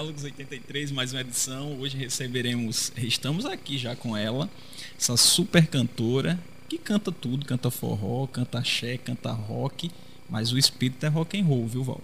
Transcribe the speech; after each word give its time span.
Diálogos 0.00 0.24
83, 0.24 0.92
mais 0.92 1.12
uma 1.12 1.20
edição. 1.20 1.78
Hoje 1.78 1.94
receberemos, 1.98 2.90
estamos 2.96 3.44
aqui 3.44 3.76
já 3.76 3.94
com 3.94 4.16
ela, 4.16 4.48
essa 4.98 5.14
super 5.14 5.66
cantora 5.66 6.40
que 6.70 6.78
canta 6.78 7.12
tudo, 7.12 7.44
canta 7.44 7.70
forró, 7.70 8.26
canta 8.26 8.60
axé, 8.60 8.96
canta 8.96 9.30
rock, 9.30 9.90
mas 10.26 10.52
o 10.52 10.58
espírito 10.58 11.04
é 11.04 11.08
rock 11.10 11.38
and 11.38 11.44
roll, 11.44 11.66
viu, 11.66 11.84
Val? 11.84 12.00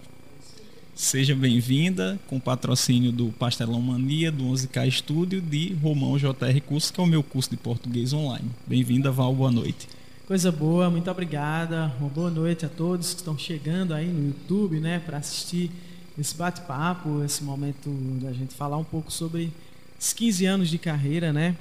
Seja 0.93 1.33
bem-vinda 1.33 2.19
com 2.27 2.39
patrocínio 2.39 3.11
do 3.11 3.29
Pastelão 3.29 3.81
Mania, 3.81 4.31
do 4.31 4.43
11K 4.43 4.87
Estúdio, 4.87 5.41
de 5.41 5.73
Romão 5.81 6.19
JR 6.19 6.61
Cursos, 6.67 6.91
que 6.91 6.99
é 6.99 7.03
o 7.03 7.07
meu 7.07 7.23
curso 7.23 7.49
de 7.49 7.57
português 7.57 8.13
online. 8.13 8.47
Bem-vinda, 8.67 9.11
Val, 9.11 9.33
boa 9.33 9.49
noite. 9.49 9.89
Coisa 10.27 10.51
boa, 10.51 10.87
muito 10.91 11.09
obrigada. 11.09 11.91
Uma 11.99 12.09
boa 12.09 12.29
noite 12.29 12.63
a 12.63 12.69
todos 12.69 13.15
que 13.15 13.21
estão 13.21 13.35
chegando 13.35 13.91
aí 13.95 14.05
no 14.05 14.27
YouTube, 14.27 14.79
né, 14.79 14.99
para 14.99 15.17
assistir 15.17 15.71
esse 16.19 16.35
bate-papo, 16.35 17.23
esse 17.23 17.43
momento 17.43 17.89
da 18.21 18.31
gente 18.33 18.53
falar 18.53 18.77
um 18.77 18.83
pouco 18.83 19.11
sobre 19.11 19.51
os 19.99 20.13
15 20.13 20.45
anos 20.45 20.69
de 20.69 20.77
carreira, 20.77 21.31
né? 21.31 21.55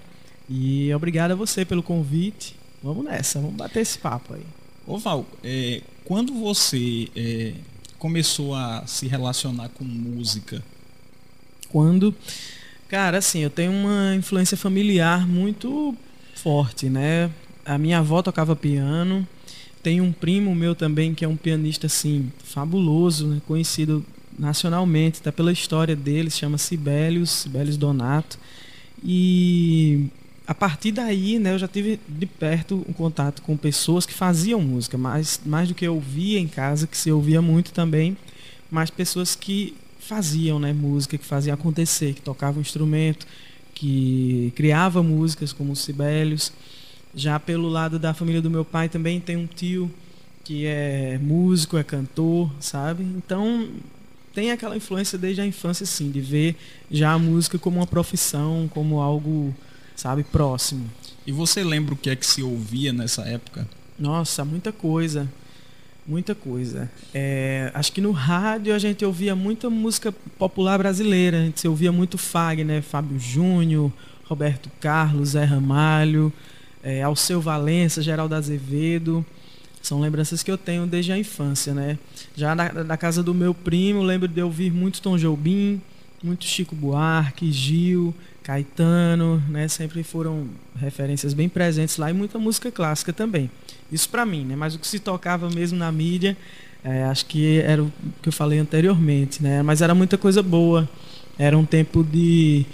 E 0.48 0.92
obrigado 0.94 1.32
a 1.32 1.34
você 1.34 1.64
pelo 1.64 1.82
convite. 1.82 2.56
Vamos 2.82 3.04
nessa, 3.04 3.40
vamos 3.40 3.56
bater 3.56 3.80
esse 3.80 3.98
papo 3.98 4.34
aí. 4.34 4.46
Ô 4.86 4.98
Val, 4.98 5.26
é, 5.42 5.82
quando 6.04 6.32
você 6.32 7.08
é, 7.16 7.54
começou 7.98 8.54
a 8.54 8.86
se 8.86 9.06
relacionar 9.08 9.68
com 9.70 9.84
música? 9.84 10.62
Quando, 11.68 12.14
cara, 12.88 13.18
assim, 13.18 13.40
eu 13.40 13.50
tenho 13.50 13.72
uma 13.72 14.14
influência 14.14 14.56
familiar 14.56 15.26
muito 15.26 15.96
forte, 16.34 16.88
né? 16.88 17.30
a 17.66 17.76
minha 17.76 17.98
avó 17.98 18.22
tocava 18.22 18.54
piano. 18.54 19.26
Tem 19.82 20.00
um 20.00 20.12
primo 20.12 20.54
meu 20.54 20.74
também 20.74 21.14
que 21.14 21.24
é 21.24 21.28
um 21.28 21.36
pianista 21.36 21.86
assim 21.86 22.32
fabuloso, 22.44 23.26
né? 23.26 23.42
conhecido 23.46 24.04
nacionalmente, 24.38 25.20
até 25.20 25.30
pela 25.30 25.52
história 25.52 25.96
dele, 25.96 26.30
se 26.30 26.38
chama 26.38 26.58
Sibelius, 26.58 27.30
Sibelius 27.30 27.76
Donato. 27.76 28.38
E 29.02 30.08
a 30.46 30.54
partir 30.54 30.92
daí, 30.92 31.38
né, 31.38 31.52
eu 31.52 31.58
já 31.58 31.68
tive 31.68 31.98
de 32.08 32.26
perto 32.26 32.84
um 32.88 32.92
contato 32.92 33.42
com 33.42 33.56
pessoas 33.56 34.06
que 34.06 34.14
faziam 34.14 34.60
música, 34.60 34.96
mais, 34.96 35.40
mais 35.44 35.68
do 35.68 35.74
que 35.74 35.86
eu 35.86 35.94
ouvia 35.94 36.38
em 36.38 36.48
casa, 36.48 36.86
que 36.86 36.96
se 36.96 37.10
ouvia 37.10 37.42
muito 37.42 37.72
também, 37.72 38.16
mas 38.70 38.90
pessoas 38.90 39.34
que 39.34 39.74
faziam 39.98 40.58
né, 40.58 40.72
música, 40.72 41.18
que 41.18 41.24
faziam 41.24 41.54
acontecer, 41.54 42.14
que 42.14 42.22
tocavam 42.22 42.60
instrumento, 42.60 43.26
que 43.74 44.52
criavam 44.54 45.02
músicas 45.02 45.52
como 45.52 45.72
o 45.72 45.76
Sibelius. 45.76 46.52
Já 47.14 47.40
pelo 47.40 47.68
lado 47.68 47.98
da 47.98 48.14
família 48.14 48.40
do 48.40 48.50
meu 48.50 48.64
pai 48.64 48.88
também 48.88 49.20
tem 49.20 49.36
um 49.36 49.46
tio 49.46 49.90
que 50.44 50.64
é 50.64 51.18
músico, 51.20 51.76
é 51.76 51.82
cantor, 51.82 52.52
sabe? 52.60 53.02
Então 53.02 53.68
tem 54.36 54.50
aquela 54.50 54.76
influência 54.76 55.16
desde 55.16 55.40
a 55.40 55.46
infância, 55.46 55.86
sim, 55.86 56.10
de 56.10 56.20
ver 56.20 56.56
já 56.90 57.12
a 57.12 57.18
música 57.18 57.58
como 57.58 57.78
uma 57.78 57.86
profissão, 57.86 58.68
como 58.68 59.00
algo, 59.00 59.56
sabe, 59.96 60.22
próximo. 60.24 60.90
E 61.26 61.32
você 61.32 61.64
lembra 61.64 61.94
o 61.94 61.96
que 61.96 62.10
é 62.10 62.14
que 62.14 62.26
se 62.26 62.42
ouvia 62.42 62.92
nessa 62.92 63.22
época? 63.22 63.66
Nossa, 63.98 64.44
muita 64.44 64.72
coisa. 64.72 65.26
Muita 66.06 66.34
coisa. 66.34 66.90
É, 67.14 67.70
acho 67.72 67.90
que 67.90 68.02
no 68.02 68.12
rádio 68.12 68.74
a 68.74 68.78
gente 68.78 69.02
ouvia 69.06 69.34
muita 69.34 69.70
música 69.70 70.12
popular 70.38 70.76
brasileira. 70.76 71.38
A 71.38 71.44
gente 71.46 71.66
ouvia 71.66 71.90
muito 71.90 72.18
Fagner, 72.18 72.82
Fábio 72.82 73.18
Júnior, 73.18 73.90
Roberto 74.24 74.70
Carlos, 74.78 75.30
Zé 75.30 75.44
Ramalho 75.44 76.30
é, 76.86 77.02
Alceu 77.02 77.40
Valença, 77.40 78.00
Geraldo 78.00 78.36
Azevedo. 78.36 79.26
São 79.86 80.00
lembranças 80.00 80.42
que 80.42 80.50
eu 80.50 80.58
tenho 80.58 80.84
desde 80.84 81.12
a 81.12 81.18
infância, 81.18 81.72
né? 81.72 81.96
Já 82.34 82.56
na, 82.56 82.72
na 82.82 82.96
casa 82.96 83.22
do 83.22 83.32
meu 83.32 83.54
primo, 83.54 84.02
lembro 84.02 84.26
de 84.26 84.42
ouvir 84.42 84.72
muito 84.72 85.00
Tom 85.00 85.16
Jobim, 85.16 85.80
muito 86.20 86.44
Chico 86.44 86.74
Buarque, 86.74 87.52
Gil, 87.52 88.12
Caetano, 88.42 89.40
né? 89.48 89.68
Sempre 89.68 90.02
foram 90.02 90.48
referências 90.74 91.32
bem 91.32 91.48
presentes 91.48 91.98
lá 91.98 92.10
e 92.10 92.12
muita 92.12 92.36
música 92.36 92.68
clássica 92.68 93.12
também. 93.12 93.48
Isso 93.92 94.08
para 94.08 94.26
mim, 94.26 94.44
né? 94.44 94.56
Mas 94.56 94.74
o 94.74 94.78
que 94.80 94.88
se 94.88 94.98
tocava 94.98 95.48
mesmo 95.50 95.78
na 95.78 95.92
mídia, 95.92 96.36
é, 96.82 97.04
acho 97.04 97.24
que 97.26 97.60
era 97.60 97.80
o 97.80 97.92
que 98.20 98.28
eu 98.28 98.32
falei 98.32 98.58
anteriormente, 98.58 99.40
né? 99.40 99.62
Mas 99.62 99.82
era 99.82 99.94
muita 99.94 100.18
coisa 100.18 100.42
boa. 100.42 100.88
Era 101.38 101.56
um 101.56 101.64
tempo 101.64 102.02
de 102.02 102.66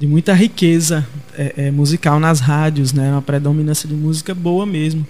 de 0.00 0.06
muita 0.06 0.34
riqueza 0.34 1.06
é, 1.38 1.68
é, 1.68 1.70
musical 1.70 2.18
nas 2.18 2.40
rádios, 2.40 2.92
né? 2.92 3.08
Uma 3.12 3.22
predominância 3.22 3.88
de 3.88 3.94
música 3.94 4.34
boa 4.34 4.66
mesmo. 4.66 5.06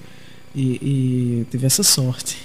E, 0.56 1.42
e 1.42 1.46
tive 1.50 1.66
essa 1.66 1.82
sorte. 1.82 2.38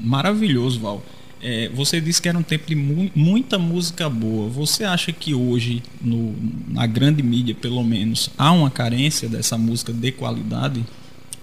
Maravilhoso, 0.00 0.78
Val. 0.80 1.02
É, 1.42 1.68
você 1.74 2.00
disse 2.00 2.22
que 2.22 2.28
era 2.28 2.38
um 2.38 2.42
tempo 2.42 2.66
de 2.66 2.74
mu 2.74 3.10
muita 3.14 3.58
música 3.58 4.08
boa. 4.08 4.48
Você 4.48 4.84
acha 4.84 5.12
que 5.12 5.34
hoje, 5.34 5.82
no, 6.00 6.34
na 6.68 6.86
grande 6.86 7.22
mídia, 7.22 7.54
pelo 7.54 7.82
menos, 7.82 8.30
há 8.38 8.52
uma 8.52 8.70
carência 8.70 9.28
dessa 9.28 9.58
música 9.58 9.92
de 9.92 10.12
qualidade? 10.12 10.84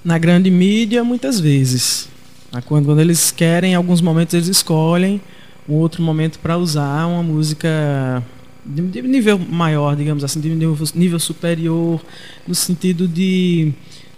Na 0.03 0.18
grande 0.18 0.50
mídia, 0.50 1.03
muitas 1.03 1.40
vezes. 1.40 2.08
Quando, 2.66 2.85
quando 2.85 3.02
eles 3.02 3.31
querem, 3.31 3.74
em 3.74 3.75
alguns 3.75 4.00
momentos 4.00 4.34
eles 4.34 4.47
escolhem 4.47 5.19
um 5.68 5.74
outro 5.74 6.02
momento 6.02 6.40
para 6.40 6.58
usar 6.58 7.06
uma 7.08 7.24
música 7.24 8.24
de, 8.66 9.02
nível 9.02 9.38
maior, 9.38 9.96
digamos 9.96 10.24
assim, 10.24 10.40
de 10.40 10.50
nível, 10.50 10.78
nível 10.94 11.19
superior, 11.19 12.02
no 12.47 12.56
sentido 12.56 13.08
de, 13.08 13.74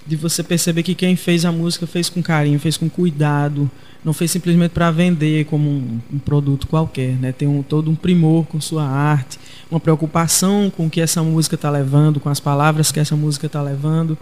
de 0.07 0.15
você 0.15 0.41
perceber 0.41 0.83
que 0.83 0.95
quem 0.95 1.15
fez 1.15 1.43
a 1.43 1.51
música 1.51 1.85
fez 1.85 2.09
com 2.09 2.21
carinho, 2.23 2.59
fez 2.59 2.77
com 2.77 2.89
cuidado, 2.89 3.69
não 4.03 4.13
fez 4.13 4.31
simplesmente 4.31 4.71
para 4.71 4.89
vender 4.89 5.45
como 5.45 5.69
um, 5.69 5.99
um, 6.13 6.19
produto 6.19 6.65
qualquer, 6.67 7.15
né? 7.17 7.31
Tem 7.31 7.47
um, 7.47 7.61
todo 7.61 7.91
um 7.91 7.95
primor 7.95 8.45
com 8.45 8.61
sua 8.61 8.85
arte, 8.85 9.37
uma 9.69 9.79
preocupação 9.79 10.71
com 10.75 10.87
o 10.87 10.89
que 10.89 11.01
essa 11.01 11.21
música 11.21 11.55
está 11.55 11.69
levando, 11.69 12.19
com 12.19 12.29
as 12.29 12.39
palavras 12.39 12.91
que 12.91 12.99
essa 12.99 13.15
música 13.15 13.47
está 13.47 13.61
levando, 13.61 14.17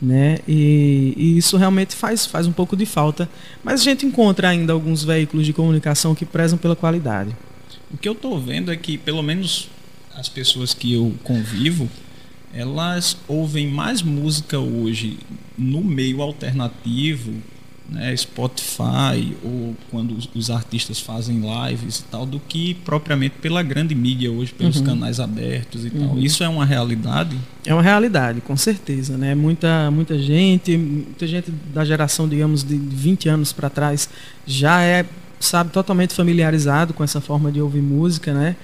né? 0.00 0.38
E, 0.48 1.12
e, 1.16 1.36
isso 1.36 1.56
realmente 1.58 1.94
faz, 1.94 2.24
faz 2.24 2.46
um 2.46 2.52
pouco 2.52 2.74
de 2.76 2.86
falta, 2.86 3.28
mas 3.62 3.82
a 3.82 3.84
gente 3.84 4.06
encontra 4.06 4.48
ainda 4.48 4.72
alguns 4.72 5.04
veículos 5.04 5.44
de 5.44 5.52
comunicação 5.52 6.14
que 6.14 6.24
prezam 6.24 6.56
pela 6.56 6.74
qualidade. 6.74 7.36
O 7.92 7.98
que 7.98 8.08
eu 8.08 8.14
estou 8.14 8.40
vendo 8.40 8.72
é 8.72 8.76
que, 8.76 8.96
pelo 8.96 9.22
menos 9.22 9.68
as 10.14 10.30
pessoas 10.30 10.72
que 10.72 10.94
eu 10.94 11.14
convivo, 11.22 11.90
elas 12.56 13.16
ouvem 13.28 13.68
mais 13.68 14.02
música 14.02 14.58
hoje 14.58 15.18
no 15.58 15.82
meio 15.82 16.22
alternativo, 16.22 17.32
né, 17.88 18.16
Spotify 18.16 19.36
ou 19.44 19.76
quando 19.90 20.16
os, 20.34 20.50
artistas 20.50 20.98
fazem 20.98 21.40
lives 21.40 22.00
e 22.00 22.04
tal, 22.04 22.26
do 22.26 22.40
que 22.40 22.74
propriamente 22.74 23.36
pela 23.40 23.62
grande 23.62 23.94
mídia 23.94 24.30
hoje, 24.30 24.52
pelos 24.52 24.78
uhum. 24.78 24.84
canais 24.86 25.20
abertos 25.20 25.84
e 25.84 25.88
uhum. 25.88 26.08
tal. 26.08 26.18
Isso 26.18 26.42
é 26.42 26.48
uma 26.48 26.64
realidade? 26.64 27.36
É 27.64 27.72
uma 27.72 27.82
realidade, 27.82 28.40
com 28.40 28.56
certeza, 28.56 29.16
né? 29.16 29.34
Muita 29.34 29.90
muita 29.90 30.18
gente, 30.18 30.76
muita 30.76 31.26
gente 31.26 31.50
da 31.72 31.84
geração, 31.84 32.28
digamos, 32.28 32.64
de 32.64 32.76
20 32.76 33.28
anos 33.28 33.52
para 33.52 33.70
trás 33.70 34.08
já 34.46 34.82
é 34.82 35.04
sabe, 35.38 35.70
totalmente 35.70 36.14
familiarizado 36.14 36.94
com 36.94 37.04
essa 37.04 37.20
forma 37.20 37.52
de 37.52 37.60
ouvir 37.60 37.82
música, 37.82 38.32
né? 38.32 38.56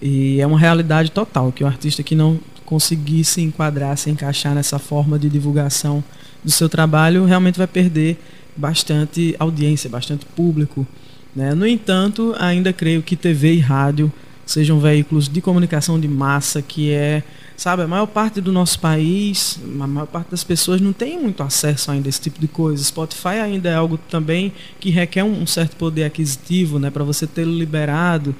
E 0.00 0.40
é 0.40 0.46
uma 0.46 0.58
realidade 0.58 1.10
total 1.10 1.50
que 1.50 1.64
o 1.64 1.66
artista 1.66 2.02
que 2.02 2.14
não 2.14 2.38
conseguir 2.70 3.24
se 3.24 3.40
enquadrar, 3.42 3.98
se 3.98 4.08
encaixar 4.10 4.54
nessa 4.54 4.78
forma 4.78 5.18
de 5.18 5.28
divulgação 5.28 6.04
do 6.44 6.52
seu 6.52 6.68
trabalho, 6.68 7.24
realmente 7.24 7.58
vai 7.58 7.66
perder 7.66 8.16
bastante 8.56 9.34
audiência, 9.40 9.90
bastante 9.90 10.24
público. 10.24 10.86
Né? 11.34 11.52
No 11.52 11.66
entanto, 11.66 12.32
ainda 12.38 12.72
creio 12.72 13.02
que 13.02 13.16
TV 13.16 13.54
e 13.54 13.58
rádio 13.58 14.12
sejam 14.46 14.78
veículos 14.78 15.28
de 15.28 15.40
comunicação 15.40 15.98
de 15.98 16.06
massa 16.06 16.62
que 16.62 16.92
é 16.92 17.24
Sabe, 17.60 17.82
a 17.82 17.86
maior 17.86 18.06
parte 18.06 18.40
do 18.40 18.50
nosso 18.50 18.80
país, 18.80 19.60
a 19.78 19.86
maior 19.86 20.06
parte 20.06 20.30
das 20.30 20.42
pessoas 20.42 20.80
não 20.80 20.94
tem 20.94 21.20
muito 21.20 21.42
acesso 21.42 21.90
ainda 21.90 22.08
a 22.08 22.10
esse 22.10 22.18
tipo 22.18 22.40
de 22.40 22.48
coisa. 22.48 22.82
Spotify 22.82 23.38
ainda 23.44 23.68
é 23.68 23.74
algo 23.74 23.98
também 23.98 24.50
que 24.80 24.88
requer 24.88 25.24
um 25.24 25.46
certo 25.46 25.76
poder 25.76 26.04
aquisitivo, 26.04 26.78
né, 26.78 26.88
para 26.88 27.04
você 27.04 27.26
tê-lo 27.26 27.52
liberado. 27.52 28.34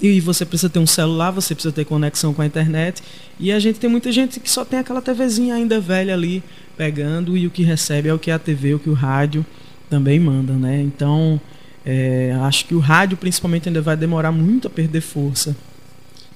E 0.00 0.20
você 0.20 0.44
precisa 0.44 0.70
ter 0.70 0.78
um 0.78 0.86
celular, 0.86 1.30
você 1.30 1.54
precisa 1.54 1.72
ter 1.72 1.84
conexão 1.84 2.32
com 2.32 2.42
a 2.42 2.46
internet. 2.46 3.02
E 3.38 3.52
a 3.52 3.58
gente 3.58 3.78
tem 3.78 3.90
muita 3.90 4.10
gente 4.10 4.40
que 4.40 4.50
só 4.50 4.64
tem 4.64 4.78
aquela 4.78 5.02
TVzinha 5.02 5.54
ainda 5.54 5.80
velha 5.80 6.14
ali 6.14 6.42
pegando 6.76 7.36
e 7.36 7.46
o 7.46 7.50
que 7.50 7.62
recebe 7.62 8.08
é 8.08 8.14
o 8.14 8.18
que 8.18 8.30
a 8.30 8.38
TV, 8.38 8.74
o 8.74 8.78
que 8.78 8.88
o 8.88 8.94
rádio 8.94 9.44
também 9.90 10.18
manda, 10.18 10.54
né? 10.54 10.80
Então, 10.80 11.40
é, 11.84 12.34
acho 12.42 12.64
que 12.64 12.74
o 12.74 12.78
rádio 12.78 13.16
principalmente 13.16 13.68
ainda 13.68 13.82
vai 13.82 13.96
demorar 13.96 14.32
muito 14.32 14.66
a 14.66 14.70
perder 14.70 15.00
força 15.00 15.54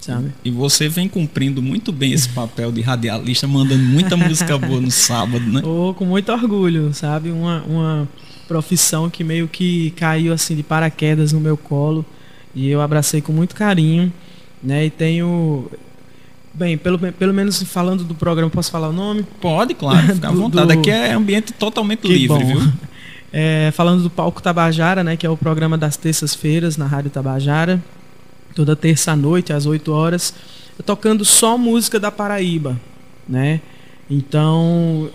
Sabe? 0.05 0.33
E 0.45 0.51
você 0.51 0.87
vem 0.87 1.09
cumprindo 1.09 1.63
muito 1.63 1.91
bem 1.91 2.13
esse 2.13 2.29
papel 2.29 2.71
de 2.71 2.83
radialista, 2.83 3.47
mandando 3.47 3.83
muita 3.83 4.15
música 4.19 4.59
boa 4.59 4.79
no 4.79 4.91
sábado, 4.91 5.41
né? 5.47 5.63
Oh, 5.65 5.95
com 5.95 6.05
muito 6.05 6.31
orgulho, 6.31 6.93
sabe? 6.93 7.31
Uma, 7.31 7.63
uma 7.63 8.09
profissão 8.47 9.09
que 9.09 9.25
meio 9.25 9.49
que 9.49 9.93
caiu 9.93 10.35
assim 10.35 10.55
de 10.55 10.63
paraquedas 10.63 11.33
no 11.33 11.41
meu 11.41 11.57
colo 11.57 12.05
e 12.55 12.69
eu 12.69 12.81
abracei 12.81 13.21
com 13.21 13.33
muito 13.33 13.55
carinho, 13.55 14.13
né? 14.63 14.87
E 14.87 14.91
tenho 14.91 15.71
Bem, 16.53 16.79
pelo, 16.79 16.99
pelo 16.99 17.35
menos 17.35 17.61
falando 17.65 18.05
do 18.05 18.15
programa, 18.15 18.49
posso 18.49 18.71
falar 18.71 18.89
o 18.89 18.93
nome? 18.93 19.25
Pode, 19.41 19.75
claro, 19.75 20.15
fica 20.15 20.29
à 20.29 20.31
vontade. 20.33 20.73
Do... 20.73 20.79
Aqui 20.79 20.89
é 20.89 21.13
ambiente 21.13 21.53
totalmente 21.53 22.03
que 22.03 22.09
livre, 22.09 22.29
bom. 22.29 22.45
viu? 22.45 22.73
É, 23.37 23.73
falando 23.73 24.01
do 24.01 24.09
Palco 24.09 24.41
Tabajara, 24.41 25.03
né, 25.03 25.17
que 25.17 25.27
é 25.27 25.29
o 25.29 25.37
programa 25.37 25.77
das 25.77 25.97
terças-feiras 25.97 26.77
na 26.77 26.87
Rádio 26.87 27.11
Tabajara 27.11 27.83
toda 28.55 28.77
terça-noite, 28.77 29.53
às 29.53 29.67
8 29.67 29.93
horas, 29.93 30.35
tocando 30.87 31.25
só 31.25 31.59
música 31.59 31.99
da 31.99 32.11
Paraíba, 32.11 32.81
né? 33.29 33.61
Então, 34.09 35.11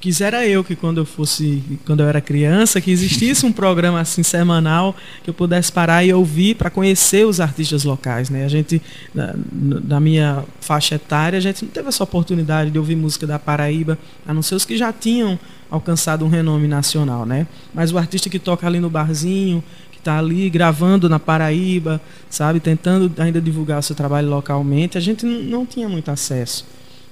quisera 0.00 0.46
eu 0.46 0.62
que 0.62 0.76
quando 0.76 0.98
eu 0.98 1.04
fosse, 1.04 1.62
quando 1.84 2.00
eu 2.00 2.08
era 2.08 2.20
criança, 2.20 2.80
que 2.80 2.90
existisse 2.90 3.44
um 3.44 3.52
programa 3.52 4.00
assim 4.00 4.22
semanal 4.22 4.94
que 5.22 5.30
eu 5.30 5.34
pudesse 5.34 5.72
parar 5.72 6.04
e 6.04 6.12
ouvir 6.12 6.54
para 6.54 6.70
conhecer 6.70 7.26
os 7.26 7.40
artistas 7.40 7.84
locais, 7.84 8.30
né? 8.30 8.44
A 8.44 8.48
gente 8.48 8.80
na, 9.14 9.34
na, 9.52 10.00
minha 10.00 10.44
faixa 10.60 10.94
etária, 10.94 11.36
a 11.36 11.40
gente 11.40 11.64
não 11.64 11.70
teve 11.70 11.88
essa 11.88 12.04
oportunidade 12.04 12.70
de 12.70 12.78
ouvir 12.78 12.96
música 12.96 13.26
da 13.26 13.38
Paraíba, 13.38 13.98
a 14.26 14.32
não 14.32 14.42
ser 14.42 14.54
os 14.54 14.64
que 14.64 14.76
já 14.76 14.92
tinham 14.92 15.38
alcançado 15.70 16.24
um 16.24 16.28
renome 16.28 16.68
nacional, 16.68 17.26
né? 17.26 17.46
Mas 17.74 17.92
o 17.92 17.98
artista 17.98 18.30
que 18.30 18.38
toca 18.38 18.66
ali 18.66 18.80
no 18.80 18.88
barzinho, 18.88 19.62
que 19.90 19.98
está 19.98 20.18
ali 20.18 20.48
gravando 20.48 21.08
na 21.08 21.18
Paraíba, 21.18 22.00
sabe, 22.30 22.60
tentando 22.60 23.12
ainda 23.20 23.40
divulgar 23.40 23.80
o 23.80 23.82
seu 23.82 23.96
trabalho 23.96 24.28
localmente, 24.28 24.96
a 24.96 25.00
gente 25.00 25.26
não 25.26 25.66
tinha 25.66 25.88
muito 25.88 26.10
acesso. 26.10 26.64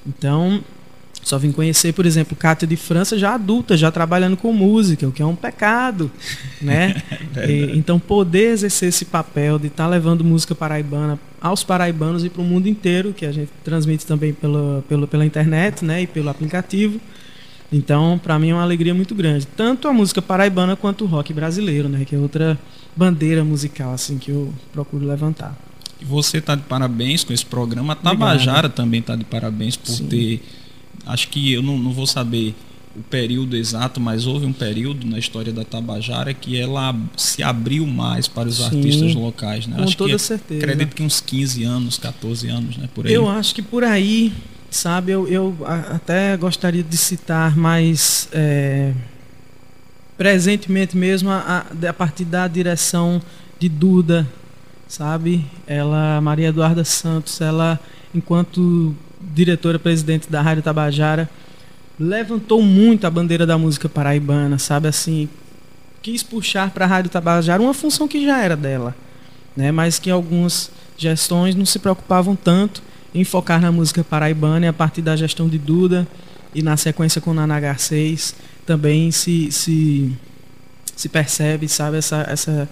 Então, 0.06 0.62
só 1.26 1.38
vim 1.38 1.50
conhecer, 1.50 1.92
por 1.92 2.06
exemplo, 2.06 2.36
Cátia 2.36 2.68
de 2.68 2.76
França 2.76 3.18
já 3.18 3.34
adulta, 3.34 3.76
já 3.76 3.90
trabalhando 3.90 4.36
com 4.36 4.52
música, 4.52 5.08
o 5.08 5.10
que 5.10 5.20
é 5.20 5.26
um 5.26 5.34
pecado, 5.34 6.08
né? 6.62 7.02
É 7.34 7.50
e, 7.50 7.76
então 7.76 7.98
poder 7.98 8.52
exercer 8.52 8.88
esse 8.90 9.04
papel 9.04 9.58
de 9.58 9.66
estar 9.66 9.84
tá 9.84 9.90
levando 9.90 10.22
música 10.22 10.54
paraibana 10.54 11.18
aos 11.40 11.64
paraibanos 11.64 12.24
e 12.24 12.30
para 12.30 12.40
o 12.40 12.44
mundo 12.44 12.68
inteiro, 12.68 13.12
que 13.12 13.26
a 13.26 13.32
gente 13.32 13.50
transmite 13.64 14.06
também 14.06 14.32
pela, 14.32 14.84
pela, 14.88 15.06
pela 15.06 15.26
internet, 15.26 15.84
né, 15.84 16.02
e 16.02 16.06
pelo 16.06 16.28
aplicativo. 16.28 17.00
Então, 17.72 18.20
para 18.22 18.38
mim 18.38 18.50
é 18.50 18.54
uma 18.54 18.62
alegria 18.62 18.94
muito 18.94 19.14
grande, 19.14 19.46
tanto 19.48 19.88
a 19.88 19.92
música 19.92 20.22
paraibana 20.22 20.76
quanto 20.76 21.04
o 21.04 21.08
rock 21.08 21.32
brasileiro, 21.32 21.88
né, 21.88 22.04
que 22.04 22.14
é 22.14 22.18
outra 22.18 22.56
bandeira 22.94 23.42
musical 23.42 23.92
assim 23.92 24.16
que 24.16 24.30
eu 24.30 24.54
procuro 24.72 25.04
levantar. 25.04 25.58
E 26.00 26.04
você 26.04 26.38
está 26.38 26.54
de 26.54 26.62
parabéns 26.62 27.24
com 27.24 27.32
esse 27.32 27.44
programa. 27.44 27.94
A 27.94 27.96
Tabajara 27.96 28.58
Obrigado. 28.58 28.72
também 28.72 29.00
está 29.00 29.16
de 29.16 29.24
parabéns 29.24 29.76
por 29.76 29.90
Sim. 29.90 30.06
ter 30.06 30.42
acho 31.04 31.28
que 31.28 31.52
eu 31.52 31.62
não, 31.62 31.78
não 31.78 31.92
vou 31.92 32.06
saber 32.06 32.54
o 32.98 33.02
período 33.02 33.56
exato, 33.56 34.00
mas 34.00 34.26
houve 34.26 34.46
um 34.46 34.52
período 34.52 35.06
na 35.06 35.18
história 35.18 35.52
da 35.52 35.64
Tabajara 35.64 36.32
que 36.32 36.58
ela 36.58 36.96
se 37.16 37.42
abriu 37.42 37.86
mais 37.86 38.26
para 38.26 38.48
os 38.48 38.56
Sim, 38.56 38.64
artistas 38.64 39.14
locais, 39.14 39.66
né? 39.66 39.76
Com 39.76 39.82
acho 39.82 39.96
toda 39.96 40.12
que, 40.12 40.18
certeza. 40.18 40.64
Acredito 40.64 40.94
que 40.94 41.02
uns 41.02 41.20
15 41.20 41.64
anos, 41.64 41.98
14 41.98 42.48
anos, 42.48 42.76
né? 42.78 42.88
Por 42.94 43.06
aí. 43.06 43.12
Eu 43.12 43.28
acho 43.28 43.54
que 43.54 43.60
por 43.60 43.84
aí, 43.84 44.32
sabe, 44.70 45.12
eu, 45.12 45.28
eu 45.28 45.56
até 45.66 46.36
gostaria 46.36 46.82
de 46.82 46.96
citar 46.96 47.54
mais 47.54 48.28
é, 48.32 48.92
presentemente 50.16 50.96
mesmo 50.96 51.30
a, 51.30 51.66
a, 51.84 51.88
a 51.88 51.92
partir 51.92 52.24
da 52.24 52.48
direção 52.48 53.20
de 53.58 53.68
Duda, 53.68 54.26
sabe? 54.88 55.44
Ela, 55.66 56.20
Maria 56.22 56.48
Eduarda 56.48 56.84
Santos, 56.84 57.40
ela 57.40 57.78
enquanto 58.14 58.94
diretora 59.34 59.78
presidente 59.78 60.30
da 60.30 60.40
Rádio 60.40 60.62
Tabajara, 60.62 61.28
levantou 61.98 62.62
muito 62.62 63.06
a 63.06 63.10
bandeira 63.10 63.46
da 63.46 63.56
música 63.56 63.88
paraibana, 63.88 64.58
sabe 64.58 64.88
assim, 64.88 65.28
quis 66.02 66.22
puxar 66.22 66.70
para 66.70 66.84
a 66.84 66.88
Rádio 66.88 67.10
Tabajara 67.10 67.62
uma 67.62 67.74
função 67.74 68.06
que 68.06 68.24
já 68.24 68.42
era 68.42 68.56
dela, 68.56 68.94
né, 69.56 69.72
mas 69.72 69.98
que 69.98 70.10
algumas 70.10 70.70
gestões 70.96 71.54
não 71.54 71.66
se 71.66 71.78
preocupavam 71.78 72.36
tanto 72.36 72.82
em 73.14 73.24
focar 73.24 73.60
na 73.60 73.72
música 73.72 74.04
paraibana 74.04 74.66
e 74.66 74.68
a 74.68 74.72
partir 74.72 75.02
da 75.02 75.16
gestão 75.16 75.48
de 75.48 75.58
Duda 75.58 76.06
e 76.54 76.62
na 76.62 76.76
sequência 76.76 77.20
com 77.20 77.32
Naná 77.32 77.58
Garcês 77.58 78.34
também 78.66 79.10
se, 79.10 79.50
se, 79.52 80.12
se 80.94 81.08
percebe, 81.08 81.68
sabe, 81.68 81.98
essa, 81.98 82.26
essa 82.28 82.68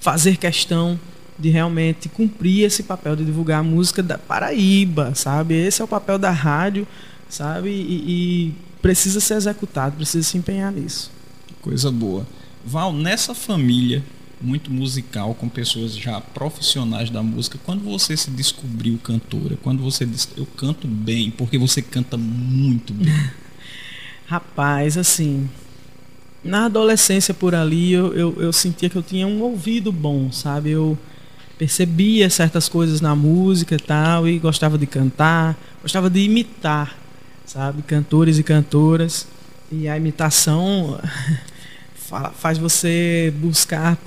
fazer 0.00 0.36
questão 0.36 0.98
de 1.38 1.48
realmente 1.50 2.08
cumprir 2.08 2.64
esse 2.64 2.82
papel 2.82 3.14
de 3.14 3.24
divulgar 3.24 3.60
a 3.60 3.62
música 3.62 4.02
da 4.02 4.18
Paraíba, 4.18 5.14
sabe? 5.14 5.54
Esse 5.54 5.80
é 5.80 5.84
o 5.84 5.88
papel 5.88 6.18
da 6.18 6.30
rádio, 6.30 6.86
sabe? 7.28 7.70
E, 7.70 8.04
e 8.06 8.54
precisa 8.82 9.20
ser 9.20 9.34
executado, 9.34 9.96
precisa 9.96 10.26
se 10.26 10.36
empenhar 10.36 10.72
nisso. 10.72 11.10
Coisa 11.60 11.90
boa. 11.90 12.26
Val, 12.64 12.92
nessa 12.92 13.34
família 13.34 14.02
muito 14.40 14.70
musical, 14.70 15.34
com 15.34 15.48
pessoas 15.48 15.96
já 15.96 16.20
profissionais 16.20 17.10
da 17.10 17.22
música, 17.22 17.58
quando 17.64 17.82
você 17.82 18.16
se 18.16 18.30
descobriu 18.30 18.98
cantora? 19.02 19.56
Quando 19.62 19.82
você 19.82 20.06
disse, 20.06 20.28
eu 20.36 20.46
canto 20.46 20.86
bem, 20.86 21.30
porque 21.30 21.58
você 21.58 21.82
canta 21.82 22.16
muito 22.16 22.92
bem? 22.92 23.30
Rapaz, 24.26 24.96
assim, 24.96 25.48
na 26.44 26.66
adolescência 26.66 27.34
por 27.34 27.54
ali, 27.54 27.92
eu, 27.92 28.14
eu, 28.14 28.42
eu 28.42 28.52
sentia 28.52 28.88
que 28.88 28.96
eu 28.96 29.02
tinha 29.02 29.26
um 29.26 29.42
ouvido 29.42 29.90
bom, 29.90 30.30
sabe? 30.30 30.70
Eu 30.70 30.96
percebia 31.58 32.30
certas 32.30 32.68
coisas 32.68 33.00
na 33.00 33.16
música 33.16 33.74
e 33.74 33.78
tal, 33.78 34.28
e 34.28 34.38
gostava 34.38 34.78
de 34.78 34.86
cantar, 34.86 35.58
gostava 35.82 36.08
de 36.08 36.20
imitar, 36.20 36.96
sabe, 37.44 37.82
cantores 37.82 38.38
e 38.38 38.42
cantoras. 38.42 39.26
E 39.70 39.88
a 39.88 39.96
imitação 39.96 40.98
faz 42.36 42.56
você 42.56 43.34
buscar 43.36 43.98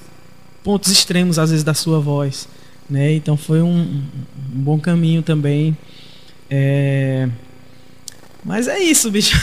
pontos 0.63 0.91
extremos, 0.91 1.37
às 1.37 1.49
vezes, 1.49 1.63
da 1.63 1.73
sua 1.73 1.99
voz. 1.99 2.47
Né? 2.89 3.13
Então 3.13 3.37
foi 3.37 3.61
um, 3.61 4.03
um 4.53 4.61
bom 4.61 4.79
caminho 4.79 5.21
também. 5.21 5.77
É... 6.49 7.29
Mas 8.43 8.67
é 8.67 8.79
isso, 8.79 9.11
bicho. 9.11 9.37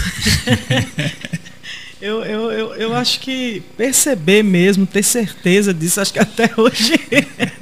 eu, 2.01 2.25
eu, 2.25 2.51
eu, 2.51 2.75
eu 2.75 2.95
acho 2.95 3.21
que 3.21 3.63
perceber 3.77 4.43
mesmo, 4.43 4.87
ter 4.87 5.03
certeza 5.03 5.73
disso, 5.73 6.01
acho 6.01 6.13
que 6.13 6.19
até 6.19 6.51
hoje. 6.57 6.95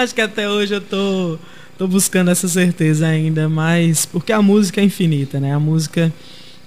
Acho 0.00 0.14
que 0.14 0.20
até 0.22 0.48
hoje 0.48 0.72
eu 0.74 0.80
tô, 0.80 1.38
tô 1.76 1.86
buscando 1.86 2.30
essa 2.30 2.48
certeza 2.48 3.06
ainda, 3.06 3.50
mas 3.50 4.06
porque 4.06 4.32
a 4.32 4.40
música 4.40 4.80
é 4.80 4.84
infinita, 4.84 5.38
né? 5.38 5.52
A 5.52 5.60
música 5.60 6.10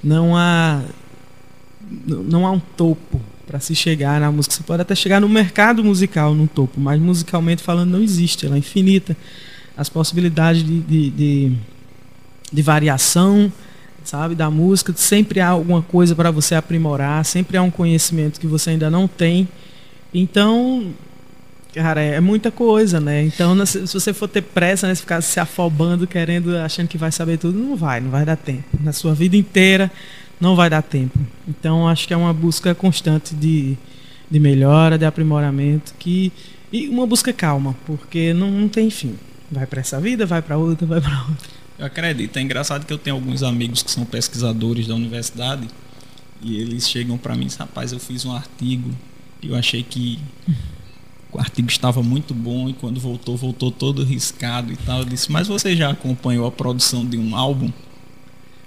não 0.03 0.37
há 0.37 0.83
não 2.07 2.45
há 2.45 2.51
um 2.51 2.59
topo 2.59 3.19
para 3.47 3.59
se 3.59 3.73
chegar 3.73 4.21
na 4.21 4.31
música. 4.31 4.53
Você 4.53 4.61
pode 4.61 4.83
até 4.83 4.93
chegar 4.93 5.19
no 5.19 5.27
mercado 5.27 5.83
musical 5.83 6.35
no 6.35 6.47
topo, 6.47 6.79
mas 6.79 7.01
musicalmente 7.01 7.63
falando 7.63 7.89
não 7.89 8.03
existe, 8.03 8.45
ela 8.45 8.53
é 8.53 8.59
infinita. 8.59 9.17
As 9.75 9.89
possibilidades 9.89 10.63
de, 10.63 10.79
de, 10.81 11.09
de, 11.09 11.51
de 12.51 12.61
variação, 12.61 13.51
sabe, 14.03 14.35
da 14.35 14.51
música, 14.51 14.93
sempre 14.95 15.39
há 15.39 15.47
alguma 15.47 15.81
coisa 15.81 16.13
para 16.15 16.29
você 16.29 16.53
aprimorar, 16.53 17.25
sempre 17.25 17.57
há 17.57 17.63
um 17.63 17.71
conhecimento 17.71 18.39
que 18.39 18.45
você 18.45 18.69
ainda 18.69 18.91
não 18.91 19.07
tem. 19.07 19.47
Então, 20.13 20.93
Cara, 21.73 22.01
é 22.01 22.19
muita 22.19 22.51
coisa, 22.51 22.99
né? 22.99 23.23
Então, 23.23 23.65
se 23.65 23.79
você 23.87 24.13
for 24.13 24.27
ter 24.27 24.43
pressa, 24.43 24.87
né, 24.87 24.93
ficar 24.93 25.21
se 25.21 25.39
afobando, 25.39 26.05
querendo, 26.05 26.55
achando 26.57 26.87
que 26.87 26.97
vai 26.97 27.11
saber 27.11 27.37
tudo, 27.37 27.57
não 27.57 27.75
vai, 27.75 27.99
não 27.99 28.11
vai 28.11 28.23
dar 28.23 28.35
tempo. 28.35 28.63
Na 28.79 28.93
sua 28.93 29.13
vida 29.15 29.35
inteira, 29.35 29.91
não 30.39 30.55
vai 30.55 30.69
dar 30.69 30.83
tempo. 30.83 31.17
Então, 31.47 31.87
acho 31.87 32.07
que 32.07 32.13
é 32.13 32.17
uma 32.17 32.33
busca 32.33 32.75
constante 32.75 33.33
de, 33.33 33.75
de 34.29 34.39
melhora, 34.39 34.97
de 34.97 35.05
aprimoramento, 35.05 35.93
que 35.97 36.31
e 36.71 36.89
uma 36.89 37.05
busca 37.05 37.31
calma, 37.31 37.75
porque 37.85 38.33
não, 38.33 38.49
não 38.49 38.67
tem 38.67 38.89
fim. 38.89 39.15
Vai 39.51 39.67
para 39.67 39.81
essa 39.81 40.01
vida, 40.01 40.25
vai 40.25 40.41
para 40.41 40.57
outra, 40.57 40.87
vai 40.87 40.99
para 40.99 41.21
outra. 41.21 41.49
Eu 41.77 41.85
acredito. 41.85 42.37
É 42.37 42.41
engraçado 42.41 42.85
que 42.85 42.91
eu 42.91 42.97
tenho 42.97 43.15
alguns 43.15 43.43
amigos 43.43 43.83
que 43.83 43.91
são 43.91 44.03
pesquisadores 44.05 44.87
da 44.87 44.95
universidade 44.95 45.67
e 46.41 46.59
eles 46.59 46.89
chegam 46.89 47.17
para 47.17 47.35
mim 47.35 47.47
e 47.47 47.55
rapaz, 47.55 47.91
eu 47.91 47.99
fiz 47.99 48.25
um 48.25 48.35
artigo 48.35 48.89
e 49.41 49.49
eu 49.49 49.55
achei 49.55 49.83
que 49.83 50.19
o 51.37 51.39
artigo 51.39 51.69
estava 51.69 52.03
muito 52.03 52.33
bom 52.33 52.69
e 52.69 52.73
quando 52.73 52.99
voltou, 52.99 53.35
voltou 53.35 53.71
todo 53.71 54.03
riscado 54.03 54.71
e 54.71 54.77
tal. 54.77 54.99
Eu 54.99 55.05
disse, 55.05 55.31
mas 55.31 55.47
você 55.47 55.75
já 55.75 55.89
acompanhou 55.89 56.45
a 56.45 56.51
produção 56.51 57.05
de 57.05 57.17
um 57.17 57.35
álbum? 57.35 57.71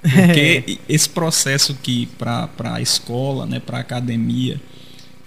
Porque 0.02 0.64
é. 0.68 0.78
esse 0.88 1.08
processo 1.08 1.74
que 1.74 2.06
para 2.18 2.48
a 2.58 2.80
escola, 2.80 3.46
né, 3.46 3.60
para 3.60 3.78
a 3.78 3.80
academia, 3.80 4.60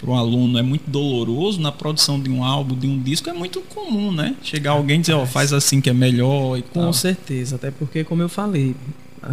para 0.00 0.10
o 0.10 0.14
aluno 0.14 0.58
é 0.58 0.62
muito 0.62 0.88
doloroso 0.90 1.60
na 1.60 1.70
produção 1.70 2.18
de 2.18 2.30
um 2.30 2.42
álbum, 2.42 2.74
de 2.74 2.86
um 2.86 2.98
disco, 3.00 3.28
é 3.28 3.34
muito 3.34 3.60
comum, 3.60 4.10
né? 4.10 4.34
Chegar 4.42 4.72
alguém 4.72 4.96
e 4.96 5.00
dizer, 5.00 5.12
ó, 5.12 5.22
oh, 5.22 5.26
faz 5.26 5.52
assim 5.52 5.80
que 5.80 5.90
é 5.90 5.92
melhor 5.92 6.56
e 6.56 6.62
Com 6.62 6.80
tal. 6.80 6.92
certeza, 6.92 7.56
até 7.56 7.70
porque, 7.70 8.02
como 8.02 8.22
eu 8.22 8.28
falei, 8.28 8.74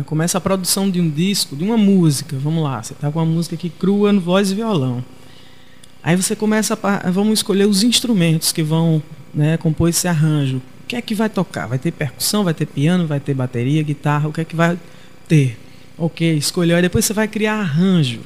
começa 0.05 0.37
a 0.37 0.41
produção 0.41 0.89
de 0.89 0.99
um 0.99 1.09
disco, 1.09 1.55
de 1.55 1.63
uma 1.63 1.77
música, 1.77 2.37
vamos 2.37 2.63
lá, 2.63 2.83
você 2.83 2.93
tá 2.93 3.09
com 3.09 3.19
uma 3.19 3.25
música 3.25 3.55
aqui 3.55 3.69
crua 3.69 4.11
no 4.11 4.19
voz 4.19 4.51
e 4.51 4.55
violão. 4.55 5.03
Aí 6.03 6.15
você 6.15 6.35
começa 6.35 6.77
a 6.81 7.11
vamos 7.11 7.39
escolher 7.39 7.65
os 7.65 7.83
instrumentos 7.83 8.51
que 8.51 8.63
vão 8.63 9.01
né, 9.33 9.57
compor 9.57 9.89
esse 9.89 10.07
arranjo. 10.07 10.57
O 10.57 10.87
que 10.87 10.95
é 10.95 11.01
que 11.01 11.13
vai 11.13 11.29
tocar? 11.29 11.67
Vai 11.67 11.77
ter 11.77 11.91
percussão, 11.91 12.43
vai 12.43 12.53
ter 12.53 12.65
piano, 12.65 13.05
vai 13.05 13.19
ter 13.19 13.33
bateria, 13.33 13.83
guitarra, 13.83 14.29
o 14.29 14.33
que 14.33 14.41
é 14.41 14.45
que 14.45 14.55
vai 14.55 14.77
ter? 15.27 15.57
Ok, 15.97 16.37
escolheu. 16.37 16.75
Aí 16.75 16.81
depois 16.81 17.05
você 17.05 17.13
vai 17.13 17.27
criar 17.27 17.55
arranjo. 17.55 18.21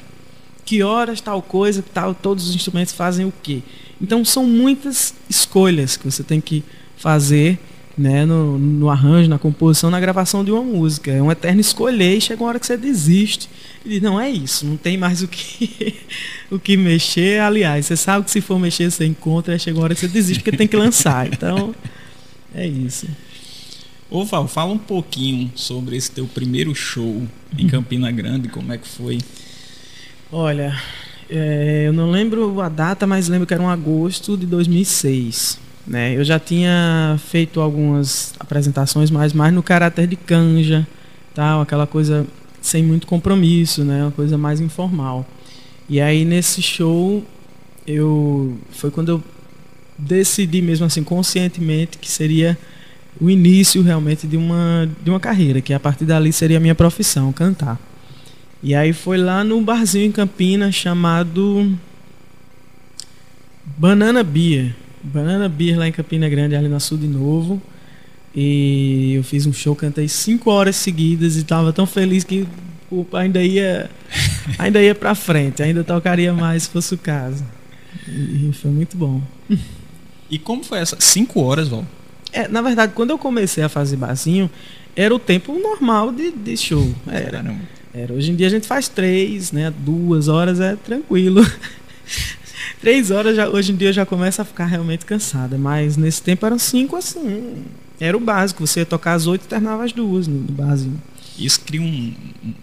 Que 0.64 0.82
horas 0.82 1.20
tal 1.20 1.42
coisa, 1.42 1.82
tal, 1.92 2.14
todos 2.14 2.48
os 2.48 2.54
instrumentos 2.54 2.92
fazem 2.92 3.26
o 3.26 3.32
quê? 3.42 3.62
Então 4.00 4.24
são 4.24 4.46
muitas 4.46 5.14
escolhas 5.28 5.96
que 5.96 6.04
você 6.04 6.22
tem 6.22 6.40
que 6.40 6.62
fazer 6.96 7.58
né, 7.96 8.24
no, 8.24 8.58
no, 8.58 8.88
arranjo, 8.88 9.28
na 9.28 9.38
composição, 9.38 9.90
na 9.90 10.00
gravação 10.00 10.44
de 10.44 10.50
uma 10.50 10.62
música. 10.62 11.10
É 11.10 11.22
um 11.22 11.30
eterno 11.30 11.60
escolher 11.60 12.16
e 12.16 12.20
chega 12.20 12.42
uma 12.42 12.48
hora 12.48 12.60
que 12.60 12.66
você 12.66 12.76
desiste. 12.76 13.48
E 13.84 13.88
diz, 13.88 14.02
não 14.02 14.20
é 14.20 14.30
isso, 14.30 14.64
não 14.64 14.76
tem 14.76 14.96
mais 14.96 15.22
o 15.22 15.28
que, 15.28 15.96
o 16.50 16.58
que 16.58 16.76
mexer. 16.76 17.40
Aliás, 17.40 17.86
você 17.86 17.96
sabe 17.96 18.24
que 18.24 18.30
se 18.30 18.40
for 18.40 18.58
mexer, 18.58 18.90
você 18.90 19.04
encontra, 19.04 19.54
e 19.54 19.58
chega 19.58 19.76
uma 19.76 19.84
hora 19.84 19.94
que 19.94 20.00
você 20.00 20.08
desiste 20.08 20.42
porque 20.42 20.56
tem 20.56 20.68
que 20.68 20.76
lançar. 20.76 21.26
Então, 21.26 21.74
é 22.54 22.66
isso. 22.66 23.06
Ô 24.08 24.24
Val, 24.24 24.46
fala 24.46 24.72
um 24.72 24.78
pouquinho 24.78 25.50
sobre 25.54 25.96
esse 25.96 26.10
teu 26.10 26.26
primeiro 26.26 26.74
show 26.74 27.26
em 27.58 27.66
Campina 27.66 28.10
Grande, 28.10 28.48
como 28.48 28.72
é 28.72 28.78
que 28.78 28.86
foi? 28.86 29.18
Olha, 30.30 30.78
é, 31.30 31.84
eu 31.86 31.92
não 31.92 32.10
lembro 32.10 32.60
a 32.60 32.68
data, 32.68 33.06
mas 33.06 33.28
lembro 33.28 33.46
que 33.46 33.54
era 33.54 33.62
um 33.62 33.70
agosto 33.70 34.36
de 34.36 34.46
2006. 34.46 35.58
Né? 35.86 36.16
Eu 36.16 36.22
já 36.22 36.38
tinha 36.38 37.18
feito 37.26 37.60
algumas 37.60 38.34
apresentações, 38.38 39.10
mas 39.10 39.32
mais 39.32 39.52
no 39.52 39.62
caráter 39.62 40.06
de 40.06 40.14
canja, 40.14 40.86
tal, 41.34 41.62
aquela 41.62 41.86
coisa 41.86 42.26
sem 42.62 42.82
muito 42.82 43.06
compromisso, 43.06 43.84
né? 43.84 44.02
Uma 44.02 44.12
coisa 44.12 44.38
mais 44.38 44.60
informal. 44.60 45.26
E 45.88 46.00
aí 46.00 46.24
nesse 46.24 46.62
show 46.62 47.22
eu 47.86 48.56
foi 48.70 48.90
quando 48.90 49.08
eu 49.10 49.22
decidi 49.98 50.62
mesmo 50.62 50.86
assim 50.86 51.04
conscientemente 51.04 51.98
que 51.98 52.08
seria 52.08 52.56
o 53.20 53.28
início 53.28 53.82
realmente 53.82 54.26
de 54.26 54.36
uma 54.36 54.88
de 55.02 55.10
uma 55.10 55.20
carreira, 55.20 55.60
que 55.60 55.74
a 55.74 55.80
partir 55.80 56.04
dali 56.04 56.32
seria 56.32 56.56
a 56.56 56.60
minha 56.60 56.74
profissão, 56.74 57.32
cantar. 57.32 57.78
E 58.62 58.74
aí 58.74 58.92
foi 58.92 59.18
lá 59.18 59.42
no 59.42 59.60
barzinho 59.60 60.06
em 60.06 60.12
Campinas 60.12 60.74
chamado 60.74 61.76
Banana 63.76 64.22
Beer. 64.22 64.74
Banana 65.02 65.48
Beer 65.48 65.76
lá 65.76 65.88
em 65.88 65.92
Campina 65.92 66.28
Grande, 66.28 66.54
ali 66.54 66.68
na 66.68 66.78
Sul 66.78 66.96
de 66.96 67.08
Novo. 67.08 67.60
E 68.34 69.14
eu 69.14 69.22
fiz 69.22 69.46
um 69.46 69.52
show, 69.52 69.76
cantei 69.76 70.08
cinco 70.08 70.50
horas 70.50 70.76
seguidas 70.76 71.36
e 71.36 71.44
tava 71.44 71.72
tão 71.72 71.86
feliz 71.86 72.24
que 72.24 72.46
ainda 73.12 73.42
ia 73.42 73.90
ainda 74.58 74.82
ia 74.82 74.94
para 74.94 75.14
frente, 75.14 75.62
ainda 75.62 75.84
tocaria 75.84 76.32
mais 76.32 76.64
se 76.64 76.70
fosse 76.70 76.94
o 76.94 76.98
caso. 76.98 77.44
E 78.08 78.50
foi 78.54 78.70
muito 78.70 78.96
bom. 78.96 79.20
E 80.30 80.38
como 80.38 80.64
foi 80.64 80.78
essa? 80.78 80.96
Cinco 80.98 81.40
horas, 81.40 81.68
Val? 81.68 81.86
É, 82.32 82.48
na 82.48 82.62
verdade, 82.62 82.92
quando 82.94 83.10
eu 83.10 83.18
comecei 83.18 83.62
a 83.62 83.68
fazer 83.68 83.96
barzinho, 83.96 84.50
era 84.96 85.14
o 85.14 85.18
tempo 85.18 85.58
normal 85.58 86.10
de, 86.10 86.30
de 86.30 86.56
show. 86.56 86.94
Era. 87.06 87.44
era. 87.92 88.12
Hoje 88.14 88.32
em 88.32 88.36
dia 88.36 88.46
a 88.46 88.50
gente 88.50 88.66
faz 88.66 88.88
três, 88.88 89.52
né? 89.52 89.72
Duas 89.78 90.28
horas 90.28 90.58
é 90.58 90.74
tranquilo. 90.76 91.46
Três 92.80 93.12
horas 93.12 93.36
já, 93.36 93.48
hoje 93.48 93.72
em 93.72 93.76
dia 93.76 93.92
já 93.92 94.04
começa 94.04 94.42
a 94.42 94.44
ficar 94.44 94.66
realmente 94.66 95.04
cansada, 95.04 95.56
mas 95.56 95.96
nesse 95.96 96.20
tempo 96.20 96.44
eram 96.44 96.58
cinco 96.58 96.96
assim. 96.96 97.64
Era 98.02 98.16
o 98.16 98.20
básico, 98.20 98.66
você 98.66 98.80
ia 98.80 98.86
tocar 98.86 99.12
às 99.12 99.28
oito 99.28 99.44
e 99.44 99.46
terminava 99.46 99.84
às 99.84 99.92
duas 99.92 100.26
no, 100.26 100.40
barzinho. 100.52 101.00
Isso 101.38 101.60
cria 101.60 101.80
um, 101.80 102.12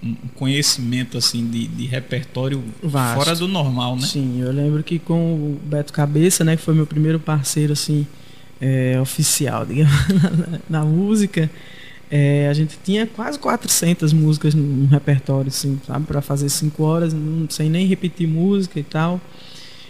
um 0.03 0.15
conhecimento 0.36 1.17
assim 1.17 1.48
de, 1.48 1.65
de 1.65 1.86
repertório 1.86 2.62
Vasto. 2.84 3.24
fora 3.24 3.36
do 3.38 3.48
normal, 3.48 3.96
né? 3.96 4.05
Sim, 4.05 4.41
eu 4.41 4.51
lembro 4.51 4.84
que 4.84 5.00
com 5.00 5.36
o 5.36 5.60
Beto 5.63 5.93
Cabeça, 5.93 6.43
né, 6.43 6.58
que 6.58 6.62
foi 6.62 6.74
meu 6.74 6.86
primeiro 6.86 7.22
parceiro 7.22 7.72
assim 7.72 8.05
é, 8.60 9.00
oficial, 9.00 9.63
digamos, 9.65 10.08
na, 10.69 10.81
na 10.81 10.86
música, 10.86 11.50
é, 12.12 12.50
a 12.50 12.53
gente 12.53 12.77
tinha 12.84 13.08
quase 13.08 13.39
400 13.39 14.12
músicas 14.12 14.53
no, 14.53 14.62
no 14.62 14.88
repertório, 14.88 15.48
assim, 15.48 15.79
sabe, 15.88 16.05
para 16.05 16.22
fazer 16.22 16.50
cinco 16.50 16.84
horas, 16.84 17.13
não, 17.13 17.50
sem 17.50 17.69
nem 17.69 17.88
repetir 17.88 18.27
música 18.27 18.77
e 18.77 18.84
tal. 18.84 19.22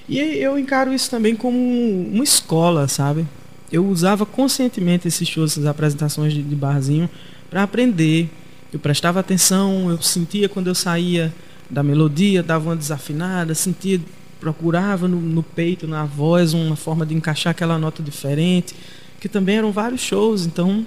E 0.08 0.20
eu 0.20 0.60
encaro 0.60 0.94
isso 0.94 1.10
também 1.10 1.36
como 1.36 1.58
uma 1.58 2.24
escola, 2.24 2.88
sabe? 2.88 3.26
Eu 3.72 3.86
usava 3.88 4.26
conscientemente 4.26 5.08
esses 5.08 5.28
shows, 5.28 5.52
essas 5.52 5.66
apresentações 5.66 6.34
de, 6.34 6.42
de 6.42 6.56
barzinho, 6.56 7.10
para 7.50 7.64
aprender. 7.64 8.30
Eu 8.72 8.80
prestava 8.80 9.20
atenção, 9.20 9.90
eu 9.90 10.02
sentia 10.02 10.48
quando 10.48 10.68
eu 10.68 10.76
saía 10.76 11.34
da 11.70 11.84
melodia, 11.84 12.42
dava 12.42 12.70
uma 12.70 12.76
desafinada, 12.76 13.54
sentia, 13.54 14.00
procurava 14.40 15.08
no, 15.08 15.20
no 15.20 15.44
peito, 15.44 15.88
na 15.88 16.06
voz, 16.06 16.54
uma 16.54 16.76
forma 16.76 17.06
de 17.06 17.14
encaixar 17.14 17.52
aquela 17.52 17.78
nota 17.78 18.02
diferente, 18.02 18.76
que 19.20 19.30
também 19.30 19.58
eram 19.58 19.72
vários 19.72 20.02
shows, 20.02 20.46
então 20.46 20.86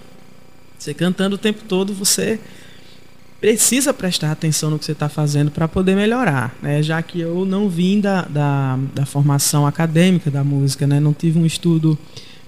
você 0.78 0.92
cantando 0.92 1.36
o 1.36 1.38
tempo 1.38 1.62
todo, 1.68 1.94
você 1.94 2.40
precisa 3.40 3.92
prestar 3.92 4.32
atenção 4.32 4.70
no 4.70 4.78
que 4.78 4.84
você 4.84 4.92
está 4.92 5.08
fazendo 5.08 5.50
para 5.50 5.68
poder 5.68 5.94
melhorar, 5.94 6.54
né? 6.62 6.82
Já 6.82 7.02
que 7.02 7.20
eu 7.20 7.44
não 7.44 7.68
vim 7.68 8.00
da, 8.00 8.22
da, 8.22 8.78
da, 8.94 9.06
formação 9.06 9.66
acadêmica 9.66 10.30
da 10.30 10.44
música, 10.44 10.86
né? 10.86 11.00
Não 11.00 11.12
tive 11.12 11.38
um 11.38 11.46
estudo 11.46 11.98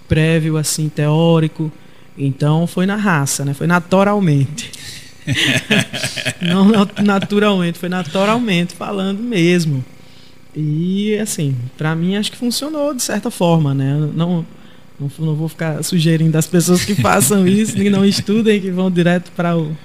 prévio 0.09 0.57
assim 0.57 0.89
teórico, 0.89 1.71
então 2.17 2.67
foi 2.67 2.87
na 2.87 2.97
raça, 2.97 3.45
né? 3.45 3.55
Foi 3.55 3.67
naturalmente. 3.67 4.71
não 6.43 6.71
naturalmente, 7.03 7.79
foi 7.79 7.89
naturalmente 7.89 8.75
falando 8.75 9.21
mesmo. 9.21 9.85
E 10.55 11.17
assim, 11.19 11.57
para 11.77 11.95
mim 11.95 12.17
acho 12.17 12.31
que 12.31 12.37
funcionou 12.37 12.95
de 12.95 13.03
certa 13.03 13.31
forma, 13.31 13.75
né? 13.75 14.11
Não 14.15 14.47
não, 14.99 15.11
não 15.19 15.35
vou 15.35 15.49
ficar 15.49 15.83
sugerindo 15.83 16.39
às 16.39 16.47
pessoas 16.47 16.85
que 16.85 16.95
façam 16.95 17.47
isso, 17.49 17.75
que 17.75 17.91
não 17.91 18.05
estudem, 18.05 18.61
que 18.61 18.71
vão 18.71 18.91
direto 18.91 19.33
para 19.33 19.57
o 19.57 19.77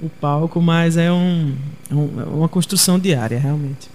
o 0.00 0.08
palco, 0.08 0.60
mas 0.60 0.96
é, 0.96 1.10
um, 1.12 1.54
é, 1.90 1.94
um, 1.94 2.20
é 2.20 2.24
uma 2.24 2.48
construção 2.48 2.98
diária, 2.98 3.38
realmente. 3.38 3.88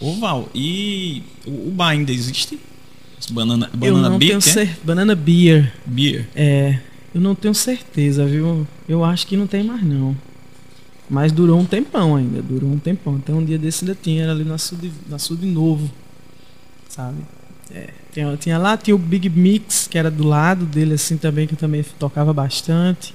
Ô 0.00 0.14
Val, 0.14 0.48
e 0.54 1.22
o, 1.46 1.70
bar 1.70 1.90
ainda 1.90 2.12
existe? 2.12 2.58
Banana, 3.30 3.70
banana 3.72 4.06
eu 4.06 4.10
não 4.10 4.18
beer, 4.18 4.30
tenho 4.30 4.40
cer 4.40 4.78
Banana 4.84 5.14
Beer. 5.14 5.72
Beer. 5.86 6.28
É, 6.34 6.78
eu 7.14 7.20
não 7.20 7.34
tenho 7.34 7.54
certeza, 7.54 8.24
viu? 8.26 8.66
Eu 8.88 9.04
acho 9.04 9.26
que 9.26 9.36
não 9.36 9.46
tem 9.46 9.62
mais 9.62 9.82
não. 9.82 10.16
Mas 11.08 11.30
durou 11.30 11.58
um 11.58 11.64
tempão 11.64 12.16
ainda, 12.16 12.40
durou 12.42 12.70
um 12.70 12.78
tempão. 12.78 13.16
Então 13.16 13.38
um 13.38 13.44
dia 13.44 13.58
desse 13.58 13.84
ainda 13.84 13.96
tinha, 14.00 14.22
era 14.22 14.32
ali 14.32 14.44
na 14.44 14.58
Sul 14.58 14.78
de, 14.78 14.90
na 15.08 15.18
Sul 15.18 15.36
de 15.36 15.46
Novo, 15.46 15.90
sabe? 16.88 17.18
É, 17.70 17.90
tinha, 18.12 18.36
tinha 18.36 18.58
lá, 18.58 18.76
tinha 18.76 18.94
o 18.94 18.98
Big 18.98 19.28
Mix, 19.28 19.86
que 19.88 19.98
era 19.98 20.10
do 20.10 20.24
lado 20.24 20.64
dele 20.66 20.94
assim 20.94 21.16
também, 21.16 21.46
que 21.46 21.54
eu 21.54 21.58
também 21.58 21.84
tocava 21.98 22.32
bastante. 22.32 23.14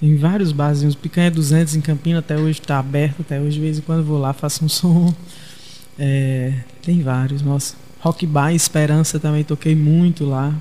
Tem 0.00 0.16
vários 0.16 0.52
barzinhos. 0.52 0.94
Picanha 0.94 1.30
200 1.30 1.76
em 1.76 1.80
Campina 1.80 2.18
até 2.18 2.36
hoje 2.36 2.60
está 2.60 2.78
aberto. 2.78 3.20
Até 3.20 3.40
hoje, 3.40 3.52
de 3.52 3.60
vez 3.60 3.78
em 3.78 3.80
quando 3.80 4.04
vou 4.04 4.18
lá, 4.18 4.32
faço 4.32 4.64
um 4.64 4.68
som. 4.68 5.14
É, 5.98 6.52
tem 6.82 7.00
vários, 7.02 7.40
nossa. 7.40 7.76
Rock 8.04 8.26
Bar 8.26 8.54
Esperança 8.54 9.18
também 9.18 9.42
toquei 9.42 9.74
muito 9.74 10.26
lá. 10.26 10.54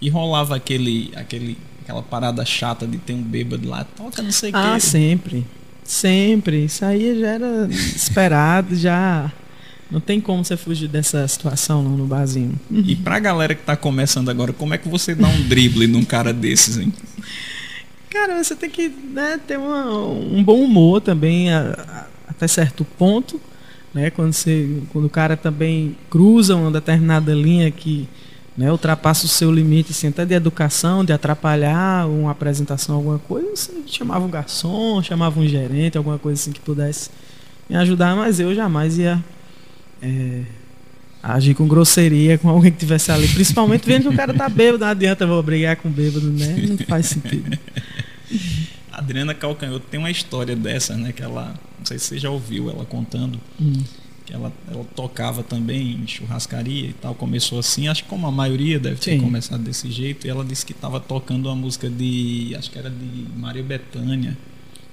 E 0.00 0.08
rolava 0.08 0.56
aquele, 0.56 1.12
aquele, 1.14 1.58
aquela 1.82 2.02
parada 2.02 2.42
chata 2.46 2.86
de 2.86 2.96
ter 2.96 3.12
um 3.12 3.22
bêbado 3.22 3.68
lá, 3.68 3.84
toca 3.84 4.22
não 4.22 4.32
sei 4.32 4.50
o 4.50 4.56
ah, 4.56 4.60
que. 4.60 4.68
Ah, 4.68 4.80
sempre. 4.80 5.46
Sempre. 5.84 6.64
Isso 6.64 6.82
aí 6.82 7.20
já 7.20 7.26
era 7.26 7.68
esperado, 7.70 8.74
já. 8.74 9.30
Não 9.90 10.00
tem 10.00 10.18
como 10.18 10.42
você 10.42 10.56
fugir 10.56 10.88
dessa 10.88 11.28
situação 11.28 11.82
não, 11.82 11.90
no 11.90 12.06
barzinho. 12.06 12.58
E 12.70 12.96
pra 12.96 13.18
galera 13.18 13.54
que 13.54 13.62
tá 13.62 13.76
começando 13.76 14.30
agora, 14.30 14.54
como 14.54 14.72
é 14.72 14.78
que 14.78 14.88
você 14.88 15.14
dá 15.14 15.28
um 15.28 15.42
drible 15.42 15.86
num 15.86 16.06
cara 16.06 16.32
desses, 16.32 16.78
hein? 16.78 16.90
Cara, 18.08 18.42
você 18.42 18.56
tem 18.56 18.70
que 18.70 18.88
né, 18.88 19.38
ter 19.46 19.58
uma, 19.58 19.94
um 19.94 20.42
bom 20.42 20.58
humor 20.58 21.02
também 21.02 21.52
a, 21.52 21.74
a, 21.86 22.30
até 22.30 22.48
certo 22.48 22.82
ponto. 22.82 23.38
Né, 23.94 24.10
quando, 24.10 24.32
você, 24.32 24.80
quando 24.90 25.04
o 25.04 25.10
cara 25.10 25.36
também 25.36 25.96
cruza 26.08 26.56
uma 26.56 26.70
determinada 26.70 27.34
linha 27.34 27.70
que 27.70 28.08
né, 28.56 28.70
ultrapassa 28.70 29.26
o 29.26 29.28
seu 29.28 29.52
limite 29.52 29.90
assim, 29.90 30.08
até 30.08 30.24
de 30.24 30.34
educação, 30.34 31.04
de 31.04 31.12
atrapalhar 31.12 32.08
uma 32.08 32.30
apresentação, 32.30 32.96
alguma 32.96 33.18
coisa, 33.18 33.54
você 33.54 33.72
chamava 33.86 34.24
um 34.24 34.30
garçom, 34.30 35.02
chamava 35.02 35.38
um 35.38 35.46
gerente, 35.46 35.98
alguma 35.98 36.18
coisa 36.18 36.40
assim 36.40 36.52
que 36.52 36.60
pudesse 36.60 37.10
me 37.68 37.76
ajudar, 37.76 38.16
mas 38.16 38.40
eu 38.40 38.54
jamais 38.54 38.96
ia 38.98 39.22
é, 40.02 40.42
agir 41.22 41.54
com 41.54 41.68
grosseria 41.68 42.36
com 42.36 42.48
alguém 42.48 42.70
que 42.70 42.78
estivesse 42.78 43.12
ali, 43.12 43.28
principalmente 43.28 43.86
vendo 43.86 44.02
que 44.02 44.08
o 44.08 44.16
cara 44.16 44.34
tá 44.34 44.48
bêbado, 44.48 44.84
não 44.84 44.88
adianta 44.88 45.26
vou 45.26 45.42
brigar 45.42 45.76
com 45.76 45.88
bêbado, 45.88 46.30
né? 46.30 46.66
Não 46.68 46.78
faz 46.78 47.06
sentido. 47.06 47.56
Adriana 48.90 49.32
Calcanhoto 49.32 49.86
tem 49.90 49.98
uma 49.98 50.10
história 50.10 50.54
dessa, 50.56 50.96
né? 50.96 51.12
Que 51.12 51.22
ela, 51.22 51.54
não 51.82 51.86
sei 51.86 51.98
se 51.98 52.06
você 52.06 52.18
já 52.18 52.30
ouviu 52.30 52.70
ela 52.70 52.84
contando, 52.84 53.40
hum. 53.60 53.82
que 54.24 54.32
ela, 54.32 54.52
ela 54.70 54.84
tocava 54.96 55.42
também 55.42 55.92
em 55.92 56.06
churrascaria 56.06 56.88
e 56.88 56.92
tal. 56.92 57.14
Começou 57.14 57.58
assim, 57.58 57.88
acho 57.88 58.04
que 58.04 58.08
como 58.08 58.26
a 58.26 58.32
maioria 58.32 58.78
deve 58.78 58.96
ter 58.96 59.12
Sim. 59.12 59.20
começado 59.20 59.62
desse 59.62 59.90
jeito. 59.90 60.26
E 60.26 60.30
ela 60.30 60.44
disse 60.44 60.64
que 60.64 60.72
estava 60.72 61.00
tocando 61.00 61.46
uma 61.46 61.56
música 61.56 61.90
de, 61.90 62.54
acho 62.56 62.70
que 62.70 62.78
era 62.78 62.88
de 62.88 63.26
Maria 63.36 63.62
Bethânia 63.62 64.36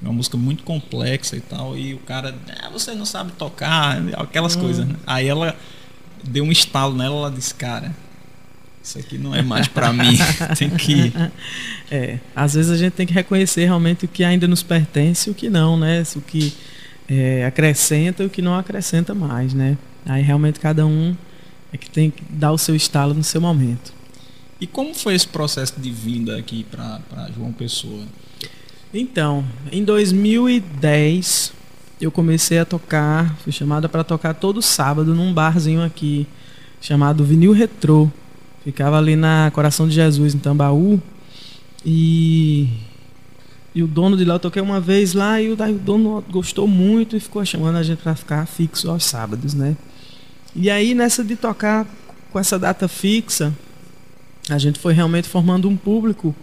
uma 0.01 0.13
música 0.13 0.37
muito 0.37 0.63
complexa 0.63 1.35
e 1.35 1.41
tal. 1.41 1.77
E 1.77 1.93
o 1.93 1.99
cara, 1.99 2.35
ah, 2.61 2.69
você 2.69 2.93
não 2.95 3.05
sabe 3.05 3.31
tocar, 3.33 4.01
aquelas 4.17 4.55
hum. 4.55 4.61
coisas. 4.61 4.87
Né? 4.87 4.95
Aí 5.05 5.27
ela 5.27 5.55
deu 6.23 6.43
um 6.43 6.51
estalo 6.51 6.95
nela, 6.95 7.15
ela 7.15 7.31
disse, 7.31 7.53
cara, 7.53 7.95
isso 8.81 8.97
aqui 8.97 9.17
não 9.17 9.35
é 9.35 9.41
mais 9.41 9.67
para 9.67 9.91
mim, 9.91 10.17
tem 10.57 10.69
que 10.69 11.13
É, 11.91 12.19
às 12.35 12.53
vezes 12.53 12.71
a 12.71 12.77
gente 12.77 12.93
tem 12.93 13.05
que 13.05 13.13
reconhecer 13.13 13.65
realmente 13.65 14.05
o 14.05 14.07
que 14.07 14.23
ainda 14.23 14.47
nos 14.47 14.63
pertence 14.63 15.29
e 15.29 15.31
o 15.31 15.35
que 15.35 15.49
não, 15.49 15.77
né? 15.77 16.03
O 16.15 16.21
que 16.21 16.53
é, 17.07 17.45
acrescenta 17.45 18.23
e 18.23 18.25
o 18.25 18.29
que 18.29 18.41
não 18.41 18.57
acrescenta 18.57 19.13
mais, 19.13 19.53
né? 19.53 19.77
Aí 20.05 20.21
realmente 20.21 20.59
cada 20.59 20.85
um 20.85 21.15
é 21.73 21.77
que 21.77 21.89
tem 21.89 22.09
que 22.09 22.23
dar 22.29 22.51
o 22.51 22.57
seu 22.57 22.75
estalo 22.75 23.13
no 23.13 23.23
seu 23.23 23.41
momento. 23.41 23.93
E 24.61 24.67
como 24.67 24.93
foi 24.93 25.15
esse 25.15 25.27
processo 25.27 25.79
de 25.79 25.89
vinda 25.89 26.37
aqui 26.37 26.65
para 26.69 26.99
João 27.35 27.51
Pessoa? 27.51 28.03
Então, 28.93 29.45
em 29.71 29.83
2010 29.83 31.53
eu 32.01 32.11
comecei 32.11 32.59
a 32.59 32.65
tocar, 32.65 33.35
fui 33.39 33.51
chamada 33.51 33.89
para 33.89 34.03
tocar 34.03 34.33
todo 34.33 34.61
sábado 34.61 35.13
num 35.13 35.33
barzinho 35.33 35.83
aqui 35.83 36.27
chamado 36.81 37.23
Vinil 37.23 37.51
Retrô. 37.51 38.09
Ficava 38.69 38.99
ali 38.99 39.15
na 39.15 39.49
Coração 39.51 39.87
de 39.87 39.95
Jesus, 39.95 40.35
em 40.35 40.37
Tambaú. 40.37 41.01
E, 41.83 42.69
e 43.73 43.81
o 43.81 43.87
dono 43.87 44.15
de 44.15 44.23
lá, 44.23 44.35
eu 44.35 44.39
toquei 44.39 44.61
uma 44.61 44.79
vez 44.79 45.15
lá 45.15 45.41
e 45.41 45.49
o, 45.49 45.53
o 45.53 45.79
dono 45.79 46.23
gostou 46.29 46.67
muito 46.67 47.17
e 47.17 47.19
ficou 47.19 47.43
chamando 47.43 47.77
a 47.77 47.83
gente 47.83 48.03
para 48.03 48.13
ficar 48.13 48.45
fixo 48.45 48.87
aos 48.91 49.05
sábados, 49.05 49.55
né? 49.55 49.75
E 50.55 50.69
aí 50.69 50.93
nessa 50.93 51.23
de 51.23 51.35
tocar 51.35 51.87
com 52.31 52.39
essa 52.39 52.59
data 52.59 52.87
fixa, 52.87 53.51
a 54.47 54.59
gente 54.59 54.77
foi 54.77 54.93
realmente 54.93 55.27
formando 55.27 55.67
um 55.67 55.75
público 55.75 56.35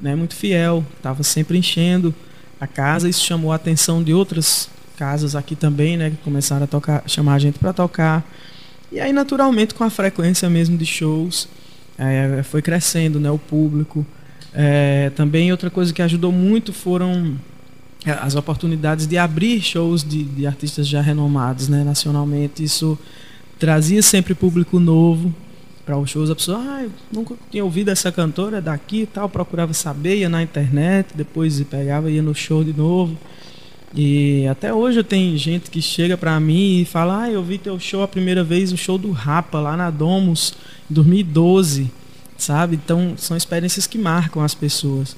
né, 0.00 0.14
muito 0.14 0.36
fiel, 0.36 0.84
estava 0.96 1.24
sempre 1.24 1.58
enchendo 1.58 2.14
a 2.60 2.66
casa. 2.68 3.08
Isso 3.08 3.24
chamou 3.24 3.50
a 3.50 3.56
atenção 3.56 4.04
de 4.04 4.14
outras 4.14 4.70
casas 4.96 5.34
aqui 5.34 5.56
também, 5.56 5.96
né, 5.96 6.10
que 6.10 6.16
começaram 6.18 6.62
a 6.62 6.68
tocar, 6.68 7.02
chamar 7.08 7.34
a 7.34 7.38
gente 7.40 7.58
para 7.58 7.72
tocar. 7.72 8.24
E 8.92 9.00
aí, 9.00 9.12
naturalmente, 9.12 9.74
com 9.74 9.82
a 9.82 9.90
frequência 9.90 10.48
mesmo 10.48 10.78
de 10.78 10.86
shows, 10.86 11.48
é, 12.10 12.42
foi 12.42 12.62
crescendo 12.62 13.20
né, 13.20 13.30
o 13.30 13.38
público. 13.38 14.04
É, 14.54 15.10
também 15.10 15.50
outra 15.50 15.70
coisa 15.70 15.92
que 15.92 16.02
ajudou 16.02 16.32
muito 16.32 16.72
foram 16.72 17.36
é, 18.04 18.10
as 18.10 18.34
oportunidades 18.34 19.06
de 19.06 19.16
abrir 19.16 19.60
shows 19.60 20.02
de, 20.02 20.24
de 20.24 20.46
artistas 20.46 20.86
já 20.88 21.00
renomados 21.00 21.68
né, 21.68 21.84
nacionalmente. 21.84 22.62
Isso 22.62 22.98
trazia 23.58 24.02
sempre 24.02 24.34
público 24.34 24.80
novo 24.80 25.32
para 25.86 25.96
os 25.96 26.10
shows. 26.10 26.30
A 26.30 26.34
pessoa, 26.34 26.58
ah, 26.58 26.86
nunca 27.12 27.34
tinha 27.50 27.64
ouvido 27.64 27.90
essa 27.90 28.10
cantora 28.10 28.60
daqui 28.60 29.02
e 29.02 29.06
tal, 29.06 29.28
procurava 29.28 29.72
saber, 29.72 30.18
ia 30.18 30.28
na 30.28 30.42
internet, 30.42 31.08
depois 31.14 31.60
pegava, 31.62 32.10
ia 32.10 32.22
no 32.22 32.34
show 32.34 32.64
de 32.64 32.72
novo. 32.72 33.16
E 33.94 34.46
até 34.46 34.72
hoje 34.72 35.02
tenho 35.02 35.36
gente 35.36 35.70
que 35.70 35.82
chega 35.82 36.16
para 36.16 36.38
mim 36.40 36.80
e 36.80 36.84
fala: 36.84 37.24
Ah, 37.24 37.30
eu 37.30 37.42
vi 37.42 37.58
teu 37.58 37.78
show 37.78 38.02
a 38.02 38.08
primeira 38.08 38.42
vez, 38.42 38.72
o 38.72 38.76
show 38.76 38.96
do 38.96 39.10
Rapa 39.10 39.60
lá 39.60 39.76
na 39.76 39.90
Domus, 39.90 40.54
2012, 40.92 41.90
sabe? 42.38 42.76
Então 42.76 43.14
são 43.16 43.36
experiências 43.36 43.86
que 43.86 43.98
marcam 43.98 44.42
as 44.42 44.54
pessoas. 44.54 45.16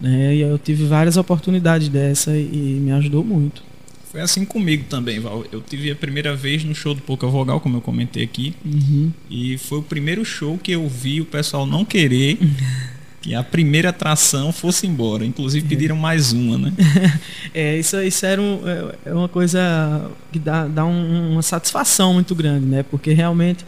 Né? 0.00 0.36
E 0.36 0.40
eu 0.40 0.58
tive 0.58 0.84
várias 0.84 1.16
oportunidades 1.16 1.88
dessa 1.88 2.36
e 2.36 2.78
me 2.80 2.92
ajudou 2.92 3.24
muito. 3.24 3.62
Foi 4.10 4.20
assim 4.20 4.44
comigo 4.44 4.84
também, 4.88 5.20
Val. 5.20 5.44
Eu 5.52 5.60
tive 5.60 5.90
a 5.90 5.96
primeira 5.96 6.34
vez 6.34 6.64
no 6.64 6.74
show 6.74 6.94
do 6.94 7.02
Pouca 7.02 7.26
Vogal, 7.26 7.60
como 7.60 7.76
eu 7.76 7.80
comentei 7.80 8.24
aqui. 8.24 8.54
Uhum. 8.64 9.12
E 9.28 9.58
foi 9.58 9.78
o 9.78 9.82
primeiro 9.82 10.24
show 10.24 10.56
que 10.56 10.72
eu 10.72 10.88
vi 10.88 11.20
o 11.20 11.24
pessoal 11.24 11.66
não 11.66 11.84
querer 11.84 12.38
que 13.20 13.34
a 13.34 13.42
primeira 13.42 13.88
atração 13.88 14.52
fosse 14.52 14.86
embora. 14.86 15.24
Inclusive 15.24 15.66
pediram 15.66 15.96
mais 15.96 16.32
uma, 16.32 16.56
né? 16.56 16.72
é, 17.52 17.76
isso, 17.76 18.00
isso 18.00 18.24
era 18.24 18.40
um, 18.40 18.60
é, 18.66 19.10
é 19.10 19.14
uma 19.14 19.28
coisa 19.28 20.10
que 20.32 20.38
dá, 20.38 20.66
dá 20.66 20.86
um, 20.86 21.32
uma 21.32 21.42
satisfação 21.42 22.14
muito 22.14 22.34
grande, 22.34 22.64
né? 22.64 22.84
Porque 22.84 23.12
realmente 23.12 23.64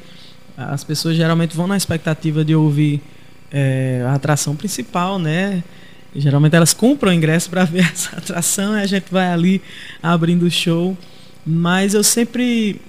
as 0.58 0.82
pessoas 0.82 1.16
geralmente 1.16 1.56
vão 1.56 1.68
na 1.68 1.76
expectativa 1.76 2.44
de 2.44 2.54
ouvir 2.54 3.00
é, 3.52 4.04
a 4.08 4.14
atração 4.14 4.56
principal, 4.56 5.18
né? 5.18 5.62
Geralmente 6.16 6.56
elas 6.56 6.74
compram 6.74 7.12
ingresso 7.12 7.48
para 7.48 7.62
ver 7.64 7.84
essa 7.84 8.16
atração 8.16 8.76
e 8.76 8.82
a 8.82 8.86
gente 8.86 9.06
vai 9.10 9.28
ali 9.28 9.62
abrindo 10.02 10.42
o 10.42 10.50
show. 10.50 10.98
Mas 11.46 11.94
eu 11.94 12.02
sempre 12.02 12.80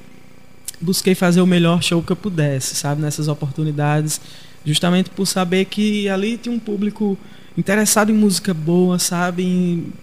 busquei 0.82 1.14
fazer 1.14 1.42
o 1.42 1.46
melhor 1.46 1.84
show 1.84 2.02
que 2.02 2.12
eu 2.12 2.16
pudesse, 2.16 2.76
sabe? 2.76 3.02
Nessas 3.02 3.28
oportunidades 3.28 4.20
justamente 4.66 5.10
por 5.10 5.26
saber 5.26 5.66
que 5.66 6.10
ali 6.10 6.38
tinha 6.38 6.54
um 6.54 6.60
público 6.60 7.18
interessado 7.58 8.12
em 8.12 8.16
música 8.16 8.54
boa, 8.54 8.98
sabe? 8.98 9.44
E, 9.44 9.94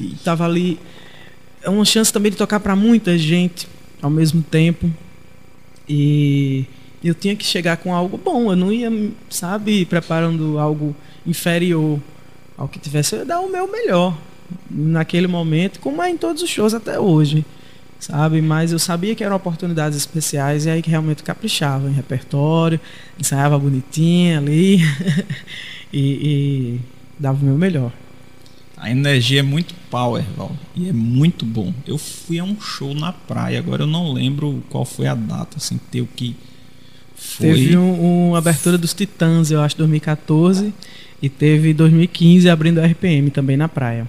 e 0.00 0.16
tava 0.24 0.44
ali 0.44 0.78
é 1.62 1.70
uma 1.70 1.84
chance 1.84 2.12
também 2.12 2.30
de 2.30 2.36
tocar 2.36 2.60
para 2.60 2.74
muita 2.76 3.16
gente 3.16 3.68
ao 4.02 4.10
mesmo 4.10 4.42
tempo. 4.42 4.90
E 5.88 6.66
eu 7.08 7.14
tinha 7.14 7.36
que 7.36 7.44
chegar 7.44 7.76
com 7.76 7.94
algo 7.94 8.16
bom, 8.16 8.50
eu 8.50 8.56
não 8.56 8.72
ia, 8.72 8.90
sabe, 9.28 9.84
preparando 9.84 10.58
algo 10.58 10.94
inferior 11.26 12.00
ao 12.56 12.68
que 12.68 12.78
tivesse, 12.78 13.14
eu 13.14 13.20
ia 13.20 13.24
dar 13.24 13.40
o 13.40 13.50
meu 13.50 13.70
melhor 13.70 14.16
naquele 14.70 15.26
momento, 15.26 15.80
como 15.80 16.02
é 16.02 16.10
em 16.10 16.16
todos 16.16 16.42
os 16.42 16.50
shows 16.50 16.74
até 16.74 16.98
hoje 16.98 17.44
sabe? 18.04 18.42
Mas 18.42 18.72
eu 18.72 18.78
sabia 18.78 19.14
que 19.14 19.24
eram 19.24 19.36
oportunidades 19.36 19.96
especiais 19.96 20.66
e 20.66 20.70
aí 20.70 20.82
que 20.82 20.90
realmente 20.90 21.22
caprichava 21.22 21.88
em 21.88 21.92
repertório, 21.92 22.78
ensaiava 23.18 23.58
bonitinho 23.58 24.38
ali 24.38 24.80
e, 25.92 26.00
e, 26.00 26.80
dava 27.18 27.40
o 27.40 27.44
meu 27.44 27.56
melhor. 27.56 27.92
A 28.76 28.90
energia 28.90 29.40
é 29.40 29.42
muito 29.42 29.74
power, 29.90 30.22
Val, 30.36 30.54
e 30.76 30.88
é 30.88 30.92
muito 30.92 31.46
bom. 31.46 31.72
Eu 31.86 31.96
fui 31.96 32.38
a 32.38 32.44
um 32.44 32.60
show 32.60 32.94
na 32.94 33.12
praia, 33.12 33.58
agora 33.58 33.84
eu 33.84 33.86
não 33.86 34.12
lembro 34.12 34.62
qual 34.68 34.84
foi 34.84 35.06
a 35.06 35.14
data, 35.14 35.56
assim, 35.56 35.80
teu 35.90 36.06
que 36.14 36.36
foi... 37.14 37.54
Teve 37.54 37.76
uma 37.76 37.92
um 38.30 38.36
abertura 38.36 38.76
dos 38.76 38.92
Titãs, 38.92 39.50
eu 39.50 39.60
acho, 39.60 39.76
2014, 39.76 40.72
e 41.22 41.28
teve 41.28 41.72
2015 41.72 42.48
abrindo 42.48 42.78
a 42.78 42.86
RPM 42.86 43.30
também 43.30 43.56
na 43.56 43.68
praia. 43.68 44.08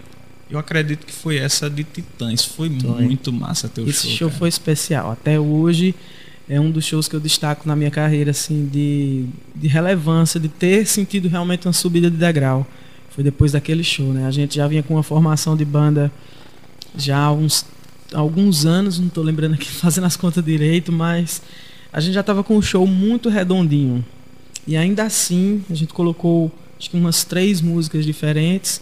Eu 0.49 0.59
acredito 0.59 1.05
que 1.05 1.13
foi 1.13 1.37
essa 1.37 1.69
de 1.69 1.83
Titãs. 1.83 2.45
Foi, 2.45 2.69
foi. 2.69 3.01
muito 3.03 3.31
massa 3.31 3.67
teu 3.67 3.87
Esse 3.87 4.01
show. 4.01 4.09
Esse 4.09 4.17
show 4.17 4.29
cara. 4.29 4.39
foi 4.39 4.49
especial. 4.49 5.11
Até 5.11 5.39
hoje 5.39 5.95
é 6.47 6.59
um 6.59 6.69
dos 6.69 6.85
shows 6.85 7.07
que 7.07 7.15
eu 7.15 7.19
destaco 7.19 7.67
na 7.67 7.75
minha 7.75 7.89
carreira, 7.89 8.31
assim, 8.31 8.69
de, 8.71 9.25
de 9.55 9.67
relevância, 9.67 10.39
de 10.39 10.47
ter 10.47 10.85
sentido 10.85 11.27
realmente 11.27 11.67
uma 11.67 11.73
subida 11.73 12.09
de 12.09 12.17
degrau. 12.17 12.65
Foi 13.09 13.23
depois 13.23 13.53
daquele 13.53 13.83
show, 13.83 14.13
né? 14.13 14.27
A 14.27 14.31
gente 14.31 14.57
já 14.57 14.67
vinha 14.67 14.83
com 14.83 14.93
uma 14.93 15.03
formação 15.03 15.55
de 15.55 15.65
banda 15.65 16.11
já 16.97 17.17
há 17.17 17.31
uns, 17.31 17.65
alguns 18.13 18.65
anos, 18.65 18.99
não 18.99 19.07
estou 19.07 19.23
lembrando 19.23 19.55
aqui, 19.55 19.65
fazendo 19.71 20.05
as 20.05 20.15
contas 20.15 20.43
direito, 20.43 20.91
mas 20.91 21.41
a 21.95 22.01
gente 22.01 22.13
já 22.13 22.19
estava 22.19 22.43
com 22.43 22.57
um 22.57 22.61
show 22.61 22.85
muito 22.85 23.29
redondinho. 23.29 24.03
E 24.67 24.75
ainda 24.75 25.03
assim, 25.03 25.63
a 25.69 25.73
gente 25.73 25.93
colocou 25.93 26.51
acho 26.77 26.89
que 26.89 26.97
umas 26.97 27.23
três 27.23 27.61
músicas 27.61 28.03
diferentes 28.03 28.81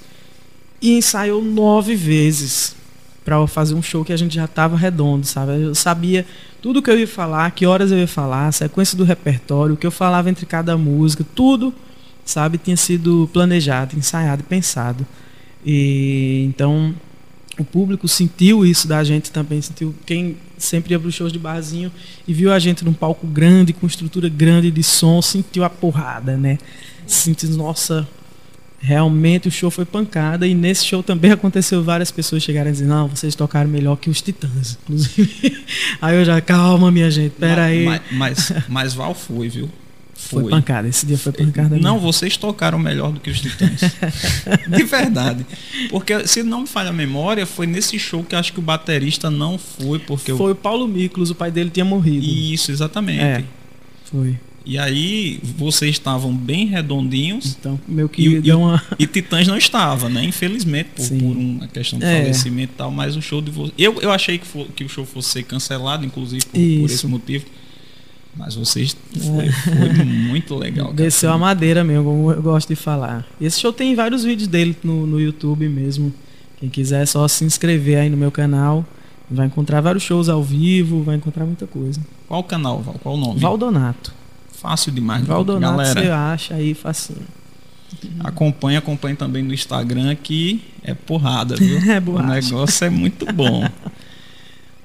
e 0.82 0.98
ensaiou 0.98 1.40
nove 1.44 1.94
vezes 1.94 2.76
para 3.24 3.46
fazer 3.46 3.76
um 3.76 3.84
show 3.84 4.04
que 4.04 4.12
a 4.12 4.18
gente 4.18 4.34
já 4.34 4.46
estava 4.46 4.76
redondo, 4.76 5.28
sabe? 5.28 5.62
Eu 5.62 5.76
sabia 5.76 6.26
tudo 6.60 6.82
que 6.82 6.90
eu 6.90 6.98
ia 6.98 7.08
falar, 7.08 7.52
que 7.52 7.68
horas 7.68 7.92
eu 7.92 8.00
ia 8.00 8.08
falar, 8.08 8.48
a 8.48 8.52
sequência 8.52 8.98
do 8.98 9.04
repertório, 9.04 9.76
o 9.76 9.78
que 9.78 9.86
eu 9.86 9.92
falava 9.92 10.28
entre 10.28 10.48
cada 10.48 10.76
música, 10.76 11.24
tudo, 11.36 11.72
sabe, 12.26 12.58
tinha 12.58 12.76
sido 12.76 13.30
planejado, 13.32 13.96
ensaiado 13.96 14.44
pensado. 14.44 15.06
E 15.64 16.46
então 16.50 16.96
o 17.58 17.64
público 17.64 18.08
sentiu 18.08 18.66
isso 18.66 18.88
da 18.88 19.04
gente 19.04 19.32
também, 19.32 19.62
sentiu 19.62 19.94
quem 20.06 20.38
sempre 20.58 20.94
ia 20.94 21.00
para 21.00 21.08
os 21.08 21.14
shows 21.14 21.32
de 21.32 21.38
barzinho 21.38 21.92
e 22.28 22.34
viu 22.34 22.52
a 22.52 22.58
gente 22.58 22.84
num 22.84 22.94
palco 22.94 23.28
grande, 23.28 23.74
com 23.74 23.86
estrutura 23.86 24.28
grande 24.30 24.72
de 24.72 24.82
som, 24.82 25.22
sentiu 25.22 25.64
a 25.64 25.70
porrada, 25.70 26.36
né? 26.36 26.58
Sentiu, 27.06 27.50
nossa, 27.50 28.08
realmente 28.80 29.48
o 29.48 29.52
show 29.52 29.70
foi 29.70 29.86
pancada 29.86 30.48
e 30.48 30.56
nesse 30.56 30.86
show 30.86 31.04
também 31.04 31.32
aconteceu 31.32 31.84
várias 31.84 32.12
pessoas 32.12 32.42
chegarem 32.42 32.72
dizer 32.72 32.86
não 32.86 33.08
vocês 33.08 33.36
tocaram 33.36 33.70
melhor 33.70 33.98
que 33.98 34.10
os 34.10 34.22
Titãs 34.22 34.78
inclusive. 34.82 35.64
Aí 36.02 36.16
eu 36.16 36.26
já 36.26 36.42
calma 36.42 36.92
minha 36.92 37.12
gente 37.12 37.34
pera 37.34 37.62
mas, 37.62 37.72
aí 37.72 37.86
mas, 37.86 38.02
mas, 38.12 38.54
mas 38.68 38.94
Val 38.94 39.14
foi 39.14 39.48
viu 39.48 39.70
foi. 40.14 40.44
foi. 40.44 40.52
pancada 40.52 40.88
esse 40.88 41.06
dia 41.06 41.18
foi 41.18 41.32
pancada 41.32 41.78
não 41.78 41.96
mesmo. 41.96 42.00
vocês 42.00 42.38
tocaram 42.38 42.80
melhor 42.80 43.12
do 43.12 43.20
que 43.20 43.30
os 43.30 43.42
Titãs 43.42 43.82
de 44.68 44.84
verdade 44.84 45.46
porque 45.90 46.28
se 46.28 46.44
não 46.44 46.62
me 46.62 46.68
falha 46.68 46.90
a 46.90 46.94
memória 46.94 47.46
foi 47.46 47.68
nesse 47.68 47.98
show 48.00 48.24
que 48.24 48.36
acho 48.36 48.54
que 48.54 48.60
o 48.60 48.62
baterista 48.62 49.30
não 49.30 49.58
foi 49.58 50.00
porque 50.00 50.34
foi 50.34 50.52
o 50.52 50.56
Paulo 50.56 50.88
Miklos 50.88 51.30
o 51.30 51.36
pai 51.36 51.52
dele 51.52 51.70
tinha 51.70 51.86
morrido 51.86 52.26
isso 52.26 52.72
exatamente 52.72 53.22
é, 53.22 53.44
foi 54.06 54.38
e 54.66 54.78
aí 54.78 55.40
vocês 55.44 55.92
estavam 55.92 56.34
bem 56.34 56.66
redondinhos. 56.68 57.58
Então, 57.60 57.80
meu 57.88 58.08
que 58.08 58.26
e, 58.26 58.42
deu 58.42 58.62
uma... 58.62 58.82
e 58.98 59.06
Titãs 59.06 59.46
não 59.48 59.58
estava, 59.58 60.08
né? 60.08 60.24
Infelizmente, 60.24 60.90
por, 60.96 61.10
por 61.10 61.38
uma 61.38 61.68
questão 61.68 62.00
de 62.00 62.06
é. 62.06 62.22
falecimento 62.22 62.74
e 62.74 62.78
tal, 62.78 62.90
mas 62.90 63.18
o 63.18 63.22
show 63.22 63.42
de 63.42 63.52
vocês. 63.52 63.74
Eu, 63.78 64.00
eu 64.02 64.12
achei 64.12 64.38
que, 64.38 64.48
for, 64.48 64.68
que 64.70 64.84
o 64.86 64.90
show 64.90 65.06
fosse 65.06 65.30
ser 65.30 65.44
cancelado, 65.44 66.06
inclusive, 66.06 66.46
por, 66.46 66.54
por 66.54 66.86
esse 66.86 67.06
motivo. 67.08 67.46
Mas 68.36 68.56
vocês 68.56 68.96
foi, 69.16 69.52
foi 69.52 70.04
muito 70.04 70.56
legal. 70.56 70.88
Cara. 70.88 70.98
Desceu 70.98 71.32
a 71.32 71.38
madeira 71.38 71.84
mesmo, 71.84 72.06
como 72.06 72.32
eu 72.32 72.42
gosto 72.42 72.70
de 72.70 72.76
falar. 72.76 73.26
Esse 73.40 73.60
show 73.60 73.72
tem 73.72 73.96
vários 73.96 74.24
vídeos 74.24 74.48
dele 74.48 74.76
no, 74.84 75.06
no 75.06 75.20
YouTube 75.20 75.68
mesmo. 75.70 76.14
Quem 76.60 76.70
quiser 76.70 77.04
é 77.04 77.06
só 77.06 77.28
se 77.28 77.44
inscrever 77.44 78.00
aí 78.00 78.10
no 78.10 78.18
meu 78.18 78.32
canal. 78.32 78.86
Vai 79.30 79.48
encontrar 79.48 79.82
vários 79.82 80.04
shows 80.04 80.30
ao 80.30 80.44
vivo, 80.44 81.04
vai 81.04 81.16
encontrar 81.16 81.46
muita 81.46 81.68
coisa. 81.68 82.02
Qual 82.28 82.40
o 82.40 82.44
canal, 82.44 82.82
Val? 82.82 82.96
Qual 83.02 83.16
o 83.16 83.18
nome? 83.18 83.40
Valdonato. 83.40 84.14
Fácil 84.52 84.92
demais. 84.92 85.26
Valdonato 85.26 85.78
galera. 85.78 86.02
você 86.02 86.10
acha 86.10 86.56
aí 86.56 86.74
facinho. 86.74 87.28
Acompanha, 88.20 88.80
acompanha 88.80 89.16
também 89.16 89.44
no 89.44 89.54
Instagram 89.54 90.16
que 90.16 90.64
é 90.84 90.94
porrada, 90.94 91.56
viu? 91.56 91.78
é 91.92 92.00
O 92.00 92.24
negócio 92.24 92.86
é 92.86 92.90
muito 92.90 93.26
bom. 93.32 93.68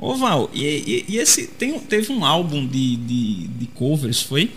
Ô 0.01 0.15
Val, 0.15 0.49
e, 0.55 0.65
e, 0.65 1.05
e, 1.09 1.19
esse 1.19 1.47
tem, 1.47 1.79
teve 1.81 2.13
um 2.13 2.25
álbum 2.25 2.67
de, 2.67 2.97
de, 2.97 3.49
de, 3.49 3.67
covers, 3.67 4.23
foi? 4.23 4.51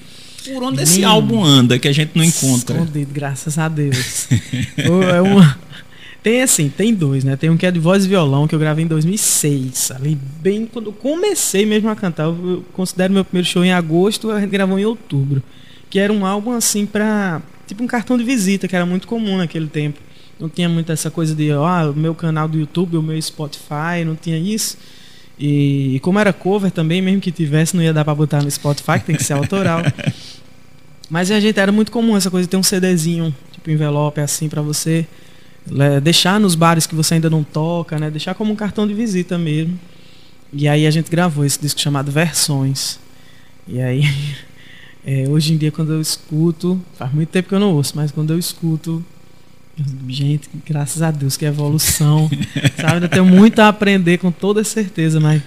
Por 0.45 0.63
onde 0.63 0.81
esse 0.81 1.03
álbum 1.03 1.43
anda 1.43 1.79
que 1.79 1.87
a 1.87 1.91
gente 1.91 2.11
não 2.15 2.23
encontra? 2.23 2.77
Escondido, 2.77 3.11
graças 3.13 3.57
a 3.57 3.67
Deus. 3.67 4.27
é 4.77 5.21
uma... 5.21 5.57
Tem 6.23 6.43
assim, 6.43 6.69
tem 6.69 6.93
dois, 6.93 7.23
né? 7.23 7.35
Tem 7.35 7.49
um 7.49 7.57
que 7.57 7.65
é 7.65 7.71
de 7.71 7.79
voz 7.79 8.05
e 8.05 8.07
violão, 8.07 8.47
que 8.47 8.53
eu 8.53 8.59
gravei 8.59 8.85
em 8.85 8.87
2006. 8.87 9.91
Ali, 9.91 10.15
bem 10.39 10.67
quando 10.67 10.87
eu 10.87 10.93
comecei 10.93 11.65
mesmo 11.65 11.89
a 11.89 11.95
cantar. 11.95 12.25
Eu 12.25 12.63
considero 12.73 13.11
meu 13.11 13.25
primeiro 13.25 13.47
show 13.47 13.65
em 13.65 13.73
agosto, 13.73 14.29
a 14.29 14.39
gente 14.39 14.51
gravou 14.51 14.77
em 14.77 14.85
outubro. 14.85 15.41
Que 15.89 15.97
era 15.97 16.13
um 16.13 16.23
álbum 16.23 16.51
assim 16.51 16.85
pra. 16.85 17.41
Tipo 17.67 17.83
um 17.83 17.87
cartão 17.87 18.17
de 18.17 18.23
visita, 18.23 18.67
que 18.67 18.75
era 18.75 18.85
muito 18.85 19.07
comum 19.07 19.37
naquele 19.37 19.67
tempo. 19.67 19.99
Não 20.39 20.47
tinha 20.47 20.69
muito 20.69 20.91
essa 20.91 21.09
coisa 21.09 21.33
de, 21.33 21.51
ó, 21.51 21.65
ah, 21.65 21.89
o 21.89 21.95
meu 21.95 22.13
canal 22.13 22.47
do 22.47 22.57
YouTube, 22.57 22.97
o 22.97 23.01
meu 23.01 23.19
Spotify, 23.19 24.03
não 24.05 24.15
tinha 24.15 24.37
isso. 24.37 24.77
E, 25.41 25.95
e, 25.95 25.99
como 26.01 26.19
era 26.19 26.31
cover 26.31 26.69
também, 26.69 27.01
mesmo 27.01 27.19
que 27.19 27.31
tivesse, 27.31 27.75
não 27.75 27.81
ia 27.81 27.91
dar 27.91 28.05
pra 28.05 28.13
botar 28.13 28.43
no 28.43 28.51
Spotify, 28.51 28.99
que 28.99 29.05
tem 29.05 29.15
que 29.15 29.23
ser 29.23 29.33
autoral. 29.33 29.81
Mas 31.09 31.31
a 31.31 31.39
gente 31.39 31.59
era 31.59 31.71
muito 31.71 31.91
comum 31.91 32.15
essa 32.15 32.29
coisa 32.29 32.45
de 32.45 32.51
ter 32.51 32.57
um 32.57 32.63
CDzinho, 32.63 33.35
tipo 33.51 33.71
envelope 33.71 34.21
assim, 34.21 34.47
para 34.47 34.61
você 34.61 35.05
deixar 36.03 36.39
nos 36.39 36.53
bares 36.53 36.85
que 36.85 36.93
você 36.93 37.15
ainda 37.15 37.29
não 37.29 37.43
toca, 37.43 37.97
né? 37.97 38.11
Deixar 38.11 38.35
como 38.35 38.53
um 38.53 38.55
cartão 38.55 38.87
de 38.87 38.93
visita 38.93 39.37
mesmo. 39.37 39.79
E 40.53 40.67
aí 40.67 40.85
a 40.85 40.91
gente 40.91 41.09
gravou 41.09 41.43
esse 41.43 41.59
disco 41.59 41.81
chamado 41.81 42.11
Versões. 42.11 42.99
E 43.67 43.81
aí, 43.81 44.03
é, 45.03 45.27
hoje 45.27 45.53
em 45.53 45.57
dia, 45.57 45.71
quando 45.71 45.91
eu 45.91 45.99
escuto, 45.99 46.79
faz 46.97 47.11
muito 47.11 47.29
tempo 47.29 47.49
que 47.49 47.55
eu 47.55 47.59
não 47.59 47.73
ouço, 47.73 47.93
mas 47.95 48.11
quando 48.11 48.31
eu 48.31 48.37
escuto, 48.37 49.03
gente, 50.07 50.49
graças 50.65 51.01
a 51.01 51.11
Deus, 51.11 51.37
que 51.37 51.45
evolução. 51.45 52.29
sabe? 52.77 52.93
Ainda 52.93 53.09
tenho 53.09 53.25
muito 53.25 53.59
a 53.59 53.67
aprender, 53.67 54.17
com 54.17 54.31
toda 54.31 54.63
certeza, 54.63 55.19
mas. 55.19 55.41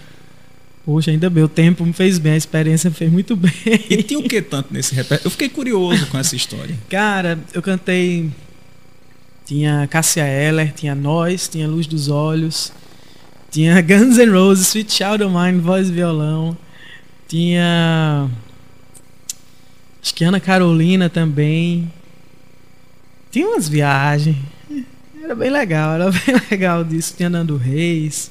Poxa, 0.84 1.10
ainda 1.10 1.30
bem, 1.30 1.42
o 1.42 1.48
tempo 1.48 1.84
me 1.86 1.94
fez 1.94 2.18
bem, 2.18 2.34
a 2.34 2.36
experiência 2.36 2.90
me 2.90 2.96
fez 2.96 3.10
muito 3.10 3.34
bem. 3.34 3.52
E 3.88 4.02
tinha 4.02 4.20
o 4.20 4.22
que 4.22 4.42
tanto 4.42 4.72
nesse 4.72 4.94
repertório? 4.94 5.26
Eu 5.26 5.30
fiquei 5.30 5.48
curioso 5.48 6.06
com 6.08 6.18
essa 6.18 6.36
história. 6.36 6.76
Cara, 6.90 7.38
eu 7.54 7.62
cantei 7.62 8.30
tinha 9.44 9.86
Cassia 9.88 10.26
Eller, 10.26 10.72
tinha 10.72 10.94
Nós, 10.94 11.48
tinha 11.48 11.68
Luz 11.68 11.86
dos 11.86 12.08
Olhos, 12.08 12.72
tinha 13.50 13.80
Guns 13.82 14.18
N' 14.18 14.30
Roses, 14.30 14.68
Sweet 14.68 14.92
Child 14.92 15.24
of 15.24 15.34
Mine, 15.34 15.60
voz 15.60 15.88
e 15.88 15.92
violão, 15.92 16.56
tinha 17.28 18.28
acho 20.02 20.14
que 20.14 20.24
Ana 20.24 20.40
Carolina 20.40 21.08
também. 21.08 21.90
Tinha 23.34 23.48
umas 23.48 23.68
viagens. 23.68 24.36
Era 25.20 25.34
bem 25.34 25.50
legal, 25.50 25.94
era 25.94 26.04
bem 26.24 26.40
legal 26.48 26.84
disso. 26.84 27.14
Tinha 27.16 27.28
Nando 27.28 27.56
Reis. 27.56 28.30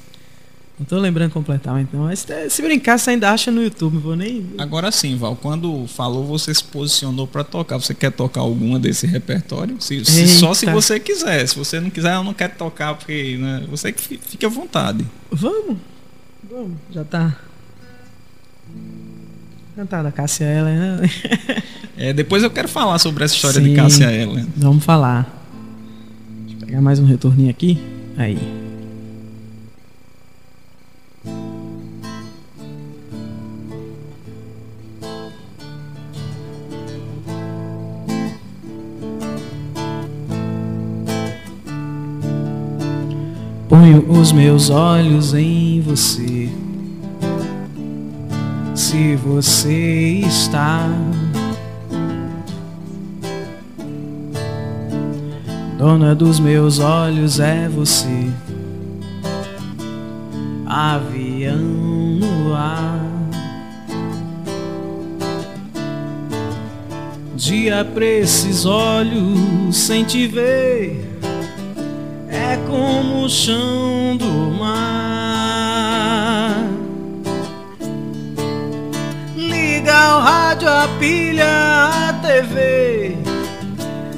Não 0.78 0.86
tô 0.86 0.98
lembrando 0.98 1.30
completamente, 1.30 1.90
não. 1.92 2.04
Mas 2.04 2.26
é, 2.30 2.48
se 2.48 2.62
brincar, 2.62 2.98
você 2.98 3.10
ainda 3.10 3.30
acha 3.30 3.50
no 3.50 3.62
YouTube, 3.62 3.98
vou 3.98 4.16
nem. 4.16 4.46
Agora 4.56 4.90
sim, 4.90 5.14
Val, 5.14 5.36
quando 5.36 5.86
falou, 5.88 6.24
você 6.24 6.54
se 6.54 6.64
posicionou 6.64 7.26
para 7.26 7.44
tocar. 7.44 7.76
Você 7.76 7.92
quer 7.92 8.12
tocar 8.12 8.40
alguma 8.40 8.78
desse 8.78 9.06
repertório? 9.06 9.76
Se, 9.78 10.02
se, 10.06 10.26
só 10.26 10.54
se 10.54 10.64
você 10.64 10.98
quiser. 10.98 11.46
Se 11.46 11.54
você 11.54 11.78
não 11.80 11.90
quiser, 11.90 12.14
eu 12.14 12.24
não 12.24 12.32
quero 12.32 12.54
tocar, 12.54 12.94
porque 12.94 13.36
né, 13.36 13.62
você 13.68 13.92
que 13.92 14.16
fique 14.16 14.46
à 14.46 14.48
vontade. 14.48 15.04
Vamos, 15.30 15.76
vamos, 16.50 16.78
já 16.90 17.04
tá. 17.04 17.36
Cantada 19.74 20.12
Cássia 20.12 20.44
Ellen, 20.44 20.78
né? 20.78 21.00
é, 21.98 22.12
depois 22.12 22.44
eu 22.44 22.50
quero 22.50 22.68
falar 22.68 22.96
sobre 23.00 23.24
essa 23.24 23.34
história 23.34 23.60
sim, 23.60 23.70
de 23.70 23.74
Cássia 23.74 24.12
Ellen. 24.12 24.46
Vamos 24.56 24.84
falar. 24.84 25.28
Deixa 26.46 26.54
eu 26.54 26.66
pegar 26.66 26.80
mais 26.80 27.00
um 27.00 27.04
retorninho 27.04 27.50
aqui. 27.50 27.76
Aí. 28.16 28.38
Ponho 43.68 44.08
os 44.08 44.30
meus 44.30 44.70
olhos 44.70 45.34
em 45.34 45.80
você. 45.80 46.63
Se 48.94 49.16
você 49.16 50.22
está 50.24 50.88
dona 55.76 56.14
dos 56.14 56.38
meus 56.38 56.78
olhos, 56.78 57.40
é 57.40 57.68
você. 57.68 58.30
Avião 60.64 61.58
no 61.58 62.54
ar. 62.54 63.00
Dia 67.34 67.84
pra 67.84 68.04
esses 68.04 68.64
olhos 68.64 69.76
sem 69.76 70.04
te 70.04 70.28
ver 70.28 71.04
é 72.28 72.56
como 72.68 73.24
o 73.24 73.28
chão 73.28 74.16
do 74.16 74.56
mar. 74.56 75.03
O 79.94 80.18
rádio, 80.18 80.68
a 80.68 80.88
pilha, 80.98 81.46
a 82.08 82.12
TV, 82.14 83.16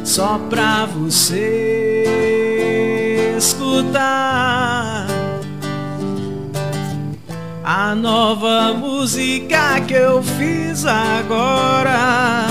só 0.03 0.39
pra 0.49 0.87
você 0.87 2.07
escutar. 3.37 5.07
A 7.63 7.95
nova 7.95 8.73
música 8.73 9.81
que 9.87 9.95
eu 9.95 10.23
fiz 10.23 10.87
agora. 10.87 12.47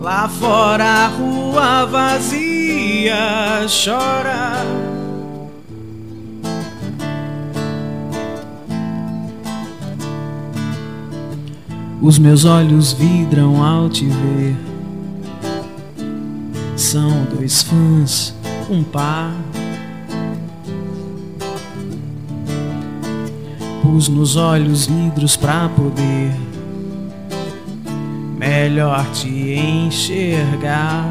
Lá 0.00 0.28
fora 0.28 0.84
a 0.84 1.06
rua 1.08 1.86
vazia 1.86 3.66
chora. 3.66 4.91
Os 12.02 12.18
meus 12.18 12.44
olhos 12.44 12.92
vidram 12.92 13.62
ao 13.62 13.88
te 13.88 14.06
ver. 14.06 14.56
São 16.76 17.24
dois 17.32 17.62
fãs, 17.62 18.34
um 18.68 18.82
par. 18.82 19.32
Pus 23.82 24.08
nos 24.08 24.34
olhos 24.34 24.86
vidros 24.86 25.36
pra 25.36 25.68
poder 25.68 26.32
melhor 28.36 29.08
te 29.12 29.54
enxergar. 29.54 31.06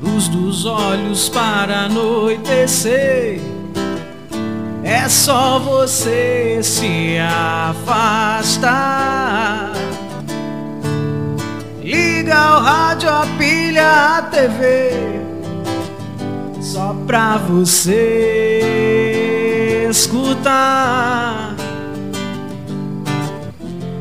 Luz 0.00 0.28
dos 0.28 0.64
olhos 0.66 1.28
para 1.28 1.86
anoitecer. 1.86 3.53
É 4.84 5.08
só 5.08 5.58
você 5.58 6.60
se 6.62 7.16
afastar. 7.70 8.62
Liga 11.82 12.58
o 12.58 12.60
rádio, 12.60 13.08
a 13.08 13.26
pilha, 13.38 14.18
a 14.18 14.22
TV. 14.22 14.92
Só 16.60 16.94
pra 17.06 17.38
você 17.38 18.66
escutar. 19.88 21.54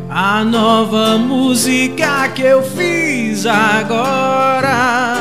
A 0.10 0.44
nova 0.44 1.18
música 1.18 2.28
que 2.36 2.42
eu 2.42 2.62
fiz 2.62 3.46
agora. 3.46 5.16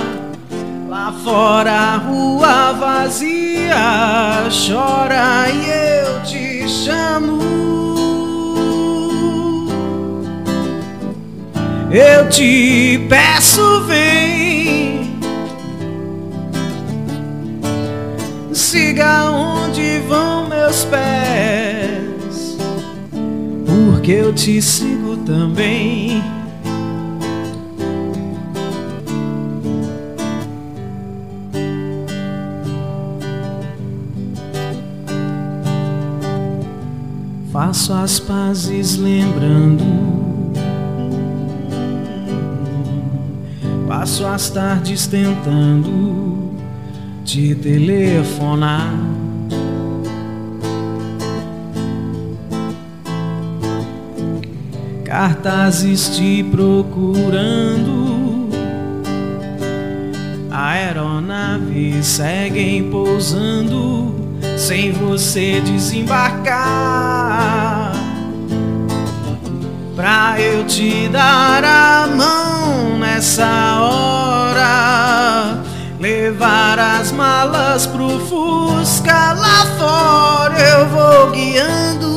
Lá 0.88 1.14
fora 1.24 1.70
a 1.70 1.96
rua 1.98 2.72
vazia 2.72 3.41
chora 4.50 5.48
e 5.50 5.68
eu 5.68 6.22
te 6.22 6.68
chamo. 6.68 7.42
Eu 11.90 12.28
te 12.28 13.04
peço, 13.08 13.80
vem. 13.82 15.18
Siga 18.52 19.30
onde 19.30 19.98
vão 20.08 20.48
meus 20.48 20.84
pés 20.84 22.56
porque 23.66 24.12
eu 24.12 24.32
te 24.32 24.60
sigo 24.60 25.16
também. 25.18 26.41
Faço 37.64 37.92
as 37.92 38.18
pazes 38.18 38.96
lembrando. 38.96 39.84
Passo 43.86 44.26
as 44.26 44.50
tardes 44.50 45.06
tentando 45.06 46.56
te 47.24 47.54
telefonar 47.54 48.92
cartazes 55.04 56.16
te 56.16 56.42
procurando. 56.42 58.48
Aeronaves 60.50 62.06
seguem 62.06 62.90
pousando 62.90 64.21
sem 64.62 64.92
você 64.92 65.60
desembarcar. 65.60 66.52
Pra 69.96 70.40
eu 70.40 70.64
te 70.64 71.08
dar 71.08 71.64
a 71.64 72.06
mão 72.06 72.96
nessa 72.96 73.80
hora, 73.80 75.58
levar 75.98 76.78
as 76.78 77.10
malas 77.10 77.88
pro 77.88 78.20
Fusca 78.20 79.32
lá 79.32 79.66
fora, 79.76 80.60
eu 80.60 80.88
vou 80.90 81.30
guiando. 81.32 82.12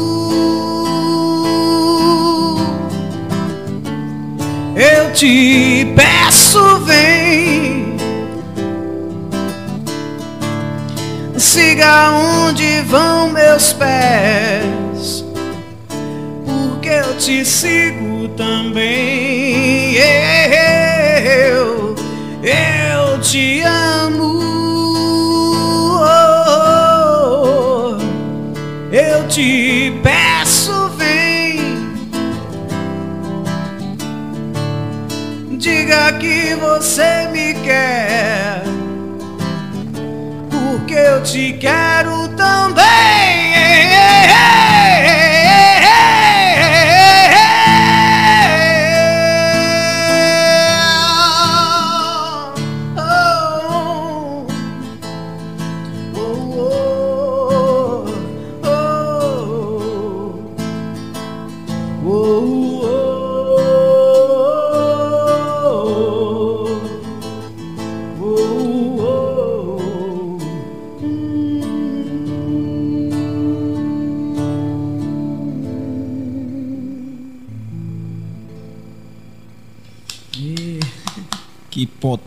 Eu 4.75 5.11
te 5.13 5.91
peço, 5.95 6.77
vem. 6.85 7.74
Siga 11.55 12.11
onde 12.11 12.81
vão 12.81 13.29
meus 13.29 13.71
pés, 13.71 15.23
porque 16.45 16.89
eu 16.89 17.17
te 17.17 17.45
sigo 17.45 18.27
também. 18.35 19.95
Eu, 21.23 21.95
eu 22.43 23.21
te 23.21 23.61
amo. 23.61 24.35
Eu 28.91 29.25
te 29.29 29.93
peço, 30.03 30.89
vem. 30.97 31.57
Diga 35.57 36.11
que 36.19 36.53
você 36.55 37.29
me 37.31 37.53
quer 37.63 38.74
porque 40.85 40.93
eu 40.93 41.23
te 41.23 41.53
quero 41.53 42.27
também. 42.29 42.85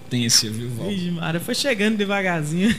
Potência, 0.09 0.51
viu, 0.51 0.71
Val? 0.71 0.89
Vixe, 0.89 1.11
Mara, 1.11 1.39
foi 1.39 1.55
chegando 1.55 1.99
devagarzinho, 1.99 2.71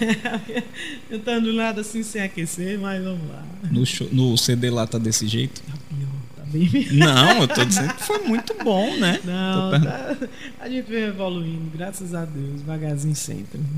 tentando 1.08 1.54
nada 1.54 1.82
assim 1.82 2.02
sem 2.02 2.22
aquecer, 2.24 2.80
mas 2.80 3.04
vamos 3.04 3.30
lá. 3.30 3.46
No, 3.72 3.86
show- 3.86 4.10
no 4.12 4.36
CD 4.38 4.70
lá 4.72 4.88
tá 4.88 4.98
desse 4.98 5.28
jeito? 5.28 5.62
Tá 5.62 5.74
pior, 5.90 6.10
tá 6.36 6.44
bem. 6.46 6.88
Não, 6.98 7.42
eu 7.42 7.48
tô 7.48 7.64
dizendo 7.64 7.94
que 7.94 8.04
foi 8.04 8.20
muito 8.28 8.56
bom, 8.64 8.96
né? 8.98 9.20
Não, 9.24 9.80
tá- 9.80 10.18
a 10.60 10.68
gente 10.70 10.90
vem 10.90 11.04
evoluindo, 11.04 11.70
graças 11.72 12.16
a 12.16 12.26
Deus, 12.26 12.62
devagarzinho 12.62 13.16
sempre. 13.16 13.60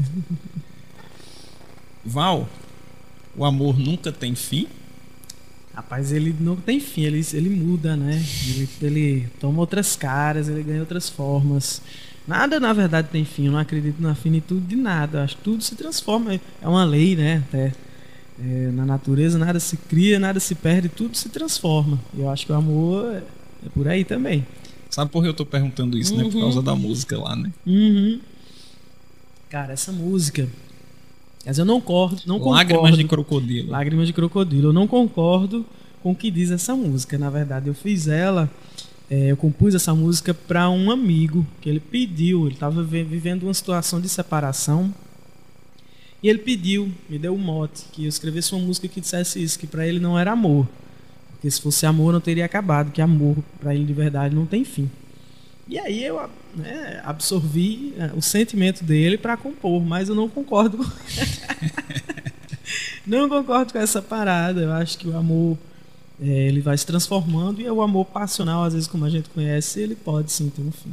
Val, 2.06 2.50
o 3.36 3.46
amor 3.46 3.78
nunca 3.78 4.12
tem 4.12 4.34
fim? 4.34 4.68
Rapaz, 5.74 6.12
ele 6.12 6.36
não 6.40 6.56
tem 6.56 6.80
fim, 6.80 7.04
ele, 7.04 7.26
ele 7.34 7.50
muda, 7.50 7.96
né? 7.96 8.22
Ele, 8.48 8.70
ele 8.82 9.28
toma 9.40 9.60
outras 9.60 9.96
caras, 9.96 10.50
ele 10.50 10.64
ganha 10.64 10.80
outras 10.82 11.10
formas. 11.10 11.82
Nada, 12.28 12.60
na 12.60 12.72
verdade, 12.74 13.10
tem 13.12 13.26
fim. 13.26 13.48
Eu 13.48 13.52
não 13.54 13.60
acredito 13.60 14.02
na 14.02 14.14
finitude 14.16 14.66
de 14.66 14.76
nada. 14.76 15.20
Eu 15.20 15.24
acho 15.24 15.38
que 15.38 15.44
tudo 15.44 15.64
se 15.64 15.76
transforma. 15.76 16.40
É 16.62 16.68
uma 16.68 16.84
lei, 16.86 17.16
né? 17.16 17.44
Até 17.48 17.74
é, 18.40 18.72
na 18.72 18.86
natureza, 18.86 19.38
nada 19.38 19.60
se 19.60 19.76
cria, 19.78 20.20
nada 20.20 20.40
se 20.40 20.56
perde, 20.56 20.88
tudo 20.90 21.16
se 21.18 21.30
transforma. 21.30 22.00
Eu 22.18 22.30
acho 22.30 22.46
que 22.46 22.52
o 22.52 22.56
amor 22.56 23.12
é, 23.14 23.18
é 23.66 23.70
por 23.74 23.88
aí 23.88 24.04
também. 24.06 24.46
Sabe 24.90 25.10
por 25.12 25.24
que 25.24 25.30
eu 25.30 25.34
tô 25.34 25.46
perguntando 25.46 25.98
isso, 25.98 26.16
né? 26.16 26.24
Por 26.24 26.36
Uhum. 26.36 26.42
causa 26.42 26.62
da 26.62 26.76
música 26.76 27.18
lá, 27.18 27.36
né? 27.36 27.52
Uhum. 27.66 28.20
Cara, 29.50 29.74
essa 29.74 29.92
música. 29.92 30.48
Mas 31.46 31.58
eu 31.58 31.66
não 31.66 31.82
concordo. 31.82 32.22
Não 32.26 32.38
Lágrimas 32.38 32.82
concordo. 32.82 32.98
de 32.98 33.04
crocodilo. 33.06 33.72
Lágrimas 33.72 34.08
de 34.08 34.14
Crocodilo. 34.14 34.70
Eu 34.70 34.74
não 34.74 34.88
concordo 34.88 35.66
com 36.04 36.12
o 36.12 36.16
que 36.16 36.30
diz 36.30 36.52
essa 36.52 36.76
música. 36.76 37.18
Na 37.18 37.30
verdade, 37.30 37.68
eu 37.68 37.74
fiz 37.74 38.08
ela, 38.08 38.50
eu 39.12 39.36
compus 39.36 39.76
essa 39.76 39.94
música 39.94 40.34
para 40.34 40.70
um 40.70 40.90
amigo 40.90 41.46
que 41.60 41.70
ele 41.70 41.80
pediu. 41.80 42.46
Ele 42.46 42.54
estava 42.54 42.82
vivendo 42.82 43.44
uma 43.44 43.54
situação 43.54 44.00
de 44.00 44.08
separação 44.08 44.94
e 46.24 46.30
ele 46.30 46.40
pediu, 46.40 46.92
me 47.10 47.18
deu 47.18 47.34
um 47.34 47.38
mote 47.38 47.86
que 47.92 48.04
eu 48.04 48.10
escrevesse 48.10 48.54
uma 48.54 48.64
música 48.64 48.88
que 48.88 49.02
dissesse 49.02 49.42
isso, 49.42 49.58
que 49.58 49.66
para 49.66 49.88
ele 49.88 50.00
não 50.00 50.20
era 50.20 50.32
amor, 50.32 50.68
porque 51.32 51.50
se 51.50 51.60
fosse 51.60 51.84
amor 51.86 52.14
não 52.14 52.22
teria 52.22 52.46
acabado, 52.46 52.92
que 52.92 53.02
amor 53.02 53.38
para 53.60 53.74
ele 53.74 53.86
de 53.86 53.94
verdade 53.94 54.36
não 54.36 54.46
tem 54.46 54.64
fim. 54.64 54.90
E 55.68 55.80
aí 55.80 56.04
eu 56.04 56.22
né, 56.56 57.02
absorvi 57.04 57.94
é, 57.98 58.12
o 58.16 58.22
sentimento 58.22 58.84
dele 58.84 59.18
para 59.18 59.36
compor, 59.36 59.84
mas 59.84 60.10
eu 60.10 60.16
não 60.16 60.30
concordo 60.30 60.78
não 63.06 63.28
concordo 63.28 63.74
com 63.74 63.80
essa 63.80 64.02
parada. 64.02 64.62
Eu 64.62 64.74
acho 64.74 64.98
que 64.98 65.08
o 65.08 65.18
amor 65.18 65.58
é, 65.58 65.71
ele 66.22 66.62
vai 66.62 66.78
se 66.78 66.86
transformando 66.86 67.60
e 67.62 67.70
o 67.70 67.82
amor 67.82 68.06
passional, 68.06 68.64
às 68.64 68.74
vezes, 68.74 68.88
como 68.88 69.06
a 69.06 69.10
gente 69.10 69.30
conhece, 69.30 69.80
ele 69.80 69.96
pode 69.96 70.32
sim 70.32 70.50
ter 70.50 70.62
um 70.62 70.72
fim. 70.72 70.92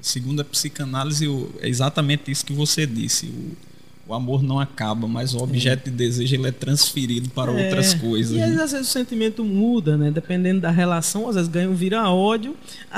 Segundo 0.00 0.40
a 0.40 0.44
psicanálise, 0.44 1.26
é 1.60 1.68
exatamente 1.68 2.30
isso 2.30 2.44
que 2.46 2.52
você 2.52 2.86
disse. 2.86 3.26
O, 3.26 3.56
o 4.08 4.14
amor 4.14 4.40
não 4.40 4.60
acaba, 4.60 5.08
mas 5.08 5.34
o 5.34 5.38
objeto 5.38 5.90
de 5.90 5.96
desejo 5.96 6.32
ele 6.36 6.46
é 6.46 6.52
transferido 6.52 7.28
para 7.30 7.50
É, 7.50 7.64
outras 7.64 7.92
coisas. 7.94 8.36
E 8.36 8.40
às 8.40 8.50
né? 8.50 8.56
vezes 8.56 8.80
o 8.82 8.84
sentimento 8.84 9.44
muda, 9.44 9.96
né? 9.96 10.12
Dependendo 10.12 10.60
da 10.60 10.70
relação, 10.70 11.28
às 11.28 11.34
vezes 11.34 11.50
ganha 11.50 11.68
vira 11.70 12.08
ódio. 12.08 12.54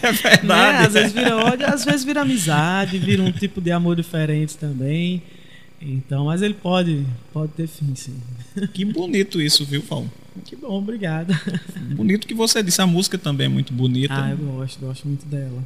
É 0.00 0.12
Né? 0.12 0.12
verdade. 0.12 0.86
Às 0.86 0.92
vezes 0.92 1.12
vira 1.12 1.36
ódio, 1.36 1.66
às 1.66 1.84
vezes 1.84 2.04
vira 2.04 2.20
amizade, 2.22 2.98
vira 2.98 3.20
um 3.22 3.32
tipo 3.32 3.60
de 3.60 3.72
amor 3.72 3.96
diferente 3.96 4.56
também. 4.56 5.20
Então, 5.84 6.26
mas 6.26 6.42
ele 6.42 6.54
pode, 6.54 7.04
pode 7.32 7.52
ter 7.52 7.66
fim, 7.66 7.94
sim. 7.94 8.14
Que 8.72 8.84
bonito 8.84 9.40
isso, 9.40 9.64
viu, 9.64 9.82
Val? 9.82 10.06
Que 10.44 10.54
bom, 10.56 10.78
obrigado. 10.78 11.34
Bonito 11.96 12.26
que 12.26 12.34
você 12.34 12.62
disse. 12.62 12.80
A 12.80 12.86
música 12.86 13.18
também 13.18 13.46
é 13.46 13.48
muito 13.48 13.72
bonita. 13.72 14.14
Ah, 14.14 14.30
eu 14.30 14.36
gosto, 14.38 14.80
gosto 14.80 15.08
muito 15.08 15.26
dela. 15.26 15.62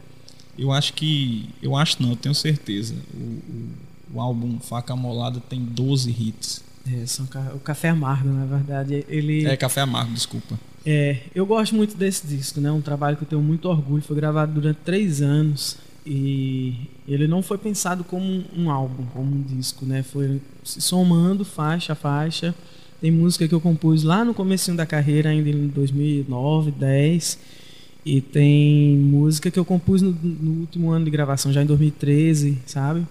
Eu 0.58 0.72
acho 0.72 0.94
que. 0.94 1.48
Eu 1.62 1.76
acho 1.76 2.02
não, 2.02 2.10
eu 2.10 2.16
tenho 2.16 2.34
certeza. 2.34 2.94
O, 3.14 3.18
o, 3.18 3.68
o 4.14 4.20
álbum 4.20 4.58
Faca 4.58 4.92
Amolada 4.92 5.40
tem 5.40 5.60
12 5.60 6.10
hits. 6.10 6.64
É, 6.90 7.04
são 7.06 7.26
o 7.54 7.58
Café 7.58 7.88
Amargo, 7.88 8.28
na 8.28 8.46
verdade, 8.46 9.04
ele 9.08 9.44
É 9.44 9.56
Café 9.56 9.80
Amargo, 9.80 10.12
desculpa. 10.12 10.58
É, 10.84 11.18
eu 11.34 11.44
gosto 11.44 11.74
muito 11.74 11.96
desse 11.96 12.24
disco, 12.26 12.60
né? 12.60 12.70
Um 12.70 12.80
trabalho 12.80 13.16
que 13.16 13.24
eu 13.24 13.28
tenho 13.28 13.42
muito 13.42 13.68
orgulho. 13.68 14.02
Foi 14.02 14.14
gravado 14.14 14.52
durante 14.52 14.78
três 14.84 15.20
anos 15.20 15.76
e 16.06 16.74
ele 17.08 17.26
não 17.26 17.42
foi 17.42 17.58
pensado 17.58 18.02
como 18.04 18.24
um- 18.24 18.44
um 18.56 18.70
álbum, 18.70 19.04
como 19.12 19.34
um 19.34 19.42
disco, 19.42 19.84
né? 19.86 20.02
Foi 20.02 20.40
se 20.64 20.80
somando 20.80 21.44
faixa 21.44 21.92
a 21.92 21.96
faixa. 21.96 22.54
Tem 23.00 23.10
música 23.10 23.46
que 23.46 23.54
eu 23.54 23.60
compus 23.60 24.02
lá 24.02 24.24
no 24.24 24.32
comecinho 24.34 24.76
da 24.76 24.86
carreira, 24.86 25.28
ainda 25.30 25.48
em 25.50 25.66
2009, 25.68 26.70
10. 26.72 27.38
E 28.04 28.20
tem 28.20 28.96
música 28.98 29.50
que 29.50 29.58
eu 29.58 29.64
compus 29.64 30.00
no, 30.00 30.12
no 30.12 30.60
último 30.60 30.90
ano 30.90 31.04
de 31.04 31.10
gravação, 31.10 31.52
já 31.52 31.62
em 31.62 31.66
2013, 31.66 32.58
sabe? 32.64 33.06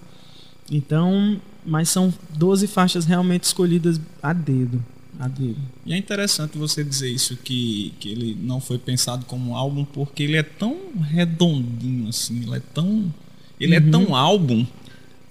Então, 0.72 1.40
mas 1.66 1.90
são 1.90 2.14
12 2.38 2.68
faixas 2.68 3.06
realmente 3.06 3.44
escolhidas 3.44 4.00
a 4.22 4.34
dedo. 4.34 4.84
A 5.20 5.28
dedo. 5.28 5.58
E 5.86 5.94
é 5.94 5.98
interessante 5.98 6.58
você 6.58 6.84
dizer 6.84 7.10
isso, 7.10 7.38
que, 7.38 7.94
que 8.00 8.10
ele 8.10 8.38
não 8.42 8.60
foi 8.60 8.78
pensado 8.78 9.26
como 9.26 9.52
um 9.52 9.56
álbum, 9.56 9.86
porque 9.86 10.24
ele 10.24 10.36
é 10.36 10.44
tão 10.44 10.76
redondinho 11.02 12.10
assim, 12.10 12.42
ele 12.44 12.56
é 12.56 12.62
tão. 12.74 13.14
Ele 13.60 13.78
Uhum. 13.78 13.88
é 13.88 13.92
tão 13.92 14.16
álbum 14.16 14.66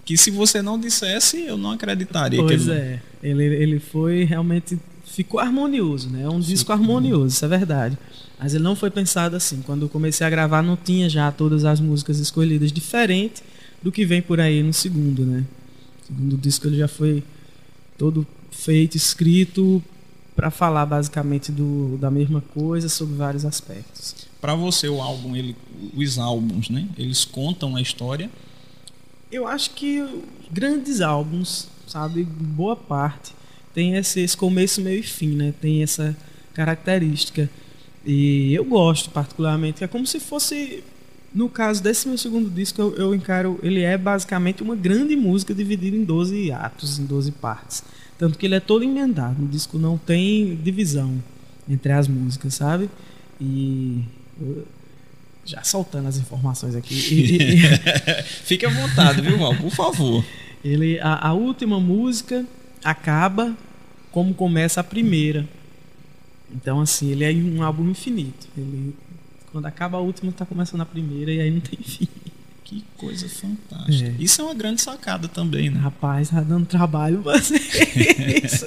que 0.04 0.16
se 0.16 0.30
você 0.30 0.60
não 0.62 0.78
dissesse, 0.78 1.40
eu 1.42 1.56
não 1.56 1.70
acreditaria 1.72 2.38
que 2.40 2.46
Pois 2.46 2.68
ele. 2.68 2.78
é, 2.78 3.00
ele, 3.22 3.44
ele 3.44 3.78
foi 3.80 4.24
realmente. 4.24 4.78
Ficou 5.06 5.38
harmonioso, 5.38 6.08
né? 6.10 6.22
É 6.22 6.28
um 6.28 6.40
disco 6.40 6.72
harmonioso, 6.72 7.28
isso 7.36 7.44
é 7.44 7.48
verdade. 7.48 7.96
Mas 8.38 8.52
ele 8.54 8.64
não 8.64 8.74
foi 8.74 8.90
pensado 8.90 9.36
assim. 9.36 9.62
Quando 9.64 9.82
eu 9.82 9.88
comecei 9.88 10.26
a 10.26 10.30
gravar, 10.30 10.60
não 10.62 10.76
tinha 10.76 11.08
já 11.08 11.30
todas 11.30 11.64
as 11.64 11.78
músicas 11.78 12.18
escolhidas, 12.18 12.72
diferente 12.72 13.42
do 13.82 13.92
que 13.92 14.04
vem 14.04 14.20
por 14.20 14.40
aí 14.40 14.62
no 14.62 14.72
segundo, 14.72 15.24
né? 15.24 15.44
O 16.02 16.06
segundo 16.06 16.36
disco 16.36 16.66
ele 16.66 16.78
já 16.78 16.88
foi 16.88 17.22
todo 17.96 18.26
feito, 18.50 18.96
escrito 18.96 19.82
para 20.34 20.50
falar 20.50 20.84
basicamente 20.86 21.52
do, 21.52 21.96
da 22.00 22.10
mesma 22.10 22.40
coisa 22.52 22.88
sobre 22.88 23.14
vários 23.14 23.44
aspectos. 23.44 24.23
Para 24.44 24.54
você 24.54 24.90
o 24.90 25.00
álbum, 25.00 25.34
ele, 25.34 25.56
os 25.96 26.18
álbuns, 26.18 26.68
né? 26.68 26.86
Eles 26.98 27.24
contam 27.24 27.76
a 27.76 27.80
história. 27.80 28.28
Eu 29.32 29.48
acho 29.48 29.70
que 29.70 30.06
grandes 30.50 31.00
álbuns, 31.00 31.66
sabe, 31.86 32.24
boa 32.24 32.76
parte 32.76 33.32
tem 33.72 33.94
esse, 33.94 34.20
esse 34.20 34.36
começo, 34.36 34.82
meio 34.82 35.00
e 35.00 35.02
fim, 35.02 35.30
né? 35.30 35.54
Tem 35.62 35.82
essa 35.82 36.14
característica. 36.52 37.48
E 38.04 38.52
eu 38.52 38.66
gosto 38.66 39.08
particularmente, 39.08 39.82
é 39.82 39.86
como 39.86 40.06
se 40.06 40.20
fosse 40.20 40.84
no 41.34 41.48
caso 41.48 41.82
desse 41.82 42.06
meu 42.06 42.18
segundo 42.18 42.50
disco, 42.50 42.82
eu, 42.82 42.94
eu, 42.96 43.14
encaro, 43.14 43.58
ele 43.62 43.80
é 43.80 43.96
basicamente 43.96 44.62
uma 44.62 44.76
grande 44.76 45.16
música 45.16 45.54
dividida 45.54 45.96
em 45.96 46.04
12 46.04 46.52
atos, 46.52 46.98
em 46.98 47.06
12 47.06 47.32
partes. 47.32 47.82
Tanto 48.18 48.36
que 48.36 48.44
ele 48.44 48.56
é 48.56 48.60
todo 48.60 48.84
emendado, 48.84 49.42
o 49.42 49.48
disco 49.48 49.78
não 49.78 49.96
tem 49.96 50.54
divisão 50.54 51.14
entre 51.66 51.92
as 51.92 52.06
músicas, 52.06 52.52
sabe? 52.52 52.90
E 53.40 54.04
já 55.44 55.62
soltando 55.62 56.08
as 56.08 56.16
informações 56.16 56.74
aqui. 56.74 56.94
E, 56.94 57.36
e, 57.36 58.22
Fique 58.44 58.64
à 58.66 58.70
vontade, 58.70 59.20
viu, 59.20 59.38
Val? 59.38 59.54
Por 59.56 59.70
favor. 59.70 60.24
Ele, 60.64 60.98
a, 61.00 61.28
a 61.28 61.32
última 61.32 61.78
música 61.78 62.44
acaba 62.82 63.54
como 64.10 64.32
começa 64.34 64.80
a 64.80 64.84
primeira. 64.84 65.46
Então, 66.54 66.80
assim, 66.80 67.10
ele 67.10 67.24
é 67.24 67.32
um 67.32 67.62
álbum 67.62 67.88
infinito. 67.90 68.48
Ele 68.56 68.94
quando 69.54 69.66
acaba 69.66 69.98
a 69.98 70.00
última, 70.00 70.32
tá 70.32 70.44
começando 70.44 70.80
a 70.80 70.84
primeira 70.84 71.32
e 71.32 71.40
aí 71.40 71.48
não 71.48 71.60
tem 71.60 71.78
fim. 71.84 72.08
Que 72.64 72.82
coisa 72.96 73.28
fantástica. 73.28 74.08
É. 74.08 74.14
Isso 74.18 74.40
é 74.40 74.44
uma 74.44 74.54
grande 74.54 74.80
sacada 74.80 75.28
também, 75.28 75.70
né? 75.70 75.78
Rapaz, 75.78 76.30
tá 76.30 76.40
dando 76.40 76.66
trabalho 76.66 77.22
isso. 78.42 78.66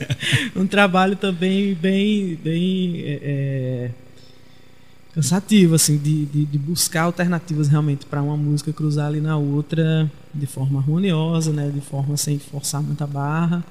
um 0.56 0.66
trabalho 0.66 1.18
também 1.18 1.74
bem, 1.74 2.36
bem 2.36 3.02
é, 3.02 3.20
é, 3.22 3.92
cansativo, 5.18 5.74
assim, 5.74 5.98
de, 5.98 6.28
de, 6.28 6.46
de, 6.46 6.58
buscar 6.60 7.02
alternativas 7.04 7.68
realmente 7.68 8.06
para 8.06 8.22
uma 8.22 8.38
música 8.38 8.72
cruzar 8.72 9.08
ali 9.08 9.20
na 9.20 9.36
outra 9.36 10.10
de 10.32 10.46
forma 10.46 10.80
harmoniosa, 10.80 11.52
né? 11.52 11.72
De 11.74 11.82
forma 11.82 12.16
sem 12.16 12.38
forçar 12.38 12.84
muita 12.84 13.08
barra. 13.08 13.66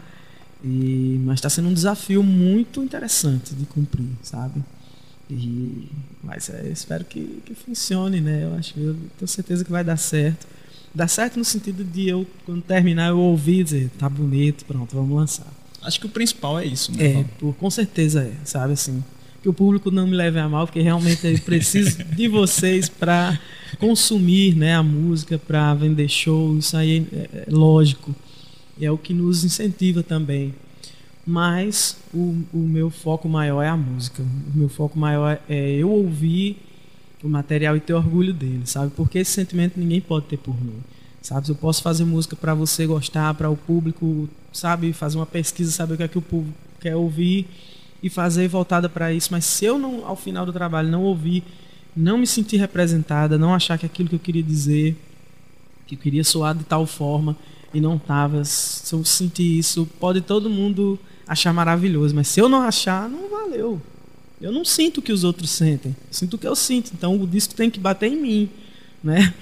E, 0.65 1.21
mas 1.25 1.37
está 1.37 1.49
sendo 1.49 1.69
um 1.69 1.73
desafio 1.73 2.21
muito 2.25 2.83
interessante 2.83 3.55
de 3.55 3.65
cumprir, 3.65 4.09
sabe? 4.25 4.61
E, 5.31 5.89
mas 6.21 6.51
é, 6.51 6.63
eu 6.67 6.73
espero 6.73 7.05
que, 7.05 7.41
que 7.47 7.55
funcione, 7.55 8.21
né? 8.21 8.43
Eu 8.43 8.55
acho, 8.57 8.75
eu 8.77 8.97
tenho 9.17 9.29
certeza 9.29 9.65
que 9.65 9.71
vai 9.71 9.85
dar 9.85 9.97
certo. 9.97 10.49
Dá 10.93 11.07
certo 11.07 11.39
no 11.39 11.45
sentido 11.45 11.85
de 11.85 12.09
eu, 12.09 12.27
quando 12.45 12.63
terminar, 12.63 13.11
eu 13.11 13.21
ouvir 13.21 13.61
e 13.61 13.65
dizer, 13.65 13.91
tá 13.97 14.09
bonito, 14.09 14.65
pronto, 14.65 14.97
vamos 14.97 15.15
lançar. 15.15 15.47
Acho 15.81 16.01
que 16.01 16.07
o 16.07 16.09
principal 16.09 16.59
é 16.59 16.65
isso, 16.65 16.91
né? 16.91 17.21
É, 17.21 17.25
por, 17.39 17.55
com 17.55 17.71
certeza 17.71 18.25
é, 18.25 18.33
sabe 18.45 18.73
assim. 18.73 19.05
Que 19.47 19.51
o 19.51 19.55
público 19.55 19.93
não 19.93 20.09
me 20.09 20.17
leve 20.17 20.41
a 20.41 20.49
mal, 20.49 20.67
porque 20.67 20.81
realmente 20.81 21.25
eu 21.25 21.39
preciso 21.39 22.03
de 22.03 22.27
vocês 22.27 22.89
para 22.89 23.39
consumir 23.79 24.57
né, 24.57 24.75
a 24.75 24.83
música, 24.83 25.39
para 25.39 25.73
vender 25.73 26.09
show, 26.09 26.59
isso 26.59 26.77
aí 26.77 27.07
é, 27.13 27.17
é 27.17 27.45
lógico. 27.49 28.13
E 28.77 28.85
é 28.85 28.91
o 28.91 28.99
que 28.99 29.15
nos 29.15 29.45
incentiva 29.45 30.03
também 30.03 30.53
mas 31.25 31.97
o, 32.13 32.37
o 32.53 32.59
meu 32.59 32.91
foco 32.91 33.29
maior 33.29 33.63
é 33.63 33.69
a 33.69 33.77
música. 33.77 34.21
O 34.21 34.59
meu 34.59 34.69
foco 34.69 34.99
maior 34.99 35.41
é 35.49 35.71
eu 35.77 35.91
ouvir 35.91 36.57
o 37.23 37.29
material 37.29 37.77
e 37.77 37.81
ter 37.81 37.95
orgulho 37.95 38.35
dele, 38.35 38.63
sabe? 38.65 38.91
Porque 38.97 39.21
esse 39.21 39.31
sentimento 39.31 39.79
ninguém 39.79 40.01
pode 40.01 40.27
ter 40.27 40.39
por 40.39 40.61
mim, 40.61 40.83
sabe? 41.23 41.49
Eu 41.49 41.55
posso 41.55 41.83
fazer 41.83 42.05
música 42.05 42.35
para 42.35 42.53
você 42.53 42.85
gostar, 42.85 43.33
para 43.35 43.49
o 43.49 43.57
público, 43.57 44.29
sabe? 44.53 44.93
Fazer 44.93 45.19
uma 45.19 45.27
pesquisa, 45.27 45.71
saber 45.71 45.95
o 45.95 45.97
que 45.97 46.03
é 46.03 46.09
que 46.09 46.19
o 46.19 46.23
público 46.23 46.59
quer 46.81 46.97
ouvir 46.97 47.47
e 48.03 48.11
fazer 48.11 48.49
voltada 48.49 48.89
para 48.89 49.13
isso. 49.13 49.29
Mas 49.31 49.45
se 49.45 49.65
eu 49.65 49.79
não, 49.79 50.07
ao 50.07 50.17
final 50.17 50.45
do 50.45 50.53
trabalho, 50.53 50.89
não 50.89 51.03
ouvir, 51.03 51.43
não 51.97 52.19
me 52.19 52.27
sentir 52.27 52.59
representada, 52.59 53.39
não 53.39 53.55
achar 53.55 53.79
que 53.79 53.87
aquilo 53.87 54.09
que 54.09 54.15
eu 54.15 54.21
queria 54.21 54.43
dizer, 54.43 54.97
que 55.87 55.95
eu 55.95 55.99
queria 55.99 56.25
soar 56.25 56.55
de 56.55 56.65
tal 56.65 56.87
forma 56.87 57.37
e 57.73 57.81
não 57.81 57.99
tava, 57.99 58.45
se 58.45 58.93
eu 58.95 59.05
sentir 59.05 59.59
isso, 59.59 59.89
pode 59.99 60.21
todo 60.21 60.49
mundo 60.49 60.99
achar 61.27 61.53
maravilhoso, 61.53 62.15
mas 62.15 62.29
se 62.29 62.41
eu 62.41 62.49
não 62.49 62.63
achar, 62.63 63.09
não 63.09 63.29
valeu. 63.29 63.81
Eu 64.41 64.53
não 64.53 64.65
sinto 64.65 64.99
o 64.99 65.03
que 65.03 65.13
os 65.13 65.25
outros 65.25 65.51
sentem, 65.51 65.97
sinto 66.11 66.35
o 66.35 66.39
que 66.39 66.47
eu 66.47 66.55
sinto. 66.55 66.93
Então 66.95 67.21
o 67.21 67.27
disco 67.27 67.55
tem 67.55 67.71
que 67.71 67.81
bater 67.81 68.13
em 68.13 68.21
mim, 68.21 68.51
né? 69.03 69.33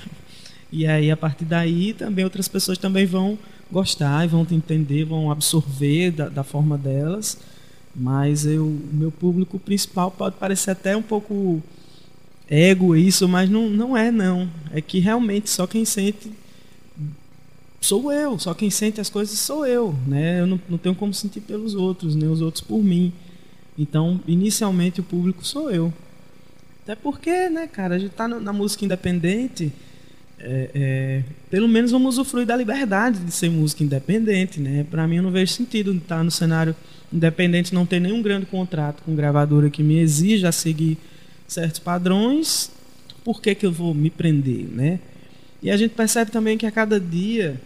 E 0.70 0.86
aí 0.86 1.10
a 1.10 1.16
partir 1.16 1.44
daí 1.44 1.92
também 1.92 2.24
outras 2.24 2.48
pessoas 2.48 2.78
também 2.78 3.06
vão 3.06 3.38
gostar 3.70 4.24
e 4.24 4.28
vão 4.28 4.46
entender, 4.50 5.04
vão 5.04 5.30
absorver 5.30 6.10
da, 6.10 6.28
da 6.28 6.42
forma 6.42 6.76
delas. 6.76 7.38
Mas 7.94 8.44
eu, 8.44 8.66
o 8.66 8.90
meu 8.92 9.10
público 9.10 9.58
principal 9.58 10.10
pode 10.10 10.36
parecer 10.36 10.72
até 10.72 10.96
um 10.96 11.02
pouco 11.02 11.62
ego 12.48 12.96
isso, 12.96 13.28
mas 13.28 13.48
não, 13.48 13.70
não 13.70 13.96
é 13.96 14.10
não. 14.10 14.48
É 14.72 14.80
que 14.80 14.98
realmente 14.98 15.48
só 15.48 15.66
quem 15.66 15.84
sente 15.84 16.30
sou 17.80 18.10
eu, 18.10 18.38
só 18.38 18.54
quem 18.54 18.70
sente 18.70 19.00
as 19.00 19.10
coisas 19.10 19.38
sou 19.38 19.66
eu, 19.66 19.94
né? 20.06 20.40
Eu 20.40 20.46
não, 20.46 20.60
não 20.68 20.78
tenho 20.78 20.94
como 20.94 21.12
sentir 21.12 21.40
pelos 21.40 21.74
outros, 21.74 22.16
nem 22.16 22.28
os 22.28 22.40
outros 22.40 22.62
por 22.62 22.82
mim. 22.82 23.12
Então, 23.78 24.20
inicialmente 24.26 25.00
o 25.00 25.04
público 25.04 25.44
sou 25.44 25.70
eu. 25.70 25.92
Até 26.82 26.94
porque, 26.94 27.48
né, 27.48 27.66
cara, 27.66 27.96
a 27.96 27.98
gente 27.98 28.12
tá 28.12 28.26
na 28.26 28.52
música 28.52 28.84
independente, 28.84 29.72
é, 30.38 30.70
é, 30.74 31.22
pelo 31.50 31.68
menos 31.68 31.90
vamos 31.90 32.18
usufruir 32.18 32.46
da 32.46 32.56
liberdade 32.56 33.18
de 33.18 33.32
ser 33.32 33.50
música 33.50 33.84
independente, 33.84 34.60
né? 34.60 34.86
Para 34.90 35.06
mim 35.06 35.16
eu 35.16 35.22
não 35.22 35.30
vejo 35.30 35.52
sentido 35.52 35.94
estar 35.94 36.22
no 36.22 36.30
cenário 36.30 36.74
independente, 37.14 37.72
não 37.72 37.86
ter 37.86 38.00
nenhum 38.00 38.20
grande 38.20 38.44
contrato 38.46 39.02
com 39.04 39.14
gravadora 39.14 39.70
que 39.70 39.84
me 39.84 39.98
exija 39.98 40.50
seguir 40.50 40.98
certos 41.46 41.78
padrões. 41.78 42.70
Por 43.24 43.40
que, 43.40 43.54
que 43.54 43.64
eu 43.64 43.72
vou 43.72 43.94
me 43.94 44.10
prender, 44.10 44.66
né? 44.66 44.98
E 45.62 45.70
a 45.70 45.76
gente 45.76 45.92
percebe 45.92 46.32
também 46.32 46.58
que 46.58 46.66
a 46.66 46.72
cada 46.72 46.98
dia 46.98 47.58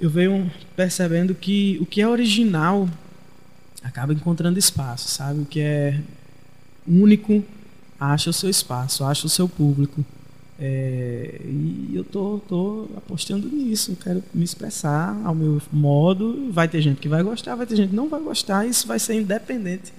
eu 0.00 0.10
venho 0.10 0.50
percebendo 0.74 1.34
que 1.34 1.78
o 1.80 1.86
que 1.86 2.02
é 2.02 2.08
original 2.08 2.88
acaba 3.82 4.12
encontrando 4.12 4.58
espaço, 4.58 5.08
sabe? 5.08 5.40
O 5.40 5.46
que 5.46 5.60
é 5.60 6.00
único 6.86 7.44
acha 7.98 8.30
o 8.30 8.32
seu 8.32 8.50
espaço, 8.50 9.04
acha 9.04 9.26
o 9.26 9.30
seu 9.30 9.48
público. 9.48 10.04
É, 10.58 11.40
e 11.44 11.90
eu 11.94 12.02
tô, 12.02 12.40
tô 12.48 12.88
apostando 12.96 13.48
nisso, 13.48 13.92
eu 13.92 13.96
quero 13.96 14.24
me 14.32 14.44
expressar 14.44 15.20
ao 15.24 15.34
meu 15.34 15.60
modo. 15.72 16.50
Vai 16.50 16.68
ter 16.68 16.80
gente 16.80 16.98
que 16.98 17.08
vai 17.08 17.22
gostar, 17.22 17.54
vai 17.54 17.66
ter 17.66 17.76
gente 17.76 17.90
que 17.90 17.96
não 17.96 18.08
vai 18.08 18.20
gostar, 18.20 18.66
isso 18.66 18.86
vai 18.86 18.98
ser 18.98 19.14
independente 19.14 19.92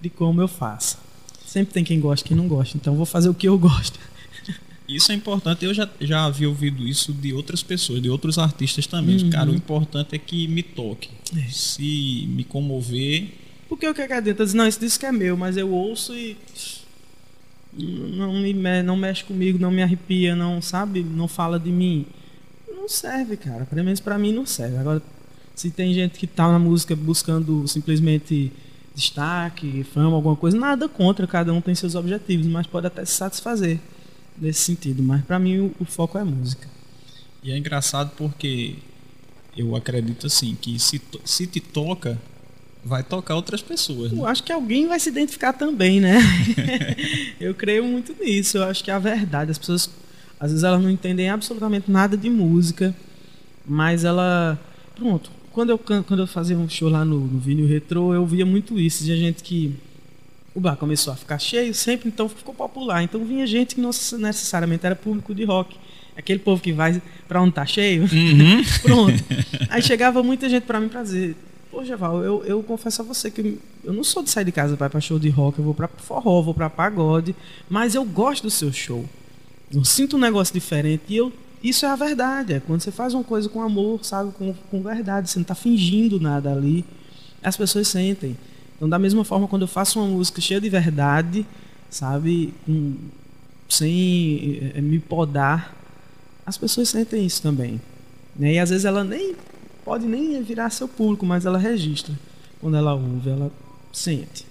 de 0.00 0.10
como 0.10 0.40
eu 0.40 0.48
faça. 0.48 0.98
Sempre 1.46 1.74
tem 1.74 1.84
quem 1.84 2.00
gosta 2.00 2.24
e 2.24 2.28
quem 2.28 2.36
não 2.36 2.48
gosta, 2.48 2.76
então 2.76 2.94
vou 2.96 3.06
fazer 3.06 3.28
o 3.28 3.34
que 3.34 3.48
eu 3.48 3.58
gosto. 3.58 3.98
Isso 4.90 5.12
é 5.12 5.14
importante. 5.14 5.64
Eu 5.64 5.72
já, 5.72 5.88
já 6.00 6.24
havia 6.24 6.48
ouvido 6.48 6.86
isso 6.86 7.12
de 7.12 7.32
outras 7.32 7.62
pessoas, 7.62 8.02
de 8.02 8.10
outros 8.10 8.38
artistas 8.38 8.86
também. 8.86 9.22
Uhum. 9.22 9.30
Cara, 9.30 9.50
o 9.50 9.54
importante 9.54 10.16
é 10.16 10.18
que 10.18 10.48
me 10.48 10.64
toque. 10.64 11.10
É. 11.36 11.48
Se 11.48 12.26
me 12.28 12.42
comover. 12.42 13.28
Porque 13.68 13.88
o 13.88 13.94
que 13.94 14.02
é 14.02 14.06
que 14.08 14.12
adianta? 14.12 14.44
Não, 14.46 14.66
esse 14.66 14.80
disco 14.80 15.06
é 15.06 15.12
meu, 15.12 15.36
mas 15.36 15.56
eu 15.56 15.70
ouço 15.70 16.12
e. 16.16 16.36
Não, 17.72 18.32
me, 18.32 18.52
não 18.82 18.96
mexe 18.96 19.24
comigo, 19.24 19.58
não 19.58 19.70
me 19.70 19.82
arrepia, 19.82 20.34
não 20.34 20.60
sabe? 20.60 21.02
Não 21.02 21.28
fala 21.28 21.58
de 21.58 21.70
mim. 21.70 22.06
Não 22.68 22.88
serve, 22.88 23.36
cara. 23.36 23.64
Pelo 23.64 23.84
menos 23.84 24.00
pra 24.00 24.18
mim 24.18 24.32
não 24.32 24.44
serve. 24.44 24.76
Agora, 24.76 25.02
se 25.54 25.70
tem 25.70 25.92
gente 25.94 26.18
que 26.18 26.26
tá 26.26 26.50
na 26.50 26.58
música 26.58 26.96
buscando 26.96 27.66
simplesmente 27.68 28.52
destaque, 28.94 29.84
fama, 29.84 30.16
alguma 30.16 30.36
coisa, 30.36 30.56
nada 30.56 30.88
contra, 30.88 31.26
cada 31.26 31.52
um 31.52 31.60
tem 31.60 31.74
seus 31.74 31.94
objetivos, 31.94 32.46
mas 32.46 32.66
pode 32.66 32.86
até 32.86 33.04
se 33.04 33.12
satisfazer 33.12 33.78
nesse 34.38 34.60
sentido, 34.60 35.02
mas 35.02 35.24
para 35.24 35.38
mim 35.38 35.58
o, 35.58 35.74
o, 35.78 35.84
foco 35.84 36.18
é 36.18 36.24
música. 36.24 36.66
E 37.42 37.52
é 37.52 37.58
engraçado 37.58 38.12
porque 38.16 38.76
eu 39.56 39.76
acredito 39.76 40.26
assim 40.26 40.56
que 40.60 40.78
se, 40.78 41.00
se 41.24 41.46
te 41.46 41.60
toca, 41.60 42.18
vai 42.84 43.02
tocar 43.02 43.34
outras 43.34 43.62
pessoas. 43.62 44.12
Né? 44.12 44.18
Eu 44.18 44.26
acho 44.26 44.42
que 44.42 44.52
alguém 44.52 44.86
vai 44.86 44.98
se 44.98 45.08
identificar 45.08 45.52
também, 45.52 46.00
né? 46.00 46.18
eu 47.40 47.54
creio 47.54 47.84
muito 47.84 48.14
nisso. 48.20 48.58
Eu 48.58 48.64
acho 48.64 48.82
que 48.82 48.90
é 48.90 48.94
a 48.94 48.98
verdade. 48.98 49.50
As 49.50 49.58
pessoas, 49.58 49.90
às 50.38 50.50
vezes, 50.50 50.64
elas 50.64 50.82
não 50.82 50.90
entendem 50.90 51.28
absolutamente 51.28 51.90
nada 51.90 52.16
de 52.16 52.30
música, 52.30 52.94
mas 53.66 54.04
ela. 54.04 54.58
Pronto. 54.94 55.30
Quando 55.52 55.70
eu, 55.70 55.78
quando 55.78 56.20
eu 56.20 56.26
fazia 56.26 56.56
um 56.56 56.68
show 56.68 56.88
lá 56.88 57.04
no, 57.04 57.20
no 57.20 57.40
Vinil 57.40 57.66
Retro, 57.66 58.14
eu 58.14 58.24
via 58.24 58.46
muito 58.46 58.78
isso. 58.78 59.04
De 59.04 59.16
gente 59.16 59.42
que 59.42 59.74
o 60.54 60.60
bar 60.60 60.76
começou 60.76 61.12
a 61.12 61.16
ficar 61.16 61.38
cheio 61.38 61.74
sempre, 61.74 62.08
então 62.08 62.28
ficou 62.28 62.54
popular. 62.54 63.02
Então 63.02 63.24
vinha 63.24 63.46
gente 63.46 63.74
que 63.74 63.80
não 63.80 63.90
necessariamente 64.18 64.86
era 64.86 64.96
público 64.96 65.34
de 65.34 65.44
rock. 65.44 65.76
Aquele 66.16 66.38
povo 66.38 66.60
que 66.60 66.72
vai 66.72 67.00
para 67.26 67.40
onde 67.40 67.52
tá 67.52 67.64
cheio. 67.64 68.02
Uhum. 68.02 68.62
Pronto. 68.82 69.24
Aí 69.70 69.82
chegava 69.82 70.22
muita 70.22 70.48
gente 70.48 70.64
para 70.64 70.80
mim 70.80 70.88
para 70.88 71.02
dizer: 71.02 71.36
Poxa, 71.70 71.96
Val, 71.96 72.22
eu, 72.24 72.44
eu 72.44 72.62
confesso 72.62 73.02
a 73.02 73.04
você 73.04 73.30
que 73.30 73.58
eu 73.84 73.92
não 73.92 74.02
sou 74.02 74.22
de 74.22 74.30
sair 74.30 74.44
de 74.44 74.52
casa 74.52 74.76
para 74.76 74.90
para 74.90 75.00
show 75.00 75.18
de 75.18 75.28
rock, 75.28 75.58
eu 75.58 75.64
vou 75.64 75.74
para 75.74 75.88
forró, 75.88 76.42
vou 76.42 76.52
para 76.52 76.68
pagode, 76.68 77.34
mas 77.68 77.94
eu 77.94 78.04
gosto 78.04 78.42
do 78.42 78.50
seu 78.50 78.72
show. 78.72 79.04
Eu 79.72 79.84
sinto 79.84 80.16
um 80.16 80.20
negócio 80.20 80.52
diferente 80.52 81.04
e 81.08 81.16
eu 81.16 81.32
isso 81.62 81.84
é 81.84 81.90
a 81.90 81.96
verdade. 81.96 82.54
É 82.54 82.60
quando 82.60 82.80
você 82.80 82.90
faz 82.90 83.14
uma 83.14 83.22
coisa 83.22 83.48
com 83.48 83.62
amor, 83.62 84.04
sabe, 84.04 84.32
com, 84.32 84.54
com 84.70 84.82
verdade, 84.82 85.30
você 85.30 85.38
não 85.38 85.42
está 85.42 85.54
fingindo 85.54 86.18
nada 86.18 86.52
ali, 86.52 86.84
as 87.42 87.56
pessoas 87.56 87.86
sentem. 87.88 88.36
Então, 88.76 88.88
da 88.88 88.98
mesma 88.98 89.24
forma, 89.24 89.46
quando 89.46 89.62
eu 89.62 89.68
faço 89.68 90.00
uma 90.00 90.08
música 90.08 90.40
cheia 90.40 90.60
de 90.60 90.70
verdade, 90.70 91.46
sabe, 91.90 92.54
com, 92.64 92.96
sem 93.68 94.72
é, 94.74 94.80
me 94.80 94.98
podar, 94.98 95.76
as 96.46 96.56
pessoas 96.56 96.88
sentem 96.88 97.26
isso 97.26 97.42
também. 97.42 97.80
Né? 98.34 98.54
E 98.54 98.58
às 98.58 98.70
vezes 98.70 98.86
ela 98.86 99.04
nem 99.04 99.36
pode 99.90 100.06
nem 100.06 100.40
virar 100.40 100.70
seu 100.70 100.86
público, 100.86 101.26
mas 101.26 101.44
ela 101.44 101.58
registra. 101.58 102.14
Quando 102.60 102.76
ela 102.76 102.94
ouve, 102.94 103.28
ela 103.28 103.50
sente. 103.92 104.46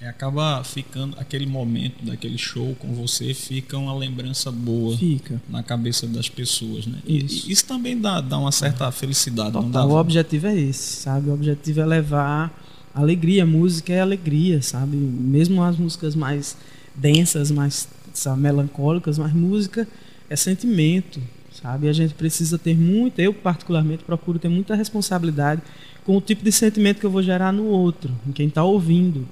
É, 0.00 0.08
acaba 0.08 0.64
ficando 0.64 1.16
aquele 1.20 1.46
momento 1.46 2.04
daquele 2.04 2.36
show 2.36 2.74
com 2.80 2.92
você 2.92 3.32
fica 3.32 3.78
uma 3.78 3.94
lembrança 3.94 4.50
boa 4.50 4.98
fica. 4.98 5.40
na 5.48 5.62
cabeça 5.62 6.04
das 6.08 6.28
pessoas, 6.28 6.84
né? 6.84 6.98
Isso, 7.06 7.48
e, 7.48 7.52
isso 7.52 7.64
também 7.64 7.96
dá, 7.96 8.20
dá 8.20 8.36
uma 8.36 8.50
certa 8.50 8.90
felicidade. 8.90 9.52
Total, 9.52 9.70
dá? 9.70 9.84
O 9.84 9.96
objetivo 9.96 10.48
é 10.48 10.58
esse, 10.58 10.96
sabe? 11.02 11.30
O 11.30 11.34
objetivo 11.34 11.80
é 11.80 11.86
levar 11.86 12.52
alegria. 12.92 13.46
Música 13.46 13.92
é 13.92 14.00
alegria, 14.00 14.60
sabe? 14.62 14.96
Mesmo 14.96 15.62
as 15.62 15.76
músicas 15.76 16.16
mais 16.16 16.56
densas, 16.92 17.52
mais 17.52 17.88
sabe, 18.12 18.40
melancólicas, 18.40 19.16
mas 19.16 19.32
música 19.32 19.86
é 20.28 20.34
sentimento, 20.34 21.20
sabe? 21.62 21.88
A 21.88 21.92
gente 21.92 22.14
precisa 22.14 22.58
ter 22.58 22.76
muito, 22.76 23.18
eu 23.20 23.32
particularmente 23.32 24.04
procuro 24.04 24.38
ter 24.38 24.48
muita 24.48 24.74
responsabilidade 24.74 25.62
com 26.04 26.16
o 26.16 26.20
tipo 26.20 26.44
de 26.44 26.50
sentimento 26.50 26.98
que 26.98 27.06
eu 27.06 27.10
vou 27.10 27.22
gerar 27.22 27.52
no 27.52 27.64
outro, 27.64 28.10
em 28.26 28.32
quem 28.32 28.48
está 28.48 28.64
ouvindo 28.64 29.26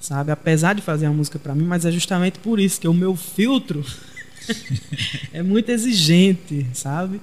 sabe? 0.00 0.32
Apesar 0.32 0.74
de 0.74 0.80
fazer 0.80 1.06
a 1.06 1.10
música 1.10 1.38
para 1.38 1.54
mim, 1.54 1.64
mas 1.64 1.84
é 1.84 1.92
justamente 1.92 2.38
por 2.38 2.58
isso 2.58 2.80
que 2.80 2.88
o 2.88 2.94
meu 2.94 3.14
filtro 3.14 3.84
é 5.32 5.42
muito 5.42 5.68
exigente, 5.68 6.66
sabe? 6.72 7.20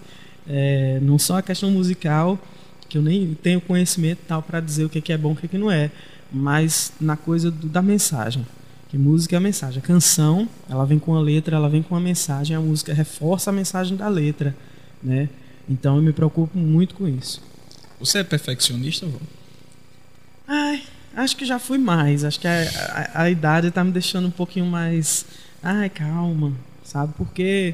É, 0.47 0.99
não 1.01 1.17
só 1.17 1.39
a 1.39 1.41
questão 1.41 1.71
musical, 1.71 2.39
que 2.87 2.97
eu 2.97 3.01
nem 3.01 3.33
tenho 3.33 3.59
conhecimento 3.59 4.19
tal 4.27 4.41
para 4.41 4.61
dizer 4.61 4.85
o 4.85 4.89
que 4.89 5.11
é 5.11 5.17
bom 5.17 5.35
e 5.41 5.45
o 5.45 5.49
que 5.49 5.57
não 5.57 5.71
é, 5.71 5.91
mas 6.31 6.93
na 7.01 7.17
coisa 7.17 7.49
do, 7.49 7.67
da 7.67 7.81
mensagem. 7.81 8.45
Que 8.89 8.97
música 8.97 9.35
é 9.35 9.37
a 9.37 9.41
mensagem. 9.41 9.79
A 9.79 9.85
canção, 9.85 10.47
ela 10.69 10.85
vem 10.85 10.99
com 10.99 11.15
a 11.15 11.21
letra, 11.21 11.55
ela 11.55 11.69
vem 11.69 11.83
com 11.83 11.95
a 11.95 11.99
mensagem, 11.99 12.55
a 12.55 12.61
música 12.61 12.93
reforça 12.93 13.49
a 13.49 13.53
mensagem 13.53 13.97
da 13.97 14.07
letra, 14.07 14.55
né? 15.03 15.29
Então 15.69 15.97
eu 15.97 16.01
me 16.01 16.13
preocupo 16.13 16.57
muito 16.57 16.95
com 16.95 17.07
isso. 17.07 17.41
Você 17.99 18.19
é 18.19 18.23
perfeccionista, 18.23 19.05
Val? 19.05 19.21
Ai, 20.47 20.83
Acho 21.17 21.35
que 21.35 21.45
já 21.45 21.57
fui 21.57 21.79
mais. 21.79 22.23
Acho 22.23 22.39
que 22.39 22.47
a, 22.47 22.61
a, 23.11 23.23
a 23.23 23.29
idade 23.31 23.69
está 23.69 23.83
me 23.83 23.91
deixando 23.91 24.27
um 24.27 24.31
pouquinho 24.31 24.67
mais. 24.67 25.25
Ai, 25.63 25.89
calma, 25.89 26.53
sabe? 26.83 27.11
Porque 27.17 27.73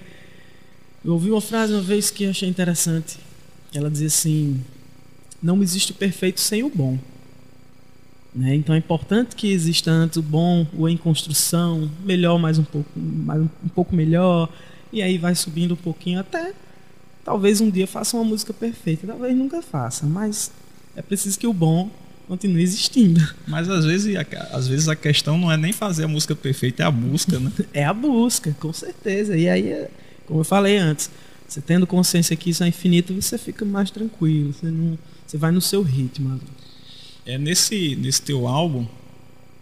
eu 1.04 1.12
ouvi 1.12 1.30
uma 1.30 1.42
frase 1.42 1.74
uma 1.74 1.82
vez 1.82 2.10
que 2.10 2.26
achei 2.26 2.48
interessante. 2.48 3.18
Ela 3.74 3.92
dizia 3.92 4.08
assim: 4.08 4.64
Não 5.42 5.62
existe 5.62 5.92
o 5.92 5.96
perfeito 5.96 6.40
sem 6.40 6.64
o 6.64 6.70
bom. 6.70 6.98
Né? 8.34 8.56
Então 8.56 8.74
é 8.74 8.78
importante 8.78 9.36
que 9.36 9.52
exista 9.52 9.92
antes 9.92 10.18
o 10.18 10.22
bom, 10.22 10.66
o 10.74 10.90
em 10.90 10.98
construção, 10.98 11.90
melhor 12.04 12.40
mais 12.40 12.58
um 12.58 12.64
pouco, 12.64 12.90
mais 12.98 13.42
um, 13.42 13.70
pouco 13.76 13.96
melhor, 13.96 14.50
e 14.92 15.02
aí 15.02 15.18
vai 15.18 15.36
subindo 15.36 15.74
um 15.74 15.78
pouquinho 15.78 16.20
até 16.20 16.54
talvez 17.24 17.62
um 17.62 17.70
dia 17.70 17.88
faça 17.88 18.18
uma 18.18 18.24
música 18.24 18.52
perfeita, 18.54 19.08
talvez 19.08 19.36
nunca 19.36 19.62
faça, 19.62 20.06
mas 20.06 20.52
é 20.96 21.02
preciso 21.02 21.38
que 21.38 21.48
o 21.48 21.54
bom 21.54 21.90
continue 22.28 22.62
existindo. 22.62 23.22
Mas 23.48 23.70
às 23.70 23.86
vezes, 23.86 24.16
às 24.52 24.68
vezes 24.68 24.88
a 24.88 24.96
questão 24.96 25.38
não 25.38 25.52
é 25.52 25.58
nem 25.58 25.72
fazer 25.72 26.06
a 26.06 26.08
música 26.08 26.36
perfeita, 26.36 26.84
é 26.84 26.86
a 26.86 26.92
busca, 26.92 27.40
né? 27.40 27.52
é 27.74 27.86
a 27.86 27.94
busca, 27.94 28.56
com 28.60 28.74
certeza. 28.74 29.38
E 29.38 29.48
aí, 29.48 29.88
como 30.26 30.40
eu 30.40 30.44
falei 30.44 30.78
antes, 30.78 31.10
você 31.48 31.62
tendo 31.62 31.86
consciência 31.86 32.36
que 32.36 32.50
isso 32.50 32.64
é 32.64 32.68
infinito, 32.68 33.14
você 33.14 33.38
fica 33.38 33.64
mais 33.64 33.92
tranquilo, 33.92 34.54
você, 34.54 34.68
não, 34.68 34.98
você 35.26 35.38
vai 35.38 35.52
no 35.52 35.62
seu 35.62 35.82
ritmo. 35.82 36.40
É 37.26 37.38
nesse, 37.38 37.96
nesse 37.96 38.22
teu 38.22 38.48
álbum 38.48 38.86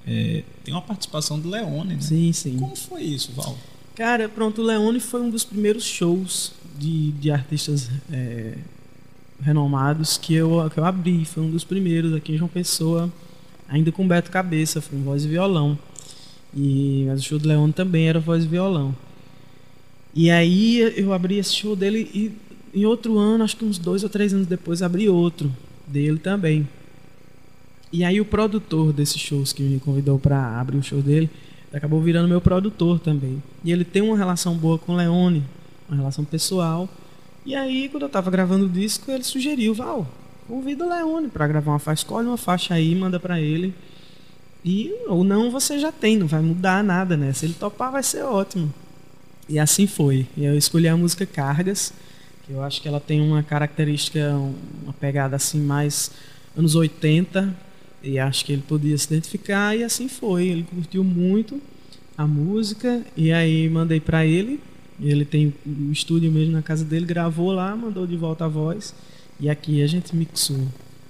é, 0.08 0.44
tem 0.64 0.74
uma 0.74 0.82
participação 0.82 1.40
do 1.40 1.50
Leone, 1.50 1.96
né? 1.96 2.02
Sim, 2.02 2.34
sim. 2.34 2.58
Como 2.58 2.76
foi 2.76 3.04
isso, 3.04 3.32
Val? 3.34 3.58
Cara, 3.96 4.28
pronto, 4.28 4.62
o 4.62 4.66
Leone 4.66 5.00
foi 5.00 5.22
um 5.22 5.30
dos 5.30 5.44
primeiros 5.44 5.84
shows 5.84 6.54
de, 6.78 7.12
de 7.14 7.30
artistas 7.30 7.90
é, 8.12 8.56
renomados 9.42 10.18
que 10.18 10.34
eu, 10.34 10.70
que 10.74 10.80
eu 10.80 10.86
abri. 10.86 11.24
Foi 11.26 11.44
um 11.44 11.52
dos 11.52 11.64
primeiros 11.64 12.14
aqui 12.14 12.34
em 12.34 12.38
João 12.38 12.50
Pessoa, 12.50 13.12
ainda 13.68 13.92
com 13.92 14.08
Beto 14.08 14.32
Cabeça, 14.32 14.82
foi 14.82 14.98
um 14.98 15.04
voz 15.04 15.24
e 15.24 15.28
violão. 15.28 15.78
E, 16.56 17.06
mas 17.08 17.22
o 17.22 17.24
show 17.24 17.40
do 17.40 17.48
Leone 17.48 17.74
também 17.74 18.08
era 18.08 18.20
voz 18.20 18.44
e 18.44 18.48
violão. 18.48 18.96
E 20.14 20.30
aí 20.30 20.80
eu 20.98 21.14
abri 21.14 21.38
esse 21.38 21.54
show 21.54 21.76
dele 21.76 22.10
e 22.14 22.32
em 22.74 22.86
outro 22.86 23.18
ano, 23.18 23.44
acho 23.44 23.56
que 23.58 23.66
uns 23.66 23.78
dois 23.78 24.04
ou 24.04 24.10
três 24.10 24.34
anos 24.34 24.48
depois, 24.48 24.82
abri 24.82 25.10
outro 25.10 25.54
dele 25.86 26.18
também. 26.18 26.68
E 27.92 28.04
aí 28.04 28.22
o 28.22 28.26
produtor 28.26 28.94
desses 28.94 29.20
shows 29.20 29.52
que 29.52 29.62
me 29.62 29.80
convidou 29.80 30.18
para 30.18 30.60
abrir 30.60 30.78
o 30.78 30.84
show 30.84 31.02
dele, 31.02 31.30
acabou 31.74 32.02
virando 32.02 32.28
meu 32.28 32.42
produtor 32.42 33.00
também. 33.00 33.42
E 33.64 33.72
ele 33.72 33.84
tem 33.84 34.02
uma 34.02 34.18
relação 34.18 34.56
boa 34.56 34.78
com 34.78 34.94
o 34.94 34.96
Leone, 34.96 35.44
uma 35.90 35.98
relação 35.98 36.24
pessoal. 36.24 36.88
E 37.46 37.56
aí, 37.56 37.90
quando 37.90 38.04
eu 38.04 38.10
tava 38.10 38.30
gravando 38.30 38.66
o 38.66 38.70
disco, 38.70 39.12
ele 39.12 39.24
sugeriu, 39.24 39.74
Val, 39.74 40.08
convida 40.48 40.86
o 40.86 40.90
Leone 40.90 41.28
para 41.28 41.48
gravar 41.48 41.72
uma 41.72 41.80
faixa, 41.80 42.04
escolhe 42.04 42.28
uma 42.28 42.38
faixa 42.38 42.74
aí, 42.74 42.94
manda 42.96 43.20
para 43.20 43.42
ele. 43.42 43.74
E 44.64 44.94
ou 45.08 45.24
não 45.24 45.50
você 45.50 45.80
já 45.80 45.92
tem, 45.92 46.18
não 46.18 46.28
vai 46.28 46.42
mudar 46.42 46.84
nada, 46.84 47.18
né? 47.18 47.34
Se 47.34 47.46
ele 47.46 47.56
topar, 47.56 47.92
vai 47.92 48.04
ser 48.04 48.24
ótimo. 48.24 48.72
E 49.50 49.58
assim 49.58 49.88
foi. 49.88 50.28
E 50.38 50.46
eu 50.46 50.56
escolhi 50.56 50.88
a 50.88 50.96
música 50.96 51.26
Cargas, 51.26 51.92
que 52.46 52.54
eu 52.54 52.62
acho 52.64 52.82
que 52.82 52.88
ela 52.88 53.00
tem 53.00 53.20
uma 53.22 53.42
característica, 53.42 54.34
uma 54.84 54.94
pegada 54.94 55.36
assim 55.36 55.60
mais 55.60 56.12
anos 56.56 56.76
80, 56.76 57.54
e 58.04 58.18
acho 58.20 58.46
que 58.46 58.54
ele 58.54 58.64
podia 58.68 58.98
se 58.98 59.08
identificar 59.08 59.76
e 59.76 59.84
assim 59.84 60.08
foi. 60.08 60.48
Ele 60.48 60.64
curtiu 60.64 61.04
muito 61.04 61.62
a 62.18 62.26
música 62.28 63.04
e 63.16 63.32
aí 63.32 63.70
mandei 63.70 64.00
para 64.00 64.26
ele 64.26 64.60
ele 65.02 65.26
tem 65.26 65.54
o 65.66 65.92
estúdio 65.92 66.32
mesmo 66.32 66.54
na 66.54 66.62
casa 66.62 66.86
dele, 66.86 67.06
gravou 67.06 67.52
lá, 67.52 67.76
mandou 67.76 68.06
de 68.06 68.16
volta 68.16 68.46
a 68.46 68.48
voz. 68.48 68.94
E 69.40 69.50
aqui 69.50 69.82
a 69.82 69.88
gente 69.88 70.16
mixou 70.16 70.68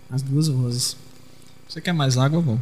as 0.09 0.21
duas 0.21 0.47
vozes. 0.47 0.95
Você 1.67 1.81
quer 1.81 1.93
mais 1.93 2.17
água, 2.17 2.39
Val? 2.39 2.59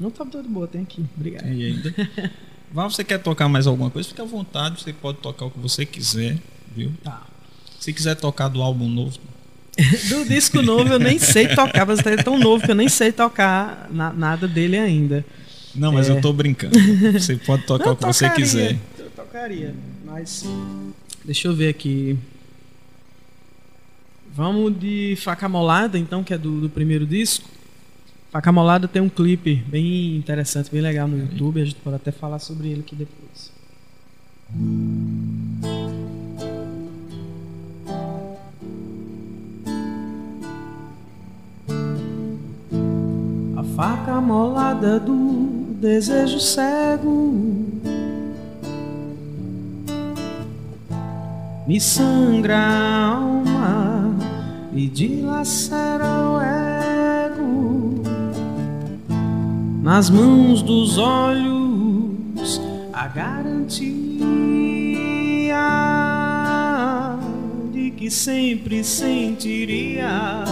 Não 0.00 0.10
tá 0.10 0.24
tudo 0.24 0.48
boa, 0.48 0.66
tem 0.66 0.82
aqui. 0.82 1.04
Obrigado. 1.16 1.44
Tem 1.44 1.64
ainda. 1.64 1.94
Val, 2.72 2.90
você 2.90 3.04
quer 3.04 3.18
tocar 3.18 3.48
mais 3.48 3.66
alguma 3.66 3.90
coisa? 3.90 4.08
Fique 4.08 4.20
à 4.20 4.24
vontade, 4.24 4.82
você 4.82 4.92
pode 4.92 5.18
tocar 5.18 5.46
o 5.46 5.50
que 5.50 5.58
você 5.58 5.86
quiser, 5.86 6.38
viu? 6.74 6.92
Tá. 7.04 7.26
Se 7.78 7.92
quiser 7.92 8.16
tocar 8.16 8.48
do 8.48 8.60
álbum 8.60 8.88
novo. 8.88 9.18
do 10.08 10.24
disco 10.26 10.60
novo 10.60 10.92
eu 10.92 10.98
nem 10.98 11.18
sei 11.18 11.48
tocar, 11.48 11.86
mas 11.86 12.00
é 12.00 12.16
tão 12.16 12.38
novo 12.38 12.64
que 12.64 12.70
eu 12.70 12.74
nem 12.74 12.88
sei 12.88 13.10
tocar 13.10 13.88
na, 13.90 14.12
nada 14.12 14.46
dele 14.46 14.76
ainda. 14.78 15.24
Não, 15.74 15.92
mas 15.92 16.10
é... 16.10 16.12
eu 16.12 16.20
tô 16.20 16.32
brincando. 16.32 16.78
Você 17.12 17.36
pode 17.36 17.64
tocar 17.64 17.86
Não, 17.86 17.92
o 17.92 17.96
que 17.96 18.02
tocaria, 18.02 18.28
você 18.28 18.30
quiser. 18.30 18.78
Eu 18.98 19.10
tocaria. 19.10 19.74
Mas 20.04 20.44
deixa 21.24 21.48
eu 21.48 21.54
ver 21.54 21.68
aqui. 21.70 22.18
Vamos 24.34 24.78
de 24.78 25.14
Faca 25.18 25.48
Molada, 25.48 25.98
então, 25.98 26.22
que 26.22 26.34
é 26.34 26.38
do, 26.38 26.60
do 26.60 26.68
primeiro 26.68 27.06
disco. 27.06 27.48
Faca 28.30 28.52
Molada 28.52 28.88
tem 28.88 29.00
um 29.00 29.08
clipe 29.08 29.56
bem 29.66 30.16
interessante, 30.16 30.70
bem 30.70 30.80
legal 30.80 31.08
no 31.08 31.18
YouTube. 31.18 31.60
A 31.60 31.64
gente 31.64 31.76
pode 31.76 31.96
até 31.96 32.10
falar 32.10 32.38
sobre 32.38 32.68
ele 32.68 32.80
aqui 32.80 32.94
depois. 32.94 33.52
A 34.48 34.52
faca 43.74 44.20
molada 44.20 45.00
do 45.00 45.74
desejo 45.80 46.38
cego 46.38 47.72
me 51.66 51.80
sangra 51.80 52.58
a 52.58 53.06
alma 53.14 54.14
e 54.74 54.88
dilacera 54.88 56.04
o 56.04 56.40
ego. 56.40 58.02
Nas 59.82 60.10
mãos 60.10 60.60
dos 60.62 60.98
olhos, 60.98 62.60
a 62.92 63.06
garantia 63.08 63.72
que 68.02 68.10
sempre 68.10 68.82
sentiria 68.82 70.42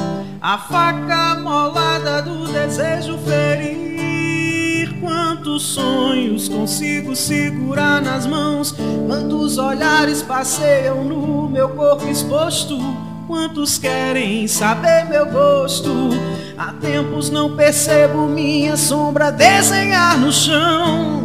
a 0.41 0.57
faca 0.57 1.35
molada 1.41 2.23
do 2.23 2.47
desejo 2.47 3.19
ferir 3.19 4.97
Quantos 5.01 5.65
sonhos 5.65 6.49
consigo 6.49 7.17
segurar 7.17 8.01
nas 8.01 8.25
mãos? 8.25 8.73
Quantos 9.05 9.59
olhares 9.59 10.23
passeiam 10.23 11.03
no 11.03 11.49
meu 11.49 11.71
corpo 11.71 12.07
exposto? 12.07 12.79
Quantos 13.27 13.79
querem 13.79 14.47
saber 14.47 15.07
meu 15.07 15.27
gosto? 15.27 16.11
Há 16.57 16.73
tempos 16.75 17.31
não 17.31 17.57
percebo 17.57 18.29
minha 18.29 18.77
sombra 18.77 19.33
desenhar 19.33 20.17
no 20.17 20.31
chão 20.31 21.25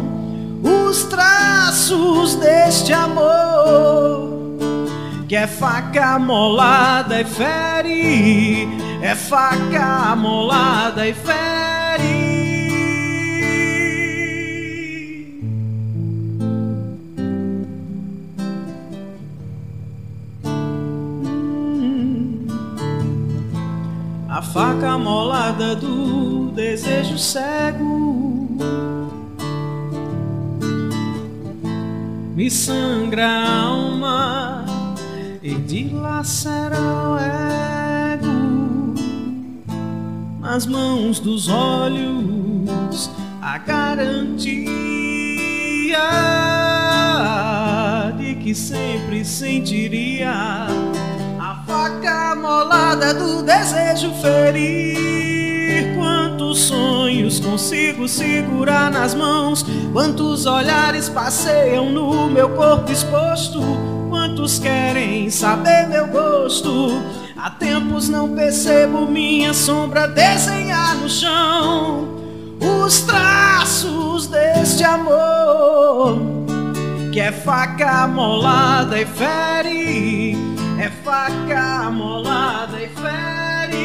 os 0.60 1.04
traços 1.04 2.34
deste 2.34 2.92
amor 2.92 4.25
que 5.28 5.34
é 5.34 5.46
faca 5.46 6.18
molada 6.20 7.20
e 7.20 7.24
fere, 7.24 8.68
é 9.02 9.14
faca 9.14 10.14
molada 10.14 11.06
e 11.06 11.14
fere. 11.14 11.66
A 24.28 24.42
faca 24.42 24.96
molada 24.96 25.74
do 25.74 26.50
desejo 26.52 27.18
cego. 27.18 27.96
Me 32.36 32.50
sangra 32.50 33.26
a 33.26 33.62
alma 33.62 34.65
e 35.46 35.54
dilacera 35.54 36.76
o 36.76 37.16
ego. 38.12 38.94
Nas 40.40 40.66
mãos 40.66 41.20
dos 41.20 41.48
olhos, 41.48 43.08
a 43.40 43.56
garantia 43.58 44.66
de 48.18 48.34
que 48.34 48.52
sempre 48.56 49.24
sentiria 49.24 50.66
faca 51.64 52.34
molada 52.34 53.14
do 53.14 53.42
desejo 53.42 54.12
ferir. 54.14 55.94
Quantos 55.96 56.58
sonhos 56.62 57.38
consigo 57.38 58.08
segurar 58.08 58.90
nas 58.90 59.14
mãos? 59.14 59.64
Quantos 59.92 60.44
olhares 60.44 61.08
passeiam 61.08 61.92
no 61.92 62.28
meu 62.28 62.48
corpo 62.50 62.90
exposto? 62.90 63.95
Quantos 64.26 64.58
querem 64.58 65.30
saber 65.30 65.86
meu 65.86 66.08
gosto? 66.08 67.00
Há 67.36 67.48
tempos 67.48 68.08
não 68.08 68.34
percebo 68.34 69.06
minha 69.06 69.54
sombra 69.54 70.08
desenhar 70.08 70.96
no 70.96 71.08
chão 71.08 72.08
os 72.60 73.02
traços 73.02 74.26
deste 74.26 74.82
amor 74.82 76.18
que 77.12 77.20
é 77.20 77.30
faca 77.30 78.08
molada 78.08 79.00
e 79.00 79.06
fere 79.06 80.36
é 80.80 80.90
faca 81.04 81.88
molada 81.88 82.82
e 82.82 82.88
fere 82.88 83.76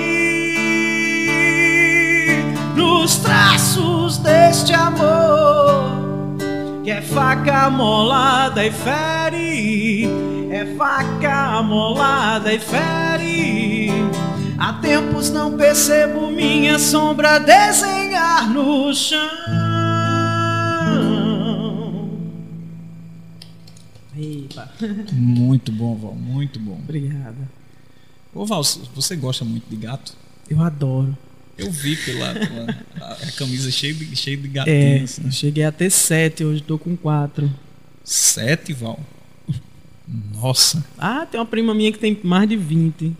nos 2.75 3.17
traços 3.17 4.17
deste 4.17 4.73
amor. 4.73 6.01
Que 6.83 6.89
é 6.89 7.01
faca 7.01 7.69
molada 7.69 8.65
e 8.65 8.71
fere, 8.71 10.09
é 10.51 10.65
faca 10.75 11.63
molada 11.63 12.53
e 12.53 12.59
fere. 12.59 13.89
Há 14.59 14.73
tempos 14.73 15.29
não 15.29 15.57
percebo 15.57 16.29
minha 16.29 16.77
sombra 16.77 17.39
desenhar 17.39 18.49
no 18.49 18.93
chão. 18.93 19.29
Muito 25.13 25.71
bom, 25.71 25.95
Val, 25.95 26.13
muito 26.15 26.59
bom. 26.59 26.73
Obrigada. 26.73 27.49
Ô 28.33 28.45
Val, 28.45 28.61
você 28.63 29.15
gosta 29.15 29.45
muito 29.45 29.69
de 29.69 29.77
gato? 29.77 30.13
Eu 30.49 30.61
adoro. 30.61 31.17
Eu 31.57 31.71
vi 31.71 31.95
pela, 31.95 32.33
pela 32.33 32.77
a, 32.99 33.13
a, 33.13 33.31
camisa 33.37 33.71
cheia 33.71 33.93
de, 33.93 34.15
cheia 34.15 34.37
de 34.37 34.47
gatinhos. 34.47 35.19
É, 35.19 35.23
né? 35.23 35.31
cheguei 35.31 35.63
a 35.63 35.71
ter 35.71 35.89
sete, 35.89 36.43
hoje 36.43 36.61
estou 36.61 36.77
com 36.77 36.95
quatro. 36.95 37.51
Sete, 38.03 38.73
Val? 38.73 38.99
Nossa. 40.33 40.83
Ah, 40.97 41.25
tem 41.25 41.39
uma 41.39 41.45
prima 41.45 41.73
minha 41.73 41.91
que 41.91 41.99
tem 41.99 42.19
mais 42.23 42.47
de 42.49 42.57
20. 42.57 43.15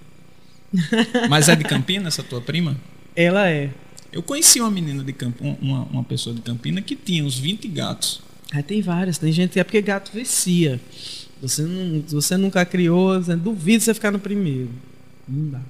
Mas 1.30 1.50
é 1.50 1.56
de 1.56 1.64
Campina, 1.64 2.08
essa 2.08 2.24
tua 2.24 2.42
prima? 2.42 2.78
Ela 3.16 3.50
é. 3.50 3.70
Eu 4.12 4.22
conheci 4.22 4.60
uma 4.60 4.70
menina 4.70 5.04
de 5.04 5.14
Campina, 5.14 5.58
uma, 5.62 5.84
uma 5.84 6.04
pessoa 6.04 6.36
de 6.36 6.42
Campina 6.42 6.82
que 6.82 6.96
tinha 6.96 7.24
uns 7.24 7.38
20 7.38 7.68
gatos. 7.70 8.22
Aí 8.52 8.62
tem 8.62 8.82
várias, 8.82 9.18
tem 9.18 9.32
gente 9.32 9.52
que 9.52 9.60
é 9.60 9.64
porque 9.64 9.82
gato 9.82 10.12
vicia. 10.14 10.82
Você, 11.42 11.64
não, 11.64 12.02
você 12.08 12.36
nunca 12.36 12.66
criou, 12.66 13.22
você, 13.22 13.36
duvido 13.36 13.84
você 13.84 13.94
ficar 13.94 14.12
no 14.12 14.20
primeiro. 14.20 14.70
Não 15.28 15.50
dá. 15.50 15.62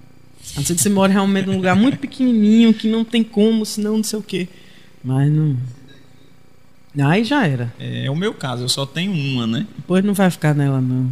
A 0.56 0.60
não 0.60 0.66
ser 0.66 0.76
que 0.76 0.82
você 0.82 0.90
mora 0.90 1.14
realmente 1.14 1.46
num 1.46 1.56
lugar 1.56 1.76
muito 1.76 2.00
pequenininho, 2.00 2.74
que 2.74 2.88
não 2.88 3.06
tem 3.06 3.24
como, 3.24 3.66
senão 3.66 3.98
não 3.98 4.04
sei 4.04 4.18
o 4.18 4.24
quê. 4.24 4.48
Mas 5.04 5.32
não. 5.32 5.56
Aí 7.00 7.24
já 7.24 7.48
era. 7.48 7.74
É, 7.80 8.06
é 8.06 8.12
o 8.12 8.16
meu 8.16 8.34
caso, 8.34 8.64
eu 8.64 8.70
só 8.70 8.86
tenho 8.86 9.12
uma, 9.12 9.48
né? 9.48 9.66
Depois 9.78 10.04
não 10.04 10.14
vai 10.14 10.30
ficar 10.30 10.54
nela, 10.54 10.82
não. 10.82 11.12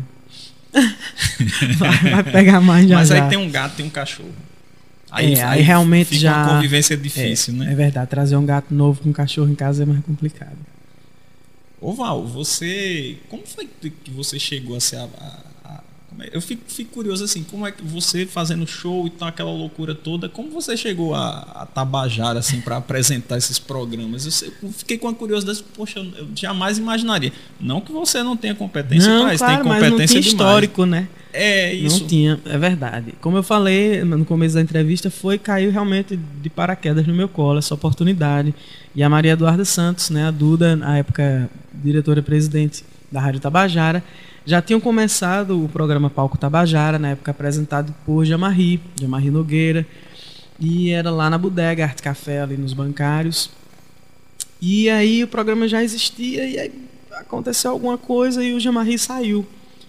vai, 1.78 2.12
vai, 2.12 2.24
pegar 2.24 2.62
mais 2.62 2.88
já. 2.88 2.96
Mas 2.96 3.10
já. 3.10 3.24
aí 3.24 3.30
tem 3.30 3.38
um 3.38 3.50
gato 3.50 3.80
e 3.80 3.84
um 3.84 3.90
cachorro. 3.90 4.34
Aí, 5.10 5.34
é, 5.34 5.44
aí, 5.44 5.60
aí 5.60 5.62
realmente 5.62 6.10
fica 6.10 6.22
já. 6.22 6.44
Uma 6.44 6.56
convivência 6.56 6.96
difícil, 6.96 7.56
é, 7.56 7.58
né? 7.58 7.72
É 7.72 7.76
verdade, 7.76 8.10
trazer 8.10 8.36
um 8.36 8.46
gato 8.46 8.74
novo 8.74 9.02
com 9.02 9.10
um 9.10 9.14
cachorro 9.14 9.50
em 9.50 9.56
casa 9.56 9.84
é 9.84 9.86
mais 9.86 10.04
complicado. 10.04 10.58
Ô 11.82 11.94
Val, 11.94 12.28
você. 12.28 13.18
Como 13.30 13.44
foi 13.46 13.68
que 13.68 14.12
você 14.12 14.38
chegou 14.38 14.76
a 14.76 14.80
ser 14.80 14.98
a. 14.98 15.49
eu 16.32 16.42
fico, 16.42 16.64
fico, 16.68 16.92
curioso 16.92 17.24
assim, 17.24 17.44
como 17.44 17.66
é 17.66 17.72
que 17.72 17.84
você 17.84 18.26
fazendo 18.26 18.66
show 18.68 19.08
e 19.08 19.10
tal, 19.10 19.28
aquela 19.28 19.52
loucura 19.52 19.96
toda, 19.96 20.28
como 20.28 20.50
você 20.50 20.76
chegou 20.76 21.16
a, 21.16 21.40
a 21.56 21.66
tabajar 21.66 22.36
assim 22.36 22.62
para 22.62 22.78
apresentar 22.78 23.38
esses 23.38 23.60
programas? 23.60 24.42
Eu, 24.42 24.54
eu, 24.64 24.72
fiquei 24.72 24.98
com 24.98 25.08
a 25.08 25.14
curiosidade, 25.14 25.64
poxa, 25.76 26.00
eu 26.00 26.28
jamais 26.36 26.78
imaginaria. 26.78 27.32
Não 27.60 27.82
que 27.82 27.92
você 27.92 28.22
não 28.24 28.36
tenha 28.36 28.56
competência 28.56 29.12
não, 29.12 29.24
para 29.24 29.34
isso, 29.34 29.44
claro, 29.44 29.64
tem 29.64 29.64
competência 29.64 29.92
mas 29.92 30.00
não 30.00 30.08
tinha 30.08 30.20
histórico, 30.20 30.86
né? 30.86 31.08
É 31.32 31.74
isso. 31.74 32.02
Não 32.02 32.08
tinha, 32.08 32.40
é 32.46 32.58
verdade. 32.58 33.14
Como 33.22 33.38
eu 33.38 33.44
falei 33.44 34.04
no 34.04 34.26
começo 34.26 34.56
da 34.56 34.62
entrevista, 34.62 35.12
foi 35.12 35.38
caiu 35.38 35.72
realmente 35.72 36.18
de 36.18 36.50
paraquedas 36.50 37.06
no 37.06 37.14
meu 37.14 37.30
colo 37.30 37.60
essa 37.60 37.74
oportunidade. 37.74 38.54
E 38.96 39.04
a 39.04 39.10
Maria 39.10 39.34
Eduarda 39.34 39.64
Santos, 39.64 40.10
né, 40.10 40.26
a 40.26 40.32
Duda, 40.32 40.76
na 40.76 40.98
época 40.98 41.50
diretora-presidente 41.74 42.84
da 43.12 43.20
Rádio 43.20 43.40
Tabajara, 43.40 44.04
já 44.46 44.62
tinham 44.62 44.80
começado 44.80 45.64
o 45.64 45.70
programa 45.70 46.10
Palco 46.10 46.38
Tabajara, 46.38 46.98
na 46.98 47.10
época 47.10 47.32
apresentado 47.32 47.94
por 48.06 48.26
Jamarri, 48.26 48.82
Jamarri 49.00 49.30
Nogueira, 49.30 49.86
e 50.60 50.90
era 50.90 51.12
lá 51.12 51.30
na 51.30 51.38
bodega 51.38 51.84
Arte 51.84 52.02
Café, 52.02 52.42
ali 52.42 52.58
nos 52.58 52.74
bancários. 52.74 53.50
E 54.62 54.90
aí 54.90 55.24
o 55.24 55.28
programa 55.28 55.68
já 55.68 55.84
existia, 55.84 56.48
e 56.48 56.60
aí 56.60 56.90
aconteceu 57.12 57.72
alguma 57.72 57.98
coisa 57.98 58.44
e 58.44 58.54
o 58.54 58.60
Jamarri 58.60 58.98
saiu, 58.98 59.46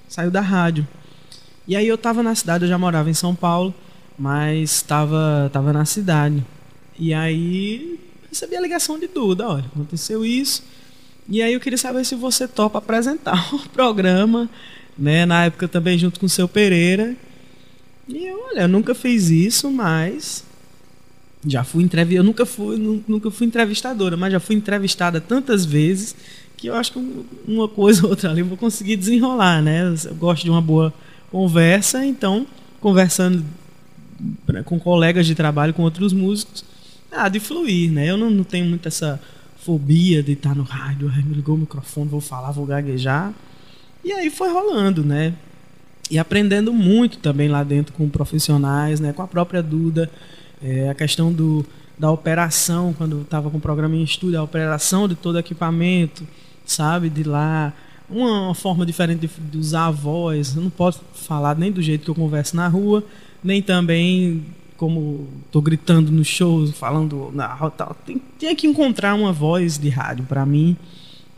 saiu 0.09 0.31
da 0.31 0.41
rádio. 0.41 0.87
E 1.67 1.77
aí 1.77 1.87
eu 1.87 1.95
estava 1.95 2.23
na 2.23 2.35
cidade, 2.35 2.65
eu 2.65 2.69
já 2.69 2.79
morava 2.79 3.11
em 3.11 3.15
São 3.15 3.35
Paulo, 3.35 3.75
mas 4.19 4.73
estava 4.73 5.51
tava 5.53 5.73
na 5.73 5.85
cidade. 5.85 6.45
E 6.99 7.15
aí 7.15 7.99
recebi 8.29 8.57
a 8.57 8.61
ligação 8.61 8.99
de 8.99 9.07
Duda, 9.07 9.49
olha, 9.49 9.65
aconteceu 9.75 10.25
isso. 10.25 10.63
E 11.31 11.41
aí 11.41 11.53
eu 11.53 11.61
queria 11.61 11.79
saber 11.79 12.05
se 12.05 12.17
você 12.17 12.49
topa 12.49 12.79
apresentar 12.79 13.49
o 13.55 13.69
programa, 13.69 14.51
né? 14.99 15.25
Na 15.25 15.45
época 15.45 15.69
também 15.69 15.97
junto 15.97 16.19
com 16.19 16.27
o 16.27 16.29
seu 16.29 16.49
Pereira. 16.49 17.17
E 18.09 18.27
eu, 18.27 18.43
olha, 18.49 18.63
eu 18.63 18.69
nunca 18.69 18.97
fiz 18.97 19.31
isso, 19.31 19.71
mas 19.71 20.45
já 21.47 21.63
fui 21.63 21.85
entrevistada, 21.85 22.21
eu 22.21 22.25
nunca 22.25 22.45
fui, 22.45 22.77
nunca 23.07 23.31
fui 23.31 23.47
entrevistadora, 23.47 24.17
mas 24.17 24.33
já 24.33 24.41
fui 24.41 24.57
entrevistada 24.57 25.21
tantas 25.21 25.65
vezes 25.65 26.17
que 26.57 26.67
eu 26.67 26.75
acho 26.75 26.93
que 26.93 27.25
uma 27.47 27.69
coisa 27.69 28.03
ou 28.05 28.11
outra 28.11 28.31
ali 28.31 28.41
eu 28.41 28.47
vou 28.47 28.57
conseguir 28.57 28.97
desenrolar, 28.97 29.63
né? 29.63 29.95
Eu 30.05 30.15
gosto 30.17 30.43
de 30.43 30.51
uma 30.51 30.61
boa 30.61 30.93
conversa, 31.31 32.05
então 32.05 32.45
conversando 32.81 33.45
com 34.65 34.81
colegas 34.81 35.27
de 35.27 35.35
trabalho, 35.37 35.73
com 35.73 35.83
outros 35.83 36.13
músicos, 36.13 36.65
ah, 37.13 37.29
de 37.29 37.39
fluir, 37.39 37.93
né? 37.93 38.11
Eu 38.11 38.17
não, 38.17 38.31
não 38.31 38.45
tenho 38.45 38.67
muito 38.67 38.89
essa 38.89 39.21
fobia 39.61 40.23
de 40.23 40.33
estar 40.33 40.55
no 40.55 40.63
rádio, 40.63 41.11
me 41.25 41.35
ligou 41.35 41.55
o 41.55 41.59
microfone, 41.59 42.09
vou 42.09 42.21
falar, 42.21 42.51
vou 42.51 42.67
gaguejar. 42.67 43.33
E 44.03 44.13
aí 44.13 44.31
foi 44.31 44.51
rolando, 44.51 45.05
né? 45.05 45.35
E 46.11 46.19
aprendendo 46.19 46.73
muito 46.73 47.19
também 47.19 47.49
lá 47.49 47.63
dentro 47.63 47.93
com 47.93 48.09
profissionais, 48.09 48.99
né? 48.99 49.13
Com 49.13 49.23
a 49.23 49.29
própria 49.29 49.63
Duda, 49.63 50.11
é, 50.63 50.89
a 50.89 50.95
questão 50.95 51.33
do, 51.33 51.65
da 51.99 52.11
operação, 52.11 52.95
quando 52.97 53.21
estava 53.21 53.51
com 53.51 53.59
o 53.59 53.61
programa 53.61 53.95
em 53.95 54.03
estúdio, 54.03 54.41
a 54.41 54.43
operação 54.43 55.07
de 55.07 55.15
todo 55.15 55.39
equipamento, 55.39 56.27
sabe? 56.65 57.11
De 57.11 57.23
lá, 57.23 57.73
uma 58.09 58.55
forma 58.55 58.87
diferente 58.87 59.27
de, 59.27 59.51
de 59.51 59.59
usar 59.59 59.87
a 59.87 59.91
voz. 59.91 60.57
Eu 60.57 60.63
não 60.63 60.71
posso 60.71 61.03
falar 61.15 61.55
nem 61.57 61.71
do 61.71 61.83
jeito 61.83 62.05
que 62.05 62.11
eu 62.11 62.15
converso 62.15 62.57
na 62.57 62.67
rua, 62.67 63.05
nem 63.45 63.61
também 63.61 64.43
como 64.81 65.29
tô 65.53 65.61
gritando 65.61 66.11
nos 66.11 66.27
shows, 66.27 66.71
falando 66.71 67.31
na 67.35 67.47
tal, 67.69 67.95
tem, 68.07 68.19
tem 68.39 68.57
que 68.57 68.67
encontrar 68.67 69.15
uma 69.15 69.31
voz 69.31 69.77
de 69.77 69.91
rádio 69.91 70.25
para 70.25 70.47
mim, 70.47 70.75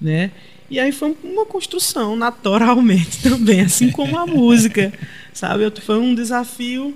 né? 0.01 0.31
E 0.71 0.79
aí 0.79 0.93
foi 0.93 1.17
uma 1.25 1.45
construção 1.45 2.15
naturalmente 2.15 3.21
também, 3.29 3.63
assim 3.63 3.91
como 3.91 4.17
a 4.17 4.25
música, 4.25 4.93
sabe? 5.33 5.69
Foi 5.81 5.99
um 5.99 6.15
desafio 6.15 6.95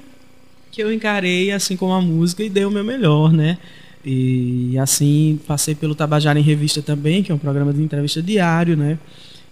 que 0.71 0.81
eu 0.81 0.93
encarei 0.93 1.51
assim 1.51 1.77
como 1.77 1.93
a 1.93 2.01
música 2.01 2.45
e 2.45 2.49
dei 2.49 2.65
o 2.65 2.71
meu 2.71 2.85
melhor, 2.85 3.33
né? 3.33 3.59
E 4.05 4.79
assim 4.79 5.41
passei 5.49 5.75
pelo 5.75 5.97
Tabajara 5.97 6.39
em 6.39 6.45
Revista 6.45 6.81
também, 6.81 7.25
que 7.25 7.33
é 7.33 7.35
um 7.35 7.39
programa 7.39 7.73
de 7.73 7.83
entrevista 7.83 8.23
diário, 8.23 8.77
né? 8.77 9.01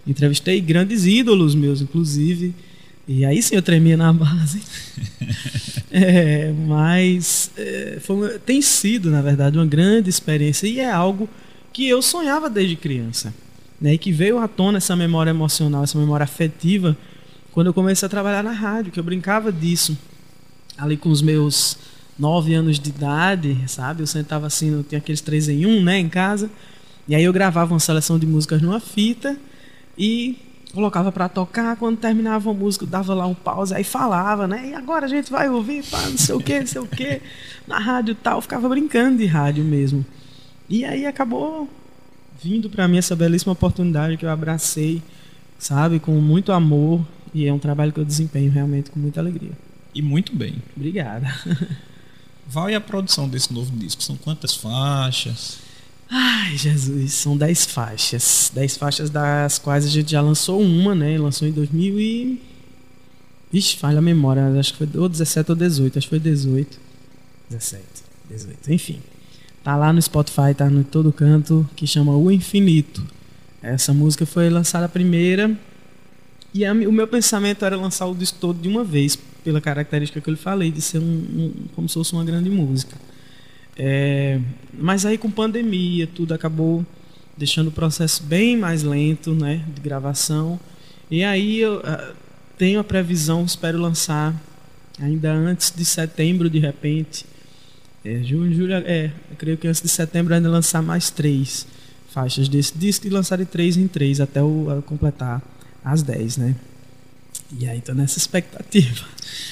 Entrevistei 0.07 0.61
grandes 0.61 1.05
ídolos 1.05 1.55
meus, 1.55 1.81
inclusive. 1.81 2.55
E 3.07 3.23
aí 3.23 3.41
sim 3.41 3.55
eu 3.55 3.61
tremia 3.61 3.95
na 3.95 4.11
base. 4.11 4.61
é, 5.91 6.51
mas 6.65 7.51
é, 7.55 7.97
foi, 8.01 8.39
tem 8.39 8.61
sido, 8.61 9.11
na 9.11 9.21
verdade, 9.21 9.57
uma 9.57 9.65
grande 9.65 10.09
experiência 10.09 10.67
e 10.67 10.79
é 10.79 10.89
algo 10.89 11.29
que 11.71 11.87
eu 11.87 12.01
sonhava 12.01 12.49
desde 12.49 12.75
criança. 12.75 13.33
Né, 13.79 13.95
e 13.95 13.97
que 13.97 14.09
veio 14.09 14.39
à 14.39 14.47
tona 14.47 14.77
essa 14.77 14.95
memória 14.95 15.31
emocional, 15.31 15.83
essa 15.83 15.99
memória 15.99 16.23
afetiva, 16.23 16.95
quando 17.51 17.67
eu 17.67 17.73
comecei 17.73 18.05
a 18.05 18.09
trabalhar 18.09 18.41
na 18.41 18.53
rádio, 18.53 18.91
que 18.91 18.99
eu 18.99 19.03
brincava 19.03 19.51
disso 19.51 19.97
ali 20.77 20.95
com 20.95 21.09
os 21.09 21.21
meus 21.21 21.77
nove 22.17 22.53
anos 22.53 22.79
de 22.79 22.89
idade, 22.89 23.57
sabe? 23.67 24.01
Eu 24.01 24.07
sentava 24.07 24.47
assim, 24.47 24.71
eu 24.71 24.83
tinha 24.83 24.99
aqueles 24.99 25.21
três 25.21 25.49
em 25.49 25.65
um, 25.65 25.83
né, 25.83 25.99
em 25.99 26.09
casa. 26.09 26.49
E 27.07 27.13
aí 27.13 27.23
eu 27.23 27.33
gravava 27.33 27.73
uma 27.73 27.79
seleção 27.79 28.17
de 28.17 28.25
músicas 28.25 28.61
numa 28.61 28.79
fita 28.79 29.37
e 29.97 30.37
colocava 30.75 31.11
para 31.11 31.27
tocar. 31.27 31.75
Quando 31.77 31.97
terminava 31.97 32.51
a 32.51 32.53
música, 32.53 32.85
dava 32.85 33.13
lá 33.13 33.25
um 33.25 33.33
pause, 33.33 33.73
aí 33.73 33.83
falava, 33.83 34.47
né? 34.47 34.69
E 34.69 34.73
agora 34.75 35.05
a 35.05 35.09
gente 35.09 35.31
vai 35.31 35.49
ouvir, 35.49 35.83
pá, 35.83 36.01
não 36.01 36.17
sei 36.17 36.35
o 36.35 36.39
que, 36.39 36.59
não 36.59 36.67
sei 36.67 36.81
o 36.81 36.85
que, 36.85 37.21
na 37.67 37.79
rádio 37.79 38.13
tal. 38.13 38.41
Ficava 38.41 38.69
brincando 38.69 39.17
de 39.17 39.25
rádio 39.25 39.63
mesmo. 39.63 40.05
E 40.69 40.85
aí 40.85 41.05
acabou 41.05 41.67
vindo 42.43 42.69
para 42.69 42.87
mim 42.87 42.97
essa 42.97 43.15
belíssima 43.15 43.53
oportunidade 43.53 44.17
que 44.17 44.25
eu 44.25 44.29
abracei, 44.29 45.01
sabe, 45.57 45.99
com 45.99 46.11
muito 46.21 46.51
amor. 46.51 47.03
E 47.33 47.47
é 47.47 47.53
um 47.53 47.59
trabalho 47.59 47.91
que 47.91 47.99
eu 47.99 48.05
desempenho 48.05 48.51
realmente 48.51 48.91
com 48.91 48.99
muita 48.99 49.19
alegria. 49.19 49.51
E 49.93 50.01
muito 50.01 50.35
bem. 50.35 50.61
Obrigada. 50.75 51.27
Vai 52.47 52.75
a 52.75 52.81
produção 52.81 53.27
desse 53.27 53.51
novo 53.51 53.75
disco? 53.75 54.03
São 54.03 54.15
quantas 54.15 54.55
faixas? 54.55 55.64
Ai, 56.09 56.55
Jesus, 56.57 57.13
são 57.13 57.35
10 57.37 57.65
faixas. 57.65 58.51
10 58.53 58.77
faixas 58.77 59.09
das 59.09 59.57
quais 59.57 59.85
a 59.85 59.89
gente 59.89 60.11
já 60.11 60.21
lançou 60.21 60.61
uma, 60.61 60.93
né? 60.93 61.17
Lançou 61.17 61.47
em 61.47 61.51
2000 61.51 61.99
e... 61.99 62.41
Vixe, 63.51 63.77
falha 63.77 63.99
a 63.99 64.01
memória, 64.01 64.47
acho 64.59 64.73
que 64.73 64.85
foi 64.85 65.01
ou 65.01 65.07
17 65.07 65.51
ou 65.51 65.55
18, 65.55 65.97
acho 65.97 66.07
que 66.07 66.09
foi 66.09 66.19
18. 66.19 66.77
17, 67.49 67.83
18, 68.29 68.73
enfim. 68.73 68.99
Tá 69.63 69.75
lá 69.75 69.93
no 69.93 70.01
Spotify, 70.01 70.53
tá 70.55 70.69
no 70.69 70.83
todo 70.83 71.11
canto, 71.11 71.67
que 71.75 71.87
chama 71.87 72.15
O 72.15 72.29
Infinito. 72.29 73.03
Essa 73.61 73.93
música 73.93 74.25
foi 74.25 74.49
lançada 74.49 74.89
primeira 74.89 75.57
e 76.53 76.63
a, 76.65 76.71
o 76.71 76.91
meu 76.91 77.07
pensamento 77.07 77.65
era 77.65 77.75
lançar 77.75 78.05
o 78.05 78.15
disco 78.15 78.37
todo 78.39 78.61
de 78.61 78.67
uma 78.67 78.83
vez, 78.83 79.17
pela 79.43 79.59
característica 79.59 80.21
que 80.21 80.29
eu 80.29 80.33
lhe 80.33 80.39
falei, 80.39 80.71
de 80.71 80.81
ser 80.81 80.99
um, 80.99 81.03
um 81.03 81.53
como 81.75 81.89
se 81.89 81.95
fosse 81.95 82.13
uma 82.13 82.23
grande 82.23 82.49
música. 82.49 82.95
É, 83.77 84.39
mas 84.73 85.05
aí 85.05 85.17
com 85.17 85.29
pandemia, 85.29 86.07
tudo 86.07 86.33
acabou 86.33 86.85
deixando 87.37 87.67
o 87.67 87.71
processo 87.71 88.23
bem 88.23 88.57
mais 88.57 88.83
lento 88.83 89.33
né, 89.33 89.63
de 89.73 89.81
gravação. 89.81 90.59
E 91.11 91.23
aí 91.23 91.59
eu 91.59 91.79
uh, 91.79 92.15
tenho 92.57 92.79
a 92.79 92.83
previsão, 92.83 93.43
espero 93.43 93.77
lançar 93.77 94.33
ainda 94.99 95.31
antes 95.33 95.73
de 95.75 95.83
setembro, 95.83 96.49
de 96.49 96.59
repente. 96.59 97.25
É, 98.03 98.21
junho, 98.23 98.53
julho, 98.53 98.73
é, 98.73 99.11
eu 99.29 99.35
creio 99.37 99.57
que 99.57 99.67
antes 99.67 99.81
de 99.81 99.89
setembro 99.89 100.33
ainda 100.33 100.49
lançar 100.49 100.81
mais 100.81 101.09
três 101.09 101.67
faixas 102.09 102.47
desse 102.47 102.77
disco 102.77 103.07
e 103.07 103.09
lançar 103.09 103.37
de 103.37 103.45
três 103.45 103.75
em 103.75 103.87
três 103.87 104.21
até 104.21 104.41
o, 104.41 104.81
completar 104.85 105.41
às 105.83 106.01
10, 106.01 106.37
né? 106.37 106.55
E 107.59 107.67
aí 107.67 107.81
tô 107.81 107.93
nessa 107.93 108.17
expectativa. 108.17 109.05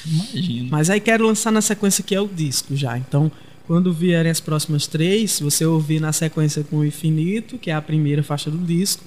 Imagino. 0.06 0.70
Mas 0.70 0.90
aí 0.90 1.00
quero 1.00 1.26
lançar 1.28 1.52
na 1.52 1.62
sequência 1.62 2.04
que 2.04 2.16
é 2.16 2.22
o 2.22 2.28
disco 2.28 2.76
já. 2.76 2.98
Então, 2.98 3.32
quando 3.66 3.94
vierem 3.94 4.32
as 4.32 4.40
próximas 4.40 4.88
três, 4.88 5.40
você 5.40 5.66
ouvir 5.66 6.00
na 6.00 6.12
sequência 6.12 6.64
com 6.64 6.78
o 6.78 6.86
Infinito, 6.86 7.58
que 7.58 7.72
é 7.72 7.74
a 7.74 7.82
primeira 7.82 8.22
faixa 8.22 8.52
do 8.52 8.58
disco, 8.58 9.04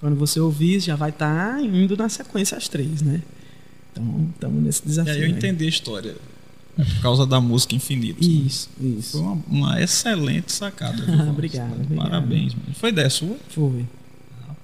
quando 0.00 0.16
você 0.16 0.40
ouvir, 0.40 0.80
já 0.80 0.96
vai 0.96 1.10
estar 1.10 1.56
tá 1.56 1.60
indo 1.60 1.96
na 1.96 2.08
sequência 2.08 2.56
as 2.56 2.68
três, 2.68 3.02
né? 3.02 3.20
Então, 3.92 4.30
estamos 4.32 4.62
nesse 4.62 4.86
desafio. 4.86 5.12
E 5.12 5.16
aí 5.16 5.22
eu 5.22 5.28
entendi 5.28 5.66
a 5.66 5.68
história. 5.68 6.16
É 6.78 6.84
por 6.84 7.02
causa 7.02 7.26
da 7.26 7.40
música 7.40 7.74
Infinito. 7.74 8.24
Isso, 8.24 8.70
né? 8.78 8.96
isso. 8.98 9.12
Foi 9.12 9.20
uma, 9.20 9.42
uma 9.46 9.82
excelente 9.82 10.52
sacada. 10.52 11.02
obrigado, 11.28 11.94
Parabéns. 11.94 12.54
Mano. 12.54 12.74
Foi 12.74 12.88
ideia 12.88 13.10
sua? 13.10 13.36
Foi. 13.50 13.84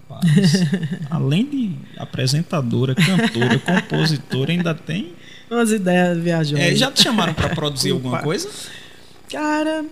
Rapaz, 0.09 0.25
além 1.11 1.45
de 1.45 1.77
apresentadora, 1.99 2.95
cantora, 2.95 3.59
compositora, 3.59 4.53
ainda 4.53 4.75
tem. 4.75 5.13
Umas 5.51 5.71
ideias 5.71 6.19
viajosas. 6.19 6.65
É, 6.65 6.75
já 6.75 6.91
te 6.91 7.03
chamaram 7.03 7.35
para 7.35 7.51
produzir 7.55 7.91
alguma 7.91 8.21
coisa? 8.21 8.49
Cara. 9.31 9.85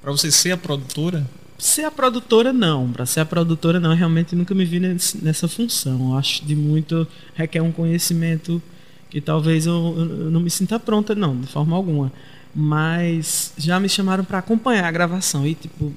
Para 0.00 0.12
você 0.12 0.30
ser 0.30 0.52
a 0.52 0.56
produtora? 0.56 1.26
Ser 1.58 1.84
a 1.84 1.90
produtora, 1.90 2.52
não. 2.52 2.90
Para 2.90 3.04
ser 3.04 3.20
a 3.20 3.26
produtora, 3.26 3.78
não. 3.78 3.90
Eu 3.90 3.96
realmente 3.96 4.34
nunca 4.34 4.54
me 4.54 4.64
vi 4.64 4.80
nessa 4.80 5.46
função. 5.46 6.10
Eu 6.10 6.18
acho 6.18 6.44
de 6.44 6.56
muito. 6.56 7.06
requer 7.34 7.62
um 7.62 7.72
conhecimento 7.72 8.62
que 9.10 9.20
talvez 9.20 9.66
eu, 9.66 9.94
eu 9.98 10.30
não 10.30 10.40
me 10.40 10.50
sinta 10.50 10.78
pronta, 10.78 11.14
não, 11.14 11.38
de 11.38 11.48
forma 11.48 11.76
alguma. 11.76 12.12
Mas 12.54 13.52
já 13.58 13.78
me 13.78 13.88
chamaram 13.88 14.24
para 14.24 14.38
acompanhar 14.38 14.84
a 14.84 14.90
gravação 14.90 15.46
e, 15.46 15.54
tipo, 15.54 15.92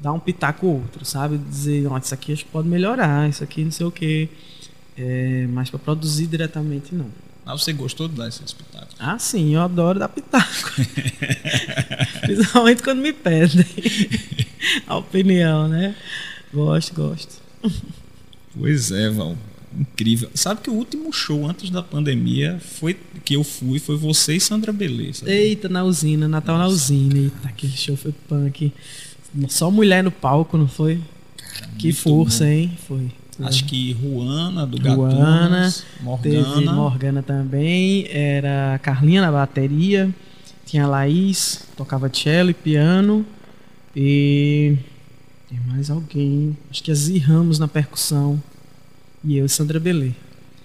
dar 0.00 0.12
um 0.12 0.20
pitaco 0.20 0.66
ou 0.66 0.74
outro, 0.74 1.04
sabe? 1.04 1.38
Dizer, 1.38 1.86
ó, 1.86 1.98
isso 1.98 2.14
aqui 2.14 2.32
acho 2.32 2.44
que 2.44 2.50
pode 2.50 2.68
melhorar, 2.68 3.28
isso 3.28 3.42
aqui 3.42 3.64
não 3.64 3.70
sei 3.70 3.86
o 3.86 3.90
quê. 3.90 4.28
É, 4.96 5.46
mas 5.50 5.70
para 5.70 5.78
produzir 5.78 6.26
diretamente, 6.26 6.94
não. 6.94 7.06
Ah, 7.48 7.56
você 7.56 7.72
gostou 7.72 8.08
de 8.08 8.14
dar 8.14 8.28
esse 8.28 8.44
espetáculo? 8.44 8.92
Ah, 8.98 9.18
sim, 9.18 9.54
eu 9.54 9.62
adoro 9.62 9.98
dar 9.98 10.10
pitaco. 10.10 10.70
Principalmente 12.20 12.82
quando 12.82 13.00
me 13.00 13.10
pedem 13.10 13.64
a 14.86 14.96
opinião, 14.98 15.66
né? 15.66 15.94
Gosto, 16.52 16.94
gosto. 16.94 17.40
Pois 18.54 18.90
é, 18.92 19.08
Val. 19.08 19.34
Incrível. 19.78 20.30
Sabe 20.34 20.60
que 20.60 20.68
o 20.68 20.74
último 20.74 21.10
show 21.10 21.48
antes 21.48 21.70
da 21.70 21.82
pandemia 21.82 22.60
foi 22.60 22.94
que 23.24 23.34
eu 23.36 23.42
fui 23.42 23.78
foi 23.78 23.96
você 23.96 24.36
e 24.36 24.40
Sandra 24.40 24.70
Beleza. 24.70 25.26
Eita, 25.30 25.70
na 25.70 25.84
usina, 25.84 26.28
Natal 26.28 26.58
Nossa. 26.58 26.68
na 26.68 26.74
usina. 26.74 27.18
Eita, 27.18 27.48
aquele 27.48 27.72
show 27.72 27.96
foi 27.96 28.12
punk. 28.28 28.70
Só 29.48 29.70
mulher 29.70 30.04
no 30.04 30.10
palco, 30.10 30.58
não 30.58 30.68
foi? 30.68 31.00
Cara, 31.58 31.70
que 31.78 31.94
força, 31.94 32.44
bom. 32.44 32.50
hein? 32.50 32.78
Foi. 32.86 33.10
Acho 33.42 33.64
que 33.64 33.92
Ruana, 33.92 34.66
do 34.66 34.78
Gatunas, 34.78 35.84
Morgana. 36.00 36.54
Teve 36.54 36.64
Morgana 36.66 37.22
também. 37.22 38.06
Era 38.10 38.78
Carlinha 38.82 39.22
na 39.22 39.30
bateria. 39.30 40.12
Tinha 40.66 40.86
Laís, 40.86 41.66
tocava 41.76 42.10
cello 42.12 42.50
e 42.50 42.54
piano. 42.54 43.24
E. 43.94 44.76
Tem 45.48 45.58
mais 45.66 45.88
alguém. 45.90 46.56
Acho 46.70 46.82
que 46.82 46.90
a 46.90 46.94
Zi 46.94 47.18
Ramos 47.18 47.58
na 47.58 47.68
percussão. 47.68 48.42
E 49.24 49.36
eu 49.36 49.46
e 49.46 49.48
Sandra 49.48 49.80
Belê. 49.80 50.12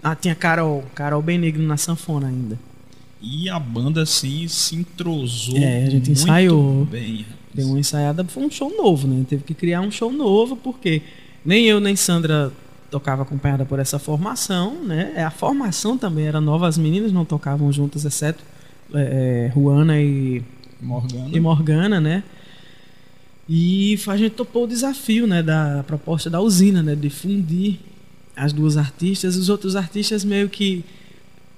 Ah, 0.01 0.15
tinha 0.15 0.36
Carol. 0.36 0.84
Carol 0.93 1.21
Benigno 1.21 1.65
na 1.65 1.78
sanfona 1.78 2.28
ainda. 2.28 2.59
E 3.21 3.47
a 3.49 3.57
banda, 3.57 4.01
assim, 4.01 4.47
se 4.49 4.76
entrosou. 4.76 5.57
É, 5.57 5.86
a 5.86 5.89
gente 5.89 6.11
ensaiou. 6.11 6.86
Bem, 6.86 7.26
Deu 7.53 7.67
uma 7.67 7.80
ensaiada, 7.80 8.24
foi 8.26 8.43
um 8.43 8.49
show 8.49 8.76
novo, 8.76 9.07
né? 9.07 9.24
Teve 9.30 9.43
que 9.43 9.53
criar 9.53 9.82
um 9.82 9.91
show 9.91 10.11
novo, 10.11 10.55
porque 10.55 11.03
nem 11.45 11.65
eu 11.65 11.80
nem 11.80 11.95
Sandra 11.95 12.51
tocava 12.94 13.24
acompanhada 13.24 13.66
por 13.66 13.80
essa 13.80 13.98
formação, 13.98 14.84
né? 14.84 15.14
É, 15.16 15.24
a 15.24 15.32
formação 15.32 15.98
também 15.98 16.28
era 16.28 16.39
nova, 16.39 16.68
as 16.68 16.78
meninas 16.78 17.12
não 17.12 17.26
tocavam 17.26 17.74
juntas, 17.74 18.06
exceto 18.06 18.44
é, 18.94 19.48
é, 19.48 19.52
Juana 19.52 20.00
e 20.00 20.44
Morgana. 20.80 21.30
e 21.32 21.39
Morgana, 21.39 22.00
né? 22.00 22.24
E 23.50 24.00
a 24.08 24.16
gente 24.16 24.34
topou 24.36 24.66
o 24.66 24.68
desafio, 24.68 25.26
né, 25.26 25.41
da 25.41 25.84
proposta 25.88 26.30
da 26.30 26.39
usina, 26.39 26.84
né, 26.84 26.96
de 26.96 27.10
fundir 27.10 27.80
as 28.36 28.54
duas 28.54 28.78
artistas. 28.78 29.36
Os 29.36 29.50
outros 29.50 29.76
artistas 29.76 30.24
meio 30.24 30.48
que 30.48 30.86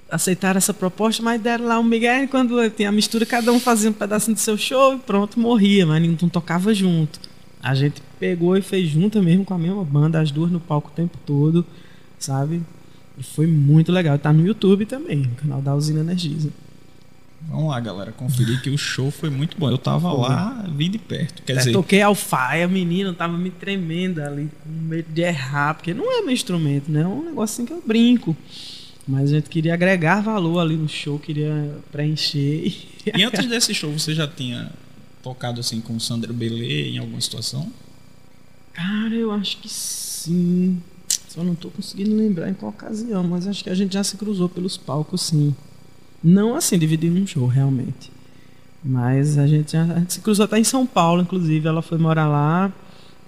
aceitaram 0.10 0.58
essa 0.58 0.74
proposta, 0.74 1.22
mas 1.22 1.42
deram 1.42 1.66
lá 1.66 1.78
um 1.78 1.84
Miguel 1.84 2.30
quando 2.30 2.70
tinha 2.70 2.90
a 2.90 2.92
mistura, 2.94 3.26
cada 3.26 3.52
um 3.52 3.60
fazia 3.60 3.90
um 3.90 3.94
pedacinho 3.94 4.36
do 4.36 4.40
seu 4.40 4.58
show 4.58 4.96
e 4.96 5.00
pronto, 5.00 5.38
morria, 5.38 5.86
mas 5.86 6.02
ninguém 6.02 6.30
tocava 6.30 6.74
junto. 6.74 7.20
A 7.66 7.74
gente 7.74 8.00
pegou 8.20 8.56
e 8.56 8.62
fez 8.62 8.88
junto 8.88 9.24
mesmo 9.24 9.44
com 9.44 9.56
a 9.56 9.58
mesma 9.58 9.84
banda, 9.84 10.22
as 10.22 10.30
duas 10.30 10.52
no 10.52 10.60
palco 10.60 10.92
o 10.92 10.94
tempo 10.94 11.18
todo, 11.26 11.66
sabe? 12.20 12.62
E 13.18 13.24
foi 13.24 13.48
muito 13.48 13.92
legal. 13.92 14.20
Tá 14.20 14.32
no 14.32 14.46
YouTube 14.46 14.86
também, 14.86 15.18
no 15.18 15.36
canal 15.36 15.64
da 15.64 15.74
Usina 15.74 16.02
Energisa. 16.02 16.52
Vamos 17.50 17.70
lá, 17.70 17.80
galera, 17.80 18.12
conferir 18.12 18.62
que 18.62 18.70
o 18.70 18.78
show 18.78 19.10
foi 19.10 19.32
muito 19.32 19.58
bom. 19.58 19.72
Eu 19.72 19.80
tava 19.80 20.12
foi. 20.12 20.20
lá, 20.20 20.64
vi 20.76 20.90
de 20.90 21.00
perto. 21.00 21.42
Quer 21.42 21.54
Até 21.54 21.62
dizer, 21.62 21.72
toquei 21.72 22.04
alfaia, 22.04 22.66
a 22.66 22.68
menina 22.68 23.12
tava 23.14 23.36
me 23.36 23.50
tremendo 23.50 24.22
ali, 24.22 24.48
com 24.64 24.70
medo 24.70 25.12
de 25.12 25.24
errar, 25.24 25.74
porque 25.74 25.92
não 25.92 26.12
é 26.20 26.22
meu 26.22 26.32
instrumento, 26.32 26.92
né? 26.92 27.02
É 27.02 27.08
um 27.08 27.26
negócio 27.26 27.56
assim 27.56 27.66
que 27.66 27.74
eu 27.74 27.82
brinco. 27.84 28.38
Mas 29.08 29.32
a 29.32 29.36
gente 29.38 29.50
queria 29.50 29.74
agregar 29.74 30.22
valor 30.22 30.60
ali 30.60 30.78
no 30.78 30.88
show, 30.88 31.18
queria 31.18 31.76
preencher. 31.92 32.76
E 33.16 33.24
antes 33.24 33.48
desse 33.48 33.74
show, 33.74 33.92
você 33.92 34.14
já 34.14 34.28
tinha 34.28 34.72
tocado 35.26 35.60
assim 35.60 35.82
com 35.82 36.00
Sandra 36.00 36.32
Belê 36.32 36.92
em 36.92 37.00
alguma 37.00 37.20
situação? 37.20 37.72
Cara, 38.72 39.16
eu 39.16 39.32
acho 39.32 39.58
que 39.58 39.68
sim. 39.68 40.80
Só 41.28 41.44
não 41.44 41.54
estou 41.54 41.72
conseguindo 41.72 42.16
lembrar 42.16 42.48
em 42.48 42.54
qual 42.54 42.70
ocasião, 42.70 43.24
mas 43.24 43.48
acho 43.48 43.64
que 43.64 43.70
a 43.72 43.74
gente 43.74 43.94
já 43.94 44.04
se 44.04 44.18
cruzou 44.18 44.48
pelos 44.48 44.78
palcos, 44.78 45.22
sim. 45.24 45.56
Não 46.24 46.56
assim, 46.56 46.78
dividindo 46.78 47.20
um 47.20 47.26
show, 47.26 47.48
realmente. 47.48 48.12
Mas 48.84 49.40
a 49.40 49.48
gente, 49.48 49.72
já, 49.72 49.82
a 49.82 50.00
gente 50.00 50.14
se 50.14 50.20
cruzou 50.20 50.46
até 50.46 50.60
em 50.60 50.64
São 50.64 50.86
Paulo, 50.86 51.24
inclusive. 51.24 51.68
Ela 51.68 51.82
foi 51.82 51.98
morar 51.98 52.28
lá 52.28 52.72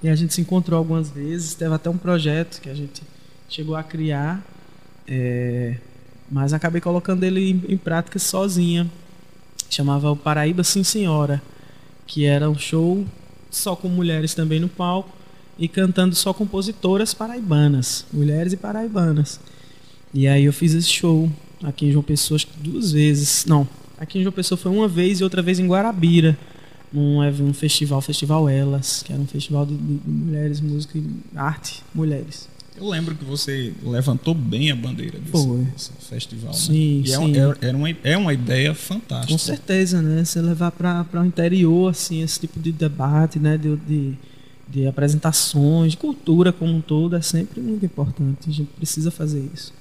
e 0.04 0.08
a 0.08 0.16
gente 0.16 0.36
se 0.36 0.42
encontrou 0.42 0.78
algumas 0.78 1.10
vezes. 1.10 1.56
Teve 1.56 1.74
até 1.74 1.90
um 1.90 1.98
projeto 1.98 2.62
que 2.62 2.70
a 2.70 2.76
gente 2.76 3.02
chegou 3.50 3.76
a 3.76 3.82
criar, 3.82 4.46
é, 5.08 5.78
mas 6.32 6.54
acabei 6.54 6.80
colocando 6.80 7.24
ele 7.24 7.50
em, 7.50 7.64
em 7.70 7.78
prática 7.78 8.20
sozinha. 8.20 8.88
Chamava 9.68 10.12
o 10.12 10.16
Paraíba 10.16 10.64
Sim 10.64 10.84
Senhora 10.84 11.42
que 12.08 12.26
era 12.26 12.50
um 12.50 12.58
show 12.58 13.06
só 13.52 13.76
com 13.76 13.88
mulheres 13.88 14.34
também 14.34 14.60
no 14.60 14.70
palco 14.70 15.16
e 15.60 15.68
cantando 15.68 16.16
só 16.16 16.34
compositoras 16.34 17.14
paraibanas, 17.14 18.06
mulheres 18.12 18.54
e 18.54 18.58
paraibanas. 18.58 19.40
E 20.14 20.28
aí 20.28 20.46
eu 20.46 20.54
fiz 20.54 20.74
esse 20.74 20.88
show 20.88 21.30
aqui 21.64 21.88
em 21.88 21.92
João 21.92 22.04
Pessoa 22.04 22.40
duas 22.62 22.92
vezes, 22.92 23.46
não, 23.46 23.68
Aqui 23.98 24.20
em 24.20 24.22
João 24.22 24.32
Pessoa 24.32 24.58
foi 24.58 24.72
uma 24.72 24.88
vez 24.88 25.20
e 25.20 25.24
outra 25.24 25.42
vez 25.42 25.58
em 25.60 25.68
Guarabira. 25.68 26.38
Um, 26.94 27.20
um 27.20 27.54
festival, 27.54 28.00
Festival 28.00 28.48
Elas, 28.48 29.04
que 29.04 29.12
era 29.12 29.22
um 29.22 29.28
festival 29.28 29.66
de, 29.66 29.76
de 29.76 30.10
mulheres, 30.10 30.62
música 30.62 30.98
e 30.98 31.06
arte, 31.36 31.84
mulheres. 31.94 32.48
Eu 32.78 32.88
lembro 32.88 33.16
que 33.16 33.26
você 33.26 33.74
levantou 33.84 34.36
bem 34.36 34.70
a 34.70 34.76
bandeira 34.76 35.18
desse, 35.18 35.48
desse 35.48 35.92
festival. 36.08 36.54
Sim, 36.54 36.98
né? 36.98 37.04
E 37.06 37.08
sim. 37.08 37.34
É, 37.36 37.70
é, 37.70 37.72
uma, 37.74 37.90
é 37.90 38.18
uma 38.18 38.34
ideia 38.34 38.74
fantástica. 38.76 39.34
Com 39.34 39.38
certeza, 39.40 40.00
né? 40.00 40.24
Você 40.24 40.40
levar 40.40 40.72
para 40.72 41.06
o 41.16 41.26
interior, 41.26 41.90
assim, 41.90 42.22
esse 42.22 42.40
tipo 42.40 42.60
de 42.60 42.72
debate, 42.72 43.40
né? 43.40 43.58
De, 43.58 43.76
de, 43.78 44.14
de, 44.70 44.88
apresentações, 44.88 45.94
de 45.94 45.98
cultura 45.98 46.54
como 46.54 46.72
um 46.72 46.80
todo, 46.80 47.16
é 47.16 47.22
sempre 47.22 47.60
muito 47.60 47.84
importante. 47.84 48.48
A 48.48 48.54
gente 48.54 48.70
precisa 48.76 49.10
fazer 49.10 49.50
isso. 49.52 49.74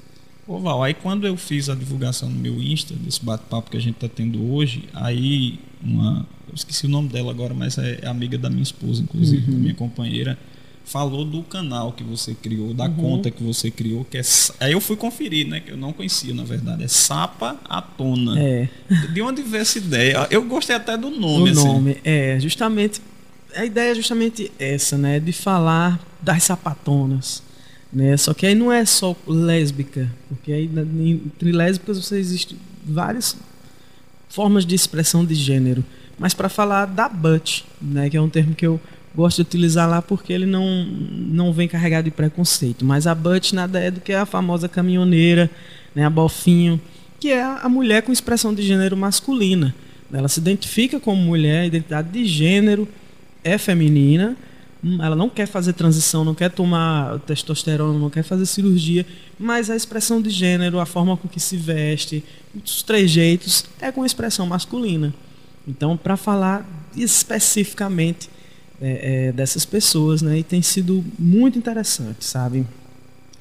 Ô 0.48 0.58
Val, 0.58 0.82
aí 0.82 0.94
quando 0.94 1.26
eu 1.26 1.36
fiz 1.36 1.68
a 1.68 1.74
divulgação 1.74 2.30
no 2.30 2.38
meu 2.38 2.62
Insta, 2.62 2.94
desse 2.94 3.22
bate-papo 3.22 3.70
que 3.70 3.76
a 3.76 3.80
gente 3.80 3.96
está 3.96 4.08
tendo 4.08 4.42
hoje, 4.52 4.84
aí 4.94 5.60
uma. 5.82 6.26
Eu 6.48 6.54
esqueci 6.54 6.86
o 6.86 6.88
nome 6.88 7.10
dela 7.10 7.30
agora, 7.30 7.52
mas 7.52 7.76
é 7.76 8.06
amiga 8.06 8.38
da 8.38 8.48
minha 8.48 8.62
esposa, 8.62 9.02
inclusive, 9.02 9.50
uhum. 9.50 9.58
minha 9.58 9.74
companheira 9.74 10.38
falou 10.86 11.24
do 11.24 11.42
canal 11.42 11.92
que 11.92 12.04
você 12.04 12.32
criou, 12.32 12.72
da 12.72 12.84
uhum. 12.84 12.94
conta 12.94 13.30
que 13.30 13.42
você 13.42 13.70
criou, 13.70 14.04
que 14.04 14.16
é. 14.16 14.22
Aí 14.60 14.72
eu 14.72 14.80
fui 14.80 14.96
conferir, 14.96 15.46
né? 15.46 15.60
Que 15.60 15.72
eu 15.72 15.76
não 15.76 15.92
conhecia, 15.92 16.32
na 16.32 16.44
verdade. 16.44 16.84
É 16.84 16.88
Sapa 16.88 17.56
Atona. 17.68 18.40
É. 18.40 18.68
De 19.12 19.20
onde 19.20 19.42
veio 19.42 19.62
essa 19.62 19.78
ideia? 19.78 20.28
Eu 20.30 20.44
gostei 20.44 20.76
até 20.76 20.96
do 20.96 21.10
nome. 21.10 21.50
O 21.50 21.52
assim. 21.52 21.66
nome, 21.66 21.98
é, 22.04 22.38
justamente. 22.40 23.02
A 23.54 23.64
ideia 23.64 23.90
é 23.90 23.94
justamente 23.96 24.50
essa, 24.58 24.96
né? 24.96 25.18
De 25.18 25.32
falar 25.32 26.00
das 26.22 26.44
sapatonas. 26.44 27.42
Né? 27.92 28.16
Só 28.16 28.32
que 28.32 28.46
aí 28.46 28.54
não 28.54 28.70
é 28.70 28.84
só 28.84 29.16
lésbica, 29.26 30.10
porque 30.28 30.52
aí 30.52 30.70
entre 31.26 31.50
lésbicas 31.50 31.96
você 32.04 32.18
existe 32.18 32.56
várias 32.84 33.36
formas 34.28 34.66
de 34.66 34.74
expressão 34.74 35.24
de 35.24 35.34
gênero. 35.34 35.84
Mas 36.18 36.32
para 36.32 36.48
falar 36.48 36.86
da 36.86 37.08
butt, 37.08 37.64
né? 37.82 38.08
Que 38.08 38.16
é 38.16 38.20
um 38.20 38.28
termo 38.28 38.54
que 38.54 38.66
eu 38.66 38.80
gosto 39.16 39.36
de 39.38 39.42
utilizar 39.42 39.88
lá 39.88 40.02
porque 40.02 40.32
ele 40.32 40.44
não, 40.44 40.84
não 40.84 41.52
vem 41.52 41.66
carregado 41.66 42.04
de 42.04 42.10
preconceito. 42.10 42.84
Mas 42.84 43.06
a 43.06 43.14
Butch 43.14 43.52
nada 43.52 43.80
é 43.80 43.90
do 43.90 44.00
que 44.00 44.12
a 44.12 44.26
famosa 44.26 44.68
caminhoneira, 44.68 45.50
né, 45.94 46.04
a 46.04 46.10
Bofinho, 46.10 46.78
que 47.18 47.30
é 47.30 47.42
a 47.42 47.68
mulher 47.68 48.02
com 48.02 48.12
expressão 48.12 48.54
de 48.54 48.62
gênero 48.62 48.96
masculina. 48.96 49.74
Ela 50.12 50.28
se 50.28 50.38
identifica 50.38 51.00
como 51.00 51.20
mulher, 51.20 51.62
a 51.62 51.66
identidade 51.66 52.10
de 52.10 52.26
gênero 52.26 52.86
é 53.42 53.56
feminina, 53.56 54.36
ela 55.00 55.16
não 55.16 55.28
quer 55.28 55.46
fazer 55.46 55.72
transição, 55.72 56.24
não 56.24 56.34
quer 56.34 56.50
tomar 56.50 57.18
testosterona, 57.20 57.98
não 57.98 58.10
quer 58.10 58.22
fazer 58.22 58.46
cirurgia, 58.46 59.06
mas 59.38 59.70
a 59.70 59.74
expressão 59.74 60.20
de 60.20 60.30
gênero, 60.30 60.78
a 60.78 60.86
forma 60.86 61.16
com 61.16 61.26
que 61.26 61.40
se 61.40 61.56
veste, 61.56 62.22
os 62.54 62.82
trejeitos, 62.82 63.64
é 63.80 63.90
com 63.90 64.04
expressão 64.04 64.46
masculina. 64.46 65.12
Então, 65.66 65.96
para 65.96 66.16
falar 66.16 66.64
especificamente 66.94 68.28
é, 68.80 69.28
é, 69.28 69.32
dessas 69.32 69.64
pessoas, 69.64 70.22
né? 70.22 70.38
E 70.38 70.42
tem 70.42 70.62
sido 70.62 71.04
muito 71.18 71.58
interessante, 71.58 72.24
sabe? 72.24 72.66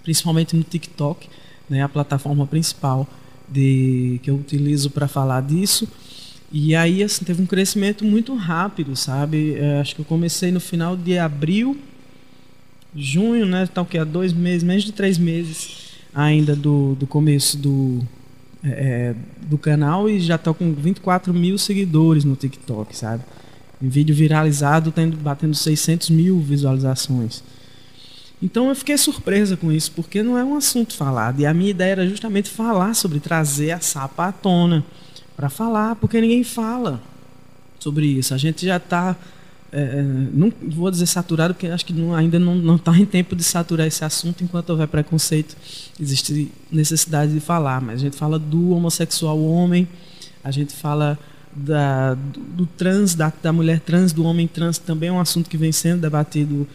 Principalmente 0.04 0.56
no 0.56 0.64
TikTok, 0.64 1.28
né? 1.70 1.84
A 1.84 1.90
plataforma 1.90 2.46
principal 2.48 3.08
de 3.48 4.20
que 4.24 4.30
eu 4.30 4.36
utilizo 4.36 4.90
para 4.90 5.08
falar 5.08 5.42
disso. 5.42 5.88
E 6.52 6.76
aí 6.76 7.04
assim 7.04 7.26
teve 7.26 7.42
um 7.42 7.46
crescimento 7.46 8.06
muito 8.06 8.34
rápido, 8.36 8.96
sabe? 8.96 9.56
É, 9.56 9.80
acho 9.80 9.96
que 9.96 10.02
eu 10.02 10.06
comecei 10.06 10.52
no 10.52 10.60
final 10.60 10.96
de 10.96 11.18
abril, 11.18 11.78
junho, 12.96 13.46
né? 13.46 13.68
Tal 13.68 13.86
que 13.86 13.98
há 13.98 14.04
dois 14.04 14.32
meses, 14.32 14.64
menos 14.64 14.84
de 14.84 14.94
três 14.94 15.18
meses 15.18 15.96
ainda 16.14 16.56
do, 16.56 16.96
do 16.96 17.06
começo 17.06 17.58
do 17.58 18.02
é, 18.64 18.70
é 18.70 19.16
do 19.46 19.58
canal 19.58 20.10
e 20.10 20.20
já 20.20 20.36
estou 20.36 20.54
com 20.54 20.74
24 20.74 21.34
mil 21.34 21.58
seguidores 21.58 22.24
no 22.24 22.36
TikTok, 22.36 22.96
sabe? 22.96 23.24
Em 23.82 23.90
vídeo 23.90 24.16
viralizado, 24.16 24.92
tendo, 24.92 25.18
batendo 25.18 25.54
600 25.54 26.10
mil 26.10 26.40
visualizações. 26.40 27.44
Então 28.42 28.70
eu 28.70 28.76
fiquei 28.76 28.98
surpresa 28.98 29.56
com 29.56 29.72
isso, 29.72 29.92
porque 29.92 30.22
não 30.22 30.38
é 30.38 30.44
um 30.44 30.56
assunto 30.56 30.94
falado. 30.94 31.40
E 31.40 31.46
a 31.46 31.54
minha 31.54 31.72
ideia 31.72 31.92
era 31.92 32.08
justamente 32.08 32.50
falar 32.50 32.94
sobre 32.94 33.20
trazer 33.20 33.72
a 33.72 33.80
sapa 33.80 34.28
à 34.28 34.32
tona. 34.32 34.84
Para 35.36 35.50
falar, 35.50 35.96
porque 35.96 36.22
ninguém 36.22 36.44
fala 36.44 37.02
sobre 37.80 38.06
isso. 38.06 38.34
A 38.34 38.38
gente 38.38 38.66
já 38.66 38.78
está. 38.78 39.16
É, 39.72 39.82
é, 39.82 40.02
não 40.32 40.54
vou 40.70 40.90
dizer 40.90 41.06
saturado, 41.08 41.54
porque 41.54 41.68
acho 41.68 41.86
que 41.86 41.92
não, 41.92 42.16
ainda 42.16 42.40
não 42.40 42.76
está 42.78 42.96
em 42.98 43.06
tempo 43.06 43.36
de 43.36 43.44
saturar 43.44 43.86
esse 43.88 44.06
assunto. 44.06 44.44
Enquanto 44.44 44.70
houver 44.70 44.88
preconceito, 44.88 45.58
existe 46.00 46.52
necessidade 46.72 47.34
de 47.34 47.40
falar. 47.40 47.82
Mas 47.82 47.96
a 47.96 48.04
gente 48.04 48.16
fala 48.16 48.40
do 48.40 48.72
homossexual 48.72 49.42
homem, 49.44 49.88
a 50.44 50.52
gente 50.52 50.74
fala 50.74 51.20
da, 51.56 52.14
do, 52.14 52.40
do 52.40 52.66
trans, 52.66 53.16
da, 53.16 53.32
da 53.42 53.54
mulher 53.54 53.80
trans, 53.80 54.12
do 54.12 54.24
homem 54.26 54.48
trans, 54.48 54.78
também 54.78 55.10
é 55.10 55.12
um 55.12 55.20
assunto 55.20 55.50
que 55.50 55.58
vem 55.58 55.72
sendo 55.72 56.02
debatido, 56.02 56.68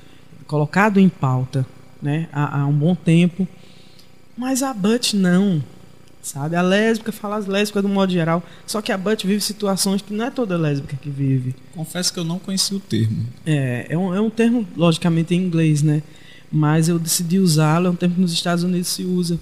colocado 0.46 0.98
em 0.98 1.08
pauta 1.08 1.66
né, 2.00 2.28
há, 2.32 2.60
há 2.60 2.66
um 2.66 2.72
bom 2.72 2.94
tempo. 2.94 3.46
Mas 4.36 4.62
a 4.62 4.72
Butch 4.72 5.12
não, 5.12 5.62
sabe? 6.22 6.56
A 6.56 6.62
lésbica 6.62 7.12
fala 7.12 7.36
as 7.36 7.46
lésbicas 7.46 7.82
do 7.82 7.88
modo 7.88 8.10
geral, 8.10 8.42
só 8.66 8.80
que 8.80 8.90
a 8.90 8.96
Butch 8.96 9.24
vive 9.24 9.40
situações 9.40 10.00
que 10.00 10.14
não 10.14 10.24
é 10.24 10.30
toda 10.30 10.56
lésbica 10.56 10.96
que 10.96 11.10
vive. 11.10 11.54
Confesso 11.74 12.12
que 12.12 12.18
eu 12.18 12.24
não 12.24 12.38
conheci 12.38 12.74
o 12.74 12.80
termo. 12.80 13.26
É, 13.44 13.86
é 13.90 13.98
um, 13.98 14.14
é 14.14 14.20
um 14.20 14.30
termo, 14.30 14.66
logicamente, 14.76 15.34
em 15.34 15.44
inglês, 15.44 15.82
né? 15.82 16.02
Mas 16.50 16.88
eu 16.88 16.98
decidi 16.98 17.38
usá-lo, 17.38 17.86
é 17.86 17.90
um 17.90 17.94
termo 17.94 18.14
que 18.14 18.20
nos 18.20 18.32
Estados 18.32 18.64
Unidos 18.64 18.88
se 18.88 19.04
usa 19.04 19.38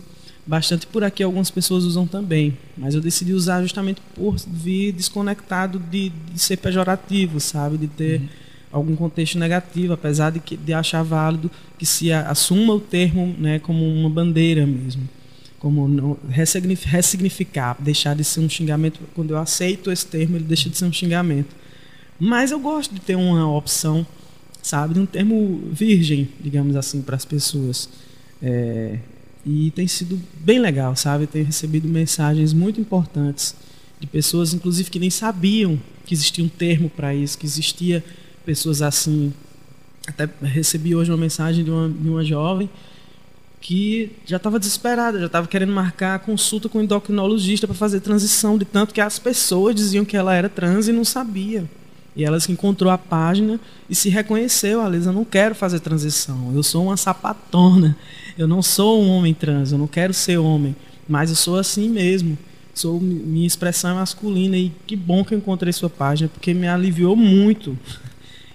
bastante 0.48 0.86
por 0.86 1.04
aqui 1.04 1.22
algumas 1.22 1.50
pessoas 1.50 1.84
usam 1.84 2.06
também, 2.06 2.56
mas 2.74 2.94
eu 2.94 3.02
decidi 3.02 3.34
usar 3.34 3.60
justamente 3.60 4.00
por 4.14 4.34
vir 4.46 4.92
desconectado 4.92 5.78
de, 5.78 6.08
de 6.08 6.38
ser 6.38 6.56
pejorativo, 6.56 7.38
sabe, 7.38 7.76
de 7.76 7.86
ter 7.86 8.20
uhum. 8.20 8.28
algum 8.72 8.96
contexto 8.96 9.38
negativo, 9.38 9.92
apesar 9.92 10.30
de, 10.30 10.40
que, 10.40 10.56
de 10.56 10.72
achar 10.72 11.02
válido 11.04 11.50
que 11.78 11.84
se 11.84 12.10
assuma 12.10 12.72
o 12.72 12.80
termo, 12.80 13.36
né, 13.38 13.58
como 13.58 13.86
uma 13.86 14.08
bandeira 14.08 14.66
mesmo, 14.66 15.06
como 15.58 16.18
ressignificar, 16.30 17.76
deixar 17.78 18.16
de 18.16 18.24
ser 18.24 18.40
um 18.40 18.48
xingamento. 18.48 19.00
Quando 19.14 19.32
eu 19.32 19.38
aceito 19.38 19.92
esse 19.92 20.06
termo, 20.06 20.36
ele 20.36 20.44
deixa 20.44 20.70
de 20.70 20.78
ser 20.78 20.86
um 20.86 20.92
xingamento. 20.92 21.54
Mas 22.18 22.52
eu 22.52 22.58
gosto 22.58 22.94
de 22.94 23.02
ter 23.02 23.16
uma 23.16 23.54
opção, 23.54 24.06
sabe, 24.62 24.94
de 24.94 25.00
um 25.00 25.06
termo 25.06 25.60
virgem, 25.70 26.26
digamos 26.40 26.74
assim, 26.74 27.02
para 27.02 27.16
as 27.16 27.26
pessoas. 27.26 27.86
É, 28.40 28.98
e 29.50 29.70
tem 29.70 29.88
sido 29.88 30.20
bem 30.40 30.58
legal, 30.58 30.94
sabe? 30.94 31.26
Tenho 31.26 31.46
recebido 31.46 31.88
mensagens 31.88 32.52
muito 32.52 32.78
importantes 32.78 33.54
de 33.98 34.06
pessoas, 34.06 34.52
inclusive, 34.52 34.90
que 34.90 34.98
nem 34.98 35.08
sabiam 35.08 35.80
que 36.04 36.12
existia 36.12 36.44
um 36.44 36.48
termo 36.48 36.90
para 36.90 37.14
isso, 37.14 37.38
que 37.38 37.46
existia 37.46 38.04
pessoas 38.44 38.82
assim. 38.82 39.32
Até 40.06 40.28
recebi 40.42 40.94
hoje 40.94 41.10
uma 41.10 41.16
mensagem 41.16 41.64
de 41.64 41.70
uma, 41.70 41.88
de 41.88 42.08
uma 42.10 42.22
jovem 42.22 42.68
que 43.58 44.12
já 44.26 44.36
estava 44.36 44.58
desesperada, 44.58 45.18
já 45.18 45.26
estava 45.26 45.48
querendo 45.48 45.72
marcar 45.72 46.18
consulta 46.18 46.68
com 46.68 46.78
o 46.78 46.82
endocrinologista 46.82 47.66
para 47.66 47.74
fazer 47.74 48.00
transição, 48.00 48.58
de 48.58 48.66
tanto 48.66 48.92
que 48.92 49.00
as 49.00 49.18
pessoas 49.18 49.74
diziam 49.74 50.04
que 50.04 50.16
ela 50.16 50.34
era 50.34 50.50
trans 50.50 50.88
e 50.88 50.92
não 50.92 51.06
sabia. 51.06 51.64
E 52.14 52.22
ela 52.22 52.38
se 52.38 52.52
encontrou 52.52 52.92
a 52.92 52.98
página 52.98 53.58
e 53.88 53.94
se 53.94 54.10
reconheceu, 54.10 54.82
Alisa, 54.82 55.10
não 55.10 55.24
quero 55.24 55.54
fazer 55.54 55.80
transição, 55.80 56.52
eu 56.54 56.62
sou 56.62 56.84
uma 56.84 56.96
sapatona, 56.98 57.96
eu 58.38 58.46
não 58.46 58.62
sou 58.62 59.02
um 59.02 59.10
homem 59.10 59.34
trans, 59.34 59.72
eu 59.72 59.78
não 59.78 59.88
quero 59.88 60.14
ser 60.14 60.38
homem, 60.38 60.74
mas 61.08 61.28
eu 61.28 61.36
sou 61.36 61.58
assim 61.58 61.90
mesmo. 61.90 62.38
Sou 62.72 63.00
minha 63.00 63.46
expressão 63.46 63.90
é 63.90 63.94
masculina 63.94 64.56
e 64.56 64.72
que 64.86 64.94
bom 64.94 65.24
que 65.24 65.34
eu 65.34 65.38
encontrei 65.38 65.72
sua 65.72 65.90
página 65.90 66.30
porque 66.32 66.54
me 66.54 66.68
aliviou 66.68 67.16
muito. 67.16 67.76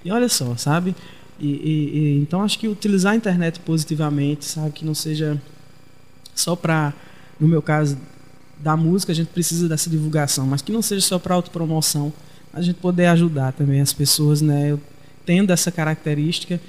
E 0.06 0.10
olha 0.10 0.30
só, 0.30 0.56
sabe? 0.56 0.96
E, 1.38 1.48
e, 1.48 1.98
e, 1.98 2.22
então 2.22 2.42
acho 2.42 2.58
que 2.58 2.68
utilizar 2.68 3.12
a 3.12 3.16
internet 3.18 3.60
positivamente, 3.60 4.46
sabe, 4.46 4.72
que 4.72 4.86
não 4.86 4.96
seja 4.96 5.42
só 6.34 6.56
para, 6.56 6.94
no 7.38 7.48
meu 7.48 7.62
caso, 7.62 7.98
da 8.60 8.78
música 8.78 9.12
a 9.12 9.16
gente 9.16 9.28
precisa 9.28 9.68
dessa 9.68 9.90
divulgação, 9.90 10.48
mas 10.48 10.62
que 10.62 10.72
não 10.72 10.82
seja 10.82 11.06
só 11.06 11.20
para 11.20 11.36
autopromoção 11.36 12.14
a 12.54 12.62
gente 12.62 12.76
poder 12.76 13.08
ajudar 13.08 13.52
também 13.52 13.82
as 13.82 13.92
pessoas, 13.92 14.42
né? 14.42 14.72
Eu, 14.72 14.80
tendo 15.26 15.52
essa 15.52 15.72
característica 15.72 16.62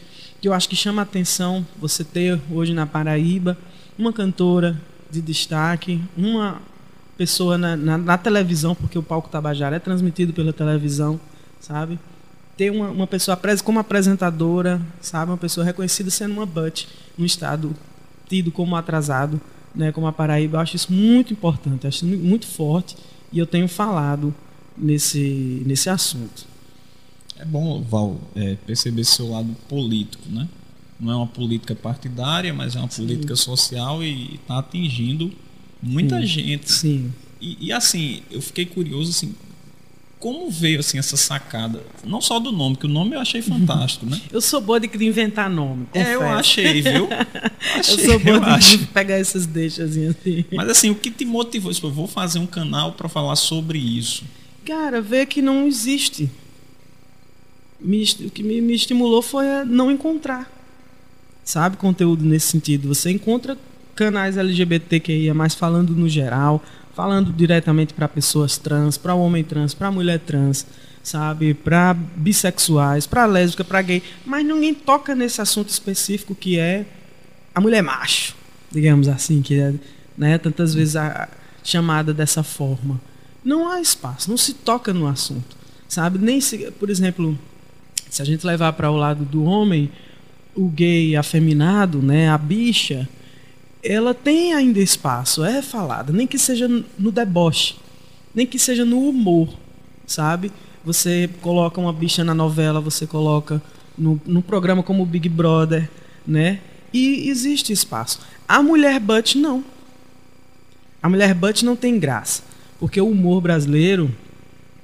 que 0.44 0.48
eu 0.48 0.52
acho 0.52 0.68
que 0.68 0.76
chama 0.76 1.00
a 1.00 1.04
atenção 1.04 1.66
você 1.78 2.04
ter 2.04 2.38
hoje 2.50 2.74
na 2.74 2.84
Paraíba 2.84 3.56
uma 3.98 4.12
cantora 4.12 4.78
de 5.10 5.22
destaque, 5.22 6.02
uma 6.14 6.60
pessoa 7.16 7.56
na, 7.56 7.74
na, 7.74 7.96
na 7.96 8.18
televisão, 8.18 8.74
porque 8.74 8.98
o 8.98 9.02
palco 9.02 9.30
Tabajara 9.30 9.76
é 9.76 9.78
transmitido 9.78 10.34
pela 10.34 10.52
televisão, 10.52 11.18
sabe? 11.58 11.98
Ter 12.58 12.70
uma, 12.70 12.90
uma 12.90 13.06
pessoa 13.06 13.40
como 13.64 13.78
apresentadora, 13.78 14.82
sabe? 15.00 15.30
Uma 15.30 15.38
pessoa 15.38 15.64
reconhecida 15.64 16.10
sendo 16.10 16.34
uma 16.34 16.44
butt 16.44 16.88
no 17.16 17.24
estado 17.24 17.74
tido 18.28 18.52
como 18.52 18.76
atrasado, 18.76 19.40
né? 19.74 19.92
Como 19.92 20.06
a 20.06 20.12
Paraíba, 20.12 20.58
eu 20.58 20.60
acho 20.60 20.76
isso 20.76 20.92
muito 20.92 21.32
importante, 21.32 21.86
acho 21.86 22.04
muito 22.04 22.46
forte 22.46 22.98
e 23.32 23.38
eu 23.38 23.46
tenho 23.46 23.66
falado 23.66 24.34
nesse, 24.76 25.62
nesse 25.64 25.88
assunto. 25.88 26.44
É 27.38 27.44
bom, 27.44 27.82
Val, 27.82 28.20
é, 28.34 28.56
perceber 28.66 29.04
seu 29.04 29.30
lado 29.30 29.54
político, 29.68 30.28
né? 30.28 30.48
Não 31.00 31.12
é 31.12 31.16
uma 31.16 31.26
política 31.26 31.74
partidária, 31.74 32.54
mas 32.54 32.76
é 32.76 32.78
uma 32.78 32.90
Sim. 32.90 33.02
política 33.02 33.34
social 33.34 34.02
e 34.02 34.36
está 34.36 34.58
atingindo 34.58 35.32
muita 35.82 36.20
Sim. 36.20 36.26
gente. 36.26 36.72
Sim. 36.72 37.12
E, 37.40 37.66
e, 37.66 37.72
assim, 37.72 38.22
eu 38.30 38.40
fiquei 38.40 38.64
curioso 38.64 39.10
assim, 39.10 39.34
como 40.24 40.50
veio 40.50 40.80
assim 40.80 40.96
essa 40.96 41.18
sacada? 41.18 41.84
Não 42.02 42.18
só 42.18 42.40
do 42.40 42.50
nome, 42.50 42.76
que 42.76 42.86
o 42.86 42.88
nome 42.88 43.14
eu 43.14 43.20
achei 43.20 43.42
fantástico, 43.42 44.06
né? 44.06 44.18
eu 44.32 44.40
sou 44.40 44.58
boa 44.58 44.80
de 44.80 44.88
inventar 45.04 45.50
nome. 45.50 45.84
Confesso. 45.92 46.10
É, 46.10 46.14
eu 46.14 46.22
achei, 46.22 46.80
viu? 46.80 47.08
Achei, 47.76 47.94
eu 47.94 48.10
sou 48.10 48.18
boa 48.18 48.40
de 48.40 48.46
acho. 48.46 48.86
pegar 48.88 49.16
essas 49.16 49.44
deixas 49.44 49.96
assim. 49.96 50.44
Mas 50.52 50.68
assim, 50.70 50.90
o 50.90 50.94
que 50.94 51.10
te 51.10 51.26
motivou? 51.26 51.70
Eu 51.70 51.90
vou 51.90 52.06
fazer 52.06 52.38
um 52.38 52.46
canal 52.46 52.92
para 52.92 53.08
falar 53.08 53.36
sobre 53.36 53.78
isso. 53.78 54.24
Cara, 54.64 55.02
ver 55.02 55.26
que 55.26 55.42
não 55.42 55.66
existe. 55.66 56.30
Me, 57.84 58.02
o 58.02 58.30
que 58.30 58.42
me, 58.42 58.60
me 58.60 58.74
estimulou 58.74 59.20
foi 59.20 59.48
a 59.48 59.64
não 59.64 59.90
encontrar, 59.90 60.50
sabe, 61.44 61.76
conteúdo 61.76 62.24
nesse 62.24 62.46
sentido. 62.46 62.88
Você 62.88 63.10
encontra 63.10 63.58
canais 63.94 64.36
LGBTQIA, 64.36 65.34
mais 65.34 65.54
falando 65.54 65.94
no 65.94 66.08
geral, 66.08 66.62
falando 66.94 67.32
diretamente 67.32 67.92
para 67.92 68.08
pessoas 68.08 68.56
trans, 68.56 68.96
para 68.96 69.14
homem 69.14 69.44
trans, 69.44 69.74
para 69.74 69.90
mulher 69.90 70.18
trans, 70.20 70.66
sabe, 71.02 71.52
para 71.52 71.92
bissexuais, 71.94 73.06
para 73.06 73.26
lésbica, 73.26 73.62
para 73.62 73.82
gay, 73.82 74.02
mas 74.24 74.44
ninguém 74.44 74.72
toca 74.72 75.14
nesse 75.14 75.40
assunto 75.40 75.68
específico 75.68 76.34
que 76.34 76.58
é 76.58 76.86
a 77.54 77.60
mulher 77.60 77.82
macho, 77.82 78.34
digamos 78.72 79.08
assim, 79.08 79.42
que 79.42 79.60
é, 79.60 79.74
né, 80.16 80.38
tantas 80.38 80.74
vezes 80.74 80.96
a, 80.96 81.28
chamada 81.62 82.12
dessa 82.12 82.42
forma. 82.42 83.00
Não 83.44 83.68
há 83.68 83.80
espaço, 83.80 84.30
não 84.30 84.36
se 84.36 84.54
toca 84.54 84.92
no 84.92 85.06
assunto, 85.06 85.56
sabe? 85.88 86.18
Nem 86.18 86.40
se, 86.40 86.70
por 86.72 86.88
exemplo, 86.88 87.38
se 88.14 88.22
a 88.22 88.24
gente 88.24 88.46
levar 88.46 88.72
para 88.74 88.88
o 88.92 88.96
lado 88.96 89.24
do 89.24 89.42
homem, 89.42 89.90
o 90.54 90.68
gay 90.68 91.16
afeminado, 91.16 92.00
né, 92.00 92.28
a 92.28 92.38
bicha, 92.38 93.08
ela 93.82 94.14
tem 94.14 94.54
ainda 94.54 94.78
espaço, 94.78 95.44
é 95.44 95.60
falada, 95.60 96.12
nem 96.12 96.24
que 96.24 96.38
seja 96.38 96.68
no 96.96 97.10
deboche, 97.10 97.74
nem 98.32 98.46
que 98.46 98.56
seja 98.56 98.84
no 98.84 99.08
humor, 99.08 99.48
sabe? 100.06 100.52
Você 100.84 101.28
coloca 101.40 101.80
uma 101.80 101.92
bicha 101.92 102.22
na 102.22 102.32
novela, 102.32 102.80
você 102.80 103.04
coloca 103.04 103.60
no, 103.98 104.20
no 104.24 104.40
programa 104.40 104.84
como 104.84 105.02
o 105.02 105.06
Big 105.06 105.28
Brother, 105.28 105.90
né? 106.24 106.60
E 106.92 107.28
existe 107.28 107.72
espaço. 107.72 108.20
A 108.46 108.62
mulher 108.62 109.00
butt 109.00 109.36
não. 109.36 109.64
A 111.02 111.08
mulher 111.08 111.34
butt 111.34 111.64
não 111.64 111.74
tem 111.74 111.98
graça, 111.98 112.44
porque 112.78 113.00
o 113.00 113.08
humor 113.08 113.40
brasileiro, 113.40 114.08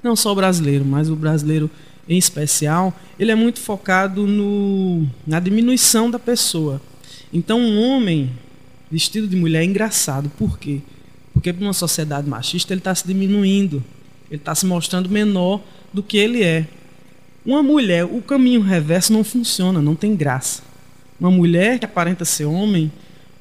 não 0.03 0.17
só 0.17 0.33
o 0.33 0.35
brasileiro, 0.35 0.83
mas 0.83 1.09
o 1.09 1.15
brasileiro 1.15 1.71
em 2.11 2.17
especial, 2.17 2.93
ele 3.17 3.31
é 3.31 3.35
muito 3.35 3.59
focado 3.59 4.27
no, 4.27 5.07
na 5.25 5.39
diminuição 5.39 6.11
da 6.11 6.19
pessoa. 6.19 6.81
Então, 7.31 7.59
um 7.59 7.81
homem 7.81 8.31
vestido 8.91 9.27
de 9.27 9.35
mulher 9.35 9.61
é 9.61 9.65
engraçado. 9.65 10.29
Por 10.37 10.59
quê? 10.59 10.81
Porque 11.33 11.53
numa 11.53 11.73
sociedade 11.73 12.27
machista 12.29 12.73
ele 12.73 12.81
está 12.81 12.93
se 12.93 13.07
diminuindo, 13.07 13.81
ele 14.29 14.41
está 14.41 14.53
se 14.53 14.65
mostrando 14.65 15.09
menor 15.09 15.61
do 15.93 16.03
que 16.03 16.17
ele 16.17 16.43
é. 16.43 16.67
Uma 17.45 17.63
mulher, 17.63 18.03
o 18.03 18.21
caminho 18.21 18.61
reverso 18.61 19.13
não 19.13 19.23
funciona, 19.23 19.81
não 19.81 19.95
tem 19.95 20.15
graça. 20.15 20.61
Uma 21.19 21.31
mulher 21.31 21.79
que 21.79 21.85
aparenta 21.85 22.25
ser 22.25 22.45
homem, 22.45 22.91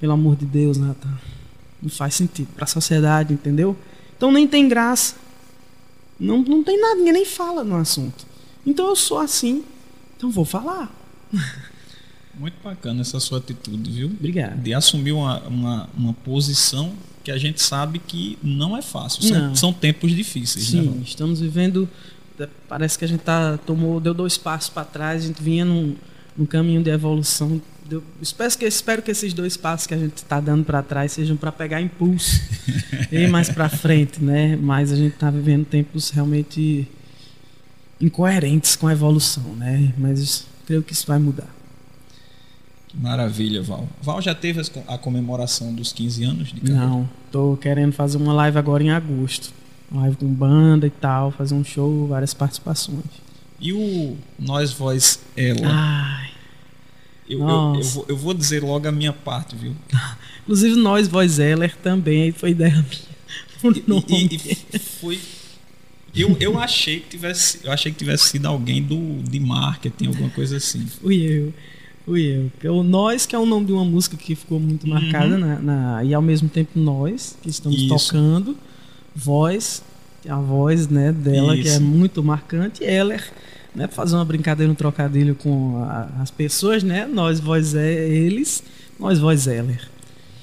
pelo 0.00 0.12
amor 0.12 0.36
de 0.36 0.46
Deus, 0.46 0.78
Natan, 0.78 1.18
não 1.82 1.90
faz 1.90 2.14
sentido 2.14 2.48
para 2.54 2.64
a 2.64 2.68
sociedade, 2.68 3.34
entendeu? 3.34 3.76
Então 4.16 4.30
nem 4.30 4.46
tem 4.46 4.68
graça. 4.68 5.16
Não, 6.18 6.38
não 6.42 6.62
tem 6.62 6.80
nada, 6.80 6.96
ninguém 6.96 7.12
nem 7.12 7.24
fala 7.24 7.64
no 7.64 7.76
assunto. 7.76 8.29
Então 8.66 8.88
eu 8.88 8.96
sou 8.96 9.18
assim, 9.18 9.64
então 10.16 10.30
vou 10.30 10.44
falar. 10.44 10.94
Muito 12.38 12.54
bacana 12.62 13.00
essa 13.00 13.20
sua 13.20 13.38
atitude, 13.38 13.90
viu? 13.90 14.06
Obrigado. 14.06 14.62
De 14.62 14.72
assumir 14.72 15.12
uma, 15.12 15.40
uma, 15.40 15.90
uma 15.96 16.12
posição 16.14 16.92
que 17.22 17.30
a 17.30 17.38
gente 17.38 17.60
sabe 17.60 17.98
que 17.98 18.38
não 18.42 18.76
é 18.76 18.82
fácil. 18.82 19.22
São, 19.22 19.54
são 19.54 19.72
tempos 19.72 20.12
difíceis, 20.12 20.72
né, 20.72 20.82
Sim, 20.82 20.88
né? 20.90 21.02
estamos 21.04 21.40
vivendo. 21.40 21.88
Parece 22.68 22.98
que 22.98 23.04
a 23.04 23.08
gente 23.08 23.20
tá, 23.20 23.58
tomou, 23.58 24.00
deu 24.00 24.14
dois 24.14 24.38
passos 24.38 24.70
para 24.70 24.84
trás, 24.84 25.24
a 25.24 25.26
gente 25.26 25.42
vinha 25.42 25.64
num, 25.64 25.94
num 26.36 26.46
caminho 26.46 26.82
de 26.82 26.88
evolução. 26.88 27.60
Espero, 28.22 28.58
que, 28.58 28.64
espero 28.64 29.02
que 29.02 29.10
esses 29.10 29.34
dois 29.34 29.56
passos 29.56 29.86
que 29.86 29.92
a 29.92 29.98
gente 29.98 30.16
está 30.16 30.40
dando 30.40 30.64
para 30.64 30.82
trás 30.82 31.12
sejam 31.12 31.36
para 31.36 31.52
pegar 31.52 31.82
impulso 31.82 32.40
e 33.12 33.16
ir 33.16 33.28
mais 33.28 33.50
para 33.50 33.68
frente, 33.68 34.22
né? 34.22 34.56
Mas 34.56 34.92
a 34.92 34.96
gente 34.96 35.12
está 35.12 35.30
vivendo 35.30 35.66
tempos 35.66 36.08
realmente 36.10 36.88
incoerentes 38.00 38.76
com 38.76 38.86
a 38.86 38.92
evolução, 38.92 39.54
né? 39.56 39.92
Mas 39.98 40.46
creio 40.66 40.82
que 40.82 40.92
isso 40.92 41.06
vai 41.06 41.18
mudar. 41.18 41.48
Maravilha, 42.94 43.62
Val. 43.62 43.88
Val 44.02 44.20
já 44.20 44.34
teve 44.34 44.60
a 44.88 44.98
comemoração 44.98 45.72
dos 45.72 45.92
15 45.92 46.24
anos 46.24 46.48
de 46.48 46.60
carreira? 46.60 46.86
Não, 46.86 47.08
tô 47.30 47.56
querendo 47.56 47.92
fazer 47.92 48.16
uma 48.16 48.32
live 48.32 48.58
agora 48.58 48.82
em 48.82 48.90
agosto. 48.90 49.52
Uma 49.90 50.02
live 50.02 50.16
com 50.16 50.26
banda 50.26 50.86
e 50.86 50.90
tal, 50.90 51.30
fazer 51.30 51.54
um 51.54 51.64
show, 51.64 52.06
várias 52.06 52.32
participações. 52.32 53.04
E 53.60 53.72
o 53.72 54.16
Nós 54.38 54.72
Voz 54.72 55.20
Ela? 55.36 55.66
Ai. 55.66 56.30
Eu, 57.28 57.40
eu, 57.40 57.74
eu, 57.76 57.82
vou, 57.82 58.06
eu, 58.08 58.16
vou, 58.16 58.34
dizer 58.34 58.62
logo 58.62 58.88
a 58.88 58.92
minha 58.92 59.12
parte, 59.12 59.54
viu? 59.54 59.76
Inclusive, 60.42 60.76
Nós 60.76 61.06
Voz 61.06 61.38
Ela 61.38 61.68
também 61.82 62.32
foi 62.32 62.50
ideia 62.50 62.72
minha. 62.72 63.10
Nome. 63.86 64.04
E, 64.08 64.36
e, 64.72 64.78
foi. 64.80 65.20
Eu, 66.14 66.36
eu 66.40 66.58
achei 66.58 67.00
que 67.00 67.10
tivesse. 67.10 67.60
Eu 67.64 67.72
achei 67.72 67.92
que 67.92 67.98
tivesse 67.98 68.30
sido 68.30 68.46
alguém 68.46 68.82
do, 68.82 69.22
de 69.22 69.38
marketing, 69.38 70.08
alguma 70.08 70.30
coisa 70.30 70.56
assim. 70.56 70.84
Fui 71.00 71.16
eu. 71.16 71.54
Fui 72.04 72.50
eu. 72.62 72.74
O 72.74 72.82
Nós, 72.82 73.26
que 73.26 73.36
é 73.36 73.38
o 73.38 73.46
nome 73.46 73.66
de 73.66 73.72
uma 73.72 73.84
música 73.84 74.16
que 74.16 74.34
ficou 74.34 74.58
muito 74.58 74.84
uhum. 74.84 74.94
marcada, 74.94 75.38
na, 75.38 75.58
na, 75.60 76.04
e 76.04 76.12
ao 76.12 76.22
mesmo 76.22 76.48
tempo 76.48 76.70
nós, 76.74 77.36
que 77.42 77.48
estamos 77.48 77.78
Isso. 77.78 77.88
tocando. 77.88 78.56
Voz, 79.14 79.82
a 80.28 80.36
voz 80.36 80.88
né, 80.88 81.12
dela, 81.12 81.54
Isso. 81.54 81.62
que 81.62 81.68
é 81.68 81.78
muito 81.78 82.22
marcante. 82.22 82.82
Eller, 82.82 83.22
né, 83.74 83.86
fazer 83.86 84.16
uma 84.16 84.24
brincadeira, 84.24 84.72
um 84.72 84.74
trocadilho 84.74 85.34
com 85.34 85.82
a, 85.84 86.08
as 86.20 86.30
pessoas, 86.30 86.82
né? 86.82 87.06
Nós, 87.06 87.38
voz 87.38 87.74
é 87.74 88.08
eles, 88.08 88.62
nós, 88.98 89.18
voz 89.18 89.46
Eller. 89.46 89.80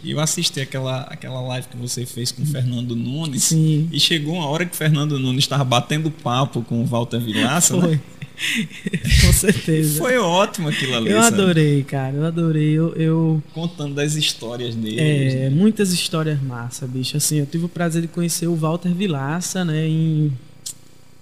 E 0.04 0.12
eu 0.12 0.20
assisti 0.20 0.62
aquela, 0.62 1.02
aquela 1.02 1.42
live 1.42 1.68
que 1.68 1.78
você 1.78 2.06
fez 2.06 2.32
com 2.32 2.44
o 2.44 2.46
Fernando 2.46 2.96
Nunes. 2.96 3.44
Sim. 3.46 3.90
E 3.92 4.00
chegou 4.00 4.36
uma 4.36 4.48
hora 4.48 4.66
que 4.66 4.74
o 4.74 4.76
Fernando 4.76 5.20
Nunes 5.20 5.44
estava 5.44 5.64
batendo 5.64 6.12
papo 6.12 6.62
com 6.62 6.82
o 6.82 6.86
Walter 6.86 7.20
Vilaça, 7.20 7.80
Foi. 7.80 7.92
né? 7.92 8.02
Com 9.26 9.34
certeza. 9.34 9.98
Foi 9.98 10.18
ótimo 10.18 10.70
aquilo 10.70 10.96
ali. 10.96 11.10
Eu 11.10 11.20
adorei, 11.20 11.84
cara. 11.84 12.16
Eu 12.16 12.26
adorei. 12.26 12.72
Eu, 12.72 12.94
eu... 12.94 13.44
Contando 13.54 13.96
das 13.96 14.14
histórias 14.14 14.76
dele. 14.76 15.00
É, 15.00 15.50
né? 15.50 15.50
muitas 15.50 15.92
histórias 15.92 16.40
massa, 16.42 16.86
bicho. 16.86 17.18
Assim, 17.18 17.38
eu 17.38 17.46
tive 17.48 17.66
o 17.66 17.70
prazer 17.70 18.04
de 18.04 18.08
conhecer 18.08 18.48
o 18.48 18.56
Walter 18.56 18.94
Vilaça, 18.94 19.66
né, 19.66 19.88
em 19.88 20.32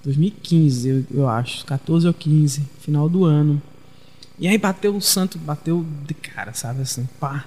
2015, 0.03 0.89
eu, 0.89 1.05
eu 1.11 1.29
acho. 1.29 1.65
14 1.65 2.05
ou 2.05 2.13
15, 2.13 2.63
final 2.81 3.07
do 3.07 3.23
ano. 3.23 3.61
E 4.37 4.47
aí 4.47 4.57
bateu 4.57 4.95
o 4.95 5.01
santo, 5.01 5.37
bateu 5.37 5.85
de 6.05 6.13
cara, 6.13 6.53
sabe? 6.53 6.81
Assim, 6.81 7.07
pá. 7.19 7.45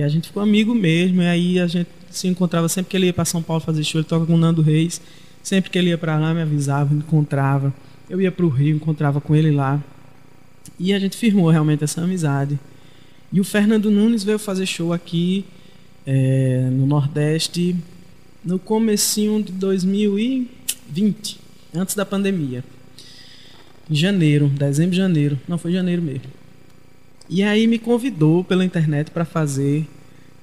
E 0.00 0.02
a 0.02 0.08
gente 0.08 0.28
ficou 0.28 0.42
amigo 0.42 0.74
mesmo. 0.74 1.22
E 1.22 1.26
aí 1.26 1.60
a 1.60 1.66
gente 1.66 1.90
se 2.10 2.26
encontrava 2.26 2.68
sempre 2.68 2.90
que 2.90 2.96
ele 2.96 3.06
ia 3.06 3.12
para 3.12 3.24
São 3.24 3.42
Paulo 3.42 3.62
fazer 3.62 3.84
show. 3.84 4.00
Ele 4.00 4.08
toca 4.08 4.26
com 4.26 4.34
o 4.34 4.38
Nando 4.38 4.62
Reis. 4.62 5.00
Sempre 5.42 5.70
que 5.70 5.78
ele 5.78 5.90
ia 5.90 5.98
para 5.98 6.18
lá, 6.18 6.34
me 6.34 6.42
avisava, 6.42 6.92
me 6.92 7.00
encontrava. 7.00 7.72
Eu 8.08 8.20
ia 8.20 8.32
para 8.32 8.44
o 8.44 8.48
Rio, 8.48 8.76
encontrava 8.76 9.20
com 9.20 9.36
ele 9.36 9.50
lá. 9.50 9.82
E 10.78 10.92
a 10.92 10.98
gente 10.98 11.16
firmou 11.16 11.50
realmente 11.50 11.84
essa 11.84 12.02
amizade. 12.02 12.58
E 13.32 13.40
o 13.40 13.44
Fernando 13.44 13.90
Nunes 13.90 14.24
veio 14.24 14.38
fazer 14.38 14.66
show 14.66 14.92
aqui 14.92 15.44
é, 16.06 16.68
no 16.72 16.86
Nordeste 16.86 17.76
no 18.44 18.58
comecinho 18.58 19.42
de 19.42 19.52
2020, 19.52 21.38
antes 21.74 21.94
da 21.94 22.06
pandemia. 22.06 22.64
Em 23.88 23.94
janeiro, 23.94 24.48
dezembro, 24.48 24.96
janeiro. 24.96 25.38
Não, 25.46 25.58
foi 25.58 25.72
janeiro 25.72 26.00
mesmo. 26.00 26.22
E 27.32 27.44
aí 27.44 27.68
me 27.68 27.78
convidou 27.78 28.42
pela 28.42 28.64
internet 28.64 29.12
para 29.12 29.24
fazer 29.24 29.86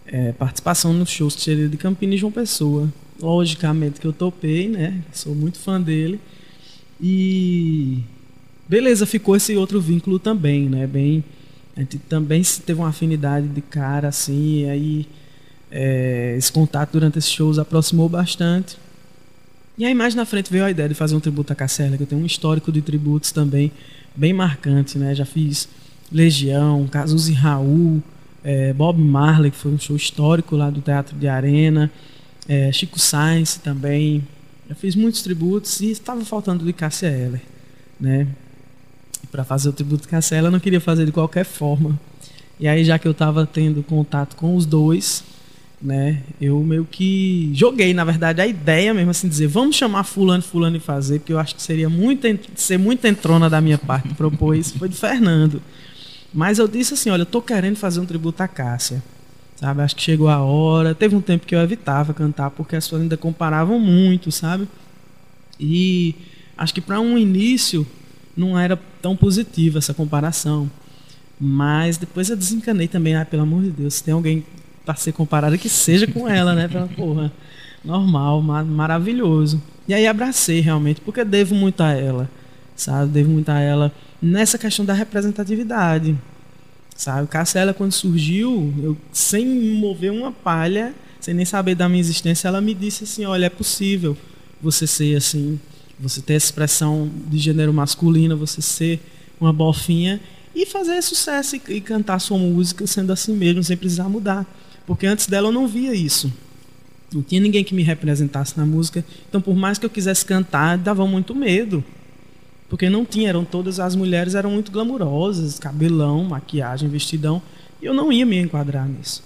é, 0.05 0.31
participação 0.31 0.93
nos 0.93 1.09
shows 1.09 1.35
de 1.35 1.75
Campinas 1.75 2.15
e 2.15 2.17
João 2.17 2.31
Pessoa. 2.31 2.88
Logicamente 3.21 3.99
que 3.99 4.07
eu 4.07 4.13
topei, 4.13 4.69
né? 4.69 5.01
Sou 5.11 5.35
muito 5.35 5.59
fã 5.59 5.81
dele. 5.81 6.17
E 7.01 7.99
beleza, 8.69 9.05
ficou 9.05 9.35
esse 9.35 9.53
outro 9.57 9.81
vínculo 9.81 10.17
também, 10.17 10.69
né? 10.69 10.88
Bem, 10.88 11.25
a 11.75 11.81
gente 11.81 11.97
também 11.97 12.41
teve 12.65 12.79
uma 12.79 12.88
afinidade 12.88 13.49
de 13.49 13.61
cara 13.61 14.07
assim, 14.07 14.61
e 14.61 14.69
aí 14.69 15.07
é, 15.69 16.35
esse 16.38 16.53
contato 16.53 16.93
durante 16.93 17.19
esses 17.19 17.29
shows 17.29 17.59
aproximou 17.59 18.07
bastante. 18.07 18.77
E 19.77 19.83
aí 19.83 19.93
mais 19.93 20.15
na 20.15 20.25
frente 20.25 20.49
veio 20.49 20.63
a 20.63 20.71
ideia 20.71 20.88
de 20.88 20.95
fazer 20.95 21.17
um 21.17 21.19
tributo 21.19 21.51
a 21.51 21.55
Casserla, 21.55 21.97
que 21.97 22.03
eu 22.03 22.07
tenho 22.07 22.21
um 22.21 22.25
histórico 22.25 22.71
de 22.71 22.81
tributos 22.81 23.33
também 23.33 23.73
bem 24.15 24.31
marcante, 24.31 24.97
né? 24.97 25.13
Já 25.13 25.25
fiz 25.25 25.67
Legião, 26.11 26.87
Cazuza 26.87 27.31
e 27.31 27.33
Raul, 27.33 28.01
é, 28.43 28.73
Bob 28.73 28.99
Marley, 28.99 29.51
que 29.51 29.57
foi 29.57 29.71
um 29.71 29.79
show 29.79 29.95
histórico 29.95 30.55
lá 30.55 30.69
do 30.69 30.81
Teatro 30.81 31.17
de 31.17 31.27
Arena, 31.27 31.91
é, 32.47 32.71
Chico 32.71 32.99
Sainz 32.99 33.55
também, 33.57 34.25
já 34.69 34.75
fiz 34.75 34.95
muitos 34.95 35.21
tributos 35.21 35.79
e 35.79 35.91
estava 35.91 36.23
faltando 36.25 36.65
de 36.65 36.73
Cássia 36.73 37.07
Eller, 37.07 37.41
né? 37.99 38.27
Para 39.31 39.43
fazer 39.43 39.69
o 39.69 39.73
tributo 39.73 40.03
de 40.03 40.07
Cássia 40.07 40.35
Eller, 40.35 40.47
eu 40.47 40.51
não 40.51 40.59
queria 40.59 40.81
fazer 40.81 41.05
de 41.05 41.11
qualquer 41.11 41.45
forma. 41.45 41.99
E 42.59 42.67
aí, 42.67 42.83
já 42.83 42.97
que 42.97 43.07
eu 43.07 43.11
estava 43.11 43.45
tendo 43.45 43.83
contato 43.83 44.35
com 44.35 44.55
os 44.55 44.65
dois, 44.65 45.23
né? 45.81 46.21
Eu 46.41 46.61
meio 46.63 46.85
que 46.85 47.51
joguei, 47.53 47.93
na 47.93 48.03
verdade, 48.03 48.41
a 48.41 48.47
ideia 48.47 48.93
mesmo 48.93 49.11
assim 49.11 49.27
dizer, 49.27 49.47
vamos 49.47 49.75
chamar 49.75 50.03
fulano, 50.03 50.41
fulano 50.41 50.75
e 50.75 50.79
fazer, 50.79 51.19
porque 51.19 51.33
eu 51.33 51.39
acho 51.39 51.55
que 51.55 51.61
seria 51.61 51.89
muito 51.89 52.27
ser 52.55 52.77
muito 52.77 53.05
entrona 53.05 53.49
da 53.49 53.61
minha 53.61 53.77
parte 53.77 54.13
propor 54.15 54.55
isso 54.55 54.77
foi 54.77 54.89
do 54.89 54.95
Fernando. 54.95 55.61
Mas 56.34 56.59
eu 56.59 56.67
disse 56.67 56.93
assim, 56.93 57.09
olha, 57.09 57.21
eu 57.21 57.25
tô 57.25 57.41
querendo 57.41 57.75
fazer 57.75 57.99
um 57.99 58.05
tributo 58.05 58.41
à 58.43 58.47
Cássia. 58.47 59.01
Sabe? 59.55 59.82
Acho 59.82 59.95
que 59.95 60.01
chegou 60.03 60.30
a 60.30 60.39
hora. 60.39 60.93
Teve 60.93 61.15
um 61.15 61.21
tempo 61.21 61.47
que 61.47 61.55
eu 61.55 61.59
evitava 61.59 62.13
cantar 62.13 62.51
porque 62.51 62.75
as 62.75 62.86
pessoas 62.86 63.01
ainda 63.01 63.17
comparavam 63.17 63.80
muito, 63.80 64.32
sabe? 64.32 64.67
E 65.59 66.13
acho 66.57 66.73
que 66.73 66.82
para 66.82 66.99
um 66.99 67.17
início 67.17 67.86
não 68.36 68.57
era 68.57 68.80
tão 69.01 69.15
positiva 69.15 69.80
essa 69.80 69.93
comparação. 69.93 70.69
Mas 71.39 71.97
depois 71.97 72.30
eu 72.30 72.36
desencanei 72.36 72.88
também, 72.88 73.15
ah, 73.15 73.25
pelo 73.25 73.43
amor 73.43 73.63
de 73.63 73.71
Deus, 73.71 73.95
se 73.95 74.03
tem 74.03 74.13
alguém 74.13 74.45
para 74.86 74.95
ser 74.95 75.11
comparado 75.11 75.57
que 75.57 75.69
seja 75.69 76.07
com 76.07 76.28
ela, 76.28 76.53
né? 76.53 76.67
Pela 76.67 76.88
porra, 76.88 77.32
normal, 77.84 78.41
maravilhoso. 78.41 79.61
E 79.88 79.93
aí 79.93 80.07
abracei 80.07 80.59
realmente, 80.59 81.01
porque 81.01 81.23
devo 81.23 81.55
muito 81.55 81.82
a 81.82 81.91
ela, 81.91 82.30
sabe? 82.75 83.11
Devo 83.11 83.30
muito 83.30 83.49
a 83.49 83.59
ela 83.59 83.91
nessa 84.22 84.57
questão 84.57 84.86
da 84.86 84.93
representatividade, 84.93 86.18
sabe? 86.95 87.28
Cassela 87.28 87.74
quando 87.74 87.91
surgiu, 87.91 88.74
eu 88.82 88.97
sem 89.11 89.45
mover 89.76 90.11
uma 90.11 90.32
palha, 90.32 90.93
sem 91.20 91.34
nem 91.34 91.45
saber 91.45 91.76
da 91.76 91.88
minha 91.88 91.99
existência, 91.99 92.47
ela 92.47 92.61
me 92.61 92.74
disse 92.74 93.03
assim, 93.03 93.26
olha, 93.26 93.45
é 93.45 93.49
possível 93.49 94.18
você 94.61 94.88
ser 94.88 95.15
assim, 95.15 95.59
você 95.99 96.22
ter 96.22 96.34
expressão 96.34 97.09
de 97.28 97.38
gênero 97.38 97.74
masculino, 97.74 98.38
você 98.38 98.61
ser 98.61 98.99
uma 99.39 99.53
bofinha 99.53 100.20
e 100.55 100.65
fazer 100.65 101.01
sucesso 101.01 101.55
e, 101.55 101.61
e 101.70 101.82
cantar 101.82 102.20
sua 102.20 102.38
música 102.38 102.86
sendo 102.88 103.13
assim 103.13 103.36
mesmo, 103.36 103.63
sem 103.63 103.78
precisar 103.78 104.09
mudar. 104.09 104.45
Porque 104.86 105.05
antes 105.05 105.28
dela 105.28 105.49
eu 105.49 105.51
não 105.51 105.68
via 105.68 105.93
isso. 105.93 106.32
Não 107.13 107.22
tinha 107.22 107.39
ninguém 107.39 107.63
que 107.63 107.76
me 107.76 107.84
representasse 107.84 108.57
na 108.57 108.65
música. 108.65 109.05
Então, 109.30 109.39
por 109.39 109.55
mais 109.55 109.78
que 109.78 109.86
eu 109.86 109.89
quisesse 109.89 110.26
cantar, 110.26 110.78
dava 110.78 111.05
muito 111.05 111.36
medo. 111.36 111.84
Porque 112.70 112.89
não 112.89 113.05
tinha, 113.05 113.30
eram 113.30 113.45
todas 113.45 113.80
as 113.80 113.95
mulheres 113.95 114.36
eram 114.36 114.51
muito 114.51 114.72
glamurosas, 114.72 115.57
cabelão, 115.57 116.24
maquiagem, 116.24 116.89
vestidão, 116.89 117.41
e 117.82 117.86
eu 117.86 117.93
não 117.93 118.11
ia 118.11 118.26
me 118.26 118.38
enquadrar 118.38 118.88
nisso. 118.88 119.24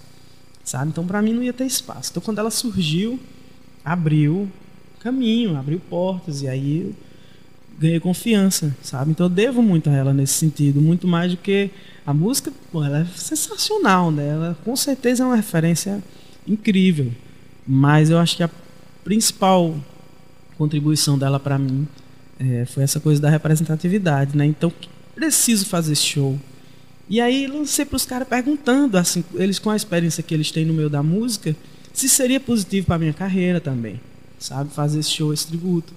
Sabe? 0.64 0.90
Então, 0.90 1.06
para 1.08 1.22
mim 1.22 1.34
não 1.34 1.42
ia 1.42 1.54
ter 1.54 1.66
espaço. 1.66 2.12
Então, 2.12 2.22
quando 2.22 2.38
ela 2.38 2.52
surgiu, 2.52 3.20
abriu 3.84 4.48
caminho, 5.00 5.58
abriu 5.58 5.80
portas 5.90 6.44
e 6.44 6.48
aí 6.48 6.82
eu 6.82 6.96
ganhei 7.80 8.00
confiança, 8.00 8.76
sabe? 8.84 9.12
Então 9.12 9.26
eu 9.26 9.30
devo 9.30 9.62
muito 9.64 9.90
a 9.90 9.94
ela 9.94 10.14
nesse 10.14 10.34
sentido, 10.34 10.80
muito 10.80 11.08
mais 11.08 11.32
do 11.32 11.38
que 11.38 11.72
a 12.06 12.14
música, 12.14 12.54
pô, 12.72 12.84
ela 12.84 13.00
é 13.00 13.06
sensacional, 13.16 14.12
né? 14.12 14.30
Ela 14.30 14.58
com 14.64 14.76
certeza 14.76 15.24
é 15.24 15.26
uma 15.26 15.36
referência 15.36 16.04
incrível, 16.48 17.12
mas 17.68 18.12
eu 18.12 18.20
acho 18.20 18.38
que 18.38 18.44
a 18.44 18.50
principal 19.04 19.76
contribuição 20.58 21.18
dela 21.18 21.40
para 21.40 21.58
mim 21.58 21.88
é, 22.42 22.66
foi 22.66 22.84
essa 22.84 23.00
coisa 23.00 23.22
da 23.22 23.30
representatividade, 23.30 24.36
né? 24.36 24.46
Então 24.46 24.74
preciso 25.16 25.66
fazer 25.66 25.96
show. 25.96 26.40
E 27.10 27.22
aí 27.22 27.48
lancei 27.48 27.86
para 27.86 27.96
os 27.96 28.06
caras 28.06 28.28
perguntando, 28.28 28.98
assim, 28.98 29.24
eles 29.36 29.60
com 29.60 29.70
a 29.70 29.76
experiência 29.76 30.24
que 30.24 30.34
eles 30.34 30.50
têm 30.52 30.66
no 30.66 30.74
meio 30.74 30.90
da 30.90 31.04
música, 31.04 31.56
se 31.94 32.08
seria 32.08 32.40
positivo 32.40 32.88
para 32.88 32.98
minha 32.98 33.14
carreira 33.14 33.60
também 33.60 34.00
sabe? 34.42 34.74
Fazer 34.74 35.00
esse 35.00 35.12
show, 35.12 35.34
esse 35.34 35.48
tributo. 35.48 35.94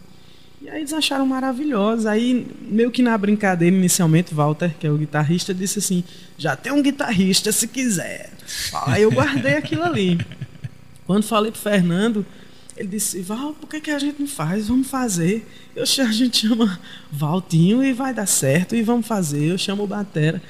E 0.60 0.68
aí 0.68 0.80
eles 0.80 0.92
acharam 0.92 1.26
maravilhoso. 1.26 2.08
Aí, 2.08 2.46
meio 2.62 2.90
que 2.90 3.02
na 3.02 3.16
brincadeira, 3.18 3.74
inicialmente, 3.74 4.34
Walter, 4.34 4.74
que 4.78 4.86
é 4.86 4.90
o 4.90 4.96
guitarrista, 4.96 5.52
disse 5.52 5.78
assim: 5.78 6.04
já 6.38 6.54
tem 6.54 6.72
um 6.72 6.82
guitarrista 6.82 7.50
se 7.50 7.66
quiser. 7.66 8.30
Aí 8.86 9.02
eu 9.02 9.10
guardei 9.10 9.56
aquilo 9.56 9.82
ali. 9.82 10.18
Quando 11.06 11.24
falei 11.24 11.50
pro 11.50 11.60
Fernando, 11.60 12.24
ele 12.76 12.88
disse: 12.88 13.20
Val, 13.20 13.52
por 13.54 13.68
que, 13.68 13.80
que 13.80 13.90
a 13.90 13.98
gente 13.98 14.20
não 14.20 14.26
faz? 14.26 14.68
Vamos 14.68 14.88
fazer. 14.88 15.46
Eu, 15.74 15.82
a 15.82 16.12
gente 16.12 16.48
chama 16.48 16.78
Valtinho 17.10 17.84
e 17.84 17.92
vai 17.92 18.12
dar 18.12 18.26
certo 18.26 18.74
e 18.74 18.82
vamos 18.82 19.06
fazer. 19.06 19.44
Eu 19.44 19.58
chamo 19.58 19.84
o 19.84 19.86
Batera. 19.86 20.42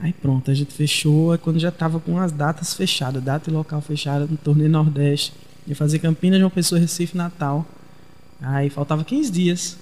Aí 0.00 0.12
pronto, 0.12 0.50
a 0.50 0.54
gente 0.54 0.72
fechou. 0.72 1.32
Aí 1.32 1.38
quando 1.38 1.58
já 1.58 1.70
tava 1.70 2.00
com 2.00 2.18
as 2.18 2.32
datas 2.32 2.74
fechadas, 2.74 3.22
data 3.22 3.50
e 3.50 3.52
local 3.52 3.80
fechada 3.80 4.26
no 4.26 4.36
torneio 4.36 4.70
Nordeste. 4.70 5.32
Ia 5.66 5.76
fazer 5.76 5.98
Campinas, 5.98 6.38
João 6.38 6.50
Pessoa, 6.50 6.80
Recife, 6.80 7.16
Natal. 7.16 7.66
Aí 8.40 8.68
faltava 8.68 9.04
15 9.04 9.30
dias. 9.30 9.76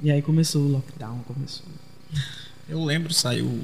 E 0.00 0.10
aí 0.10 0.22
começou 0.22 0.62
o 0.62 0.72
lockdown, 0.72 1.18
começou. 1.26 1.66
Eu 2.68 2.82
lembro, 2.84 3.12
saiu 3.12 3.60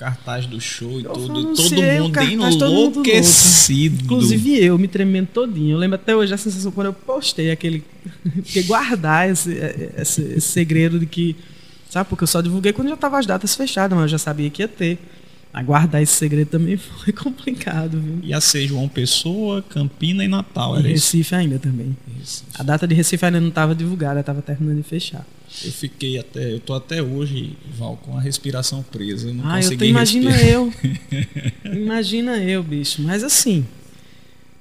cartaz 0.00 0.46
do 0.46 0.58
show 0.58 0.98
e 0.98 1.04
eu 1.04 1.12
tudo, 1.12 1.54
todo 1.54 1.82
mundo 1.82 2.20
enlouquecido. 2.22 3.98
Todo 3.98 4.04
Inclusive 4.04 4.64
eu, 4.64 4.78
me 4.78 4.88
tremendo 4.88 5.28
todinho. 5.28 5.72
Eu 5.74 5.78
lembro 5.78 5.96
até 5.96 6.16
hoje 6.16 6.32
a 6.32 6.38
sensação 6.38 6.72
quando 6.72 6.86
eu 6.86 6.94
postei 6.94 7.50
aquele... 7.50 7.84
Porque 8.34 8.62
guardar 8.62 9.28
esse, 9.28 9.52
esse, 9.98 10.22
esse 10.22 10.48
segredo 10.48 10.98
de 10.98 11.04
que... 11.04 11.36
Sabe, 11.90 12.08
porque 12.08 12.22
eu 12.22 12.28
só 12.28 12.40
divulguei 12.40 12.72
quando 12.72 12.88
já 12.88 12.96
tava 12.96 13.18
as 13.18 13.26
datas 13.26 13.56
fechadas, 13.56 13.98
mas 13.98 14.04
eu 14.04 14.08
já 14.10 14.18
sabia 14.18 14.48
que 14.48 14.62
ia 14.62 14.68
ter. 14.68 14.96
Aguardar 15.52 16.00
esse 16.00 16.12
segredo 16.12 16.48
também 16.48 16.76
foi 16.78 17.12
complicado, 17.12 18.00
viu? 18.00 18.20
Ia 18.22 18.40
ser 18.40 18.66
João 18.68 18.88
Pessoa, 18.88 19.62
Campina 19.62 20.24
e 20.24 20.28
Natal, 20.28 20.76
era 20.78 20.88
e 20.88 20.92
Recife 20.92 21.20
isso? 21.20 21.34
ainda 21.34 21.58
também. 21.58 21.96
Recife. 22.18 22.44
A 22.54 22.62
data 22.62 22.86
de 22.86 22.94
Recife 22.94 23.24
ainda 23.24 23.40
não 23.40 23.48
estava 23.48 23.74
divulgada, 23.74 24.20
estava 24.20 24.40
terminando 24.40 24.76
de 24.76 24.84
fechar. 24.84 25.26
Eu 25.64 25.72
fiquei 25.72 26.18
até, 26.18 26.52
eu 26.52 26.60
tô 26.60 26.72
até 26.72 27.02
hoje, 27.02 27.56
Val, 27.76 27.96
com 27.96 28.16
a 28.16 28.20
respiração 28.20 28.82
presa. 28.84 29.28
Eu 29.28 29.34
não 29.34 29.48
ah, 29.48 29.56
consegui 29.56 29.74
eu 29.74 29.78
tô, 29.78 29.84
imagina 29.84 30.30
respirar. 30.30 30.52
eu. 30.52 30.72
imagina 31.76 32.38
eu, 32.38 32.62
bicho. 32.62 33.02
Mas 33.02 33.24
assim, 33.24 33.66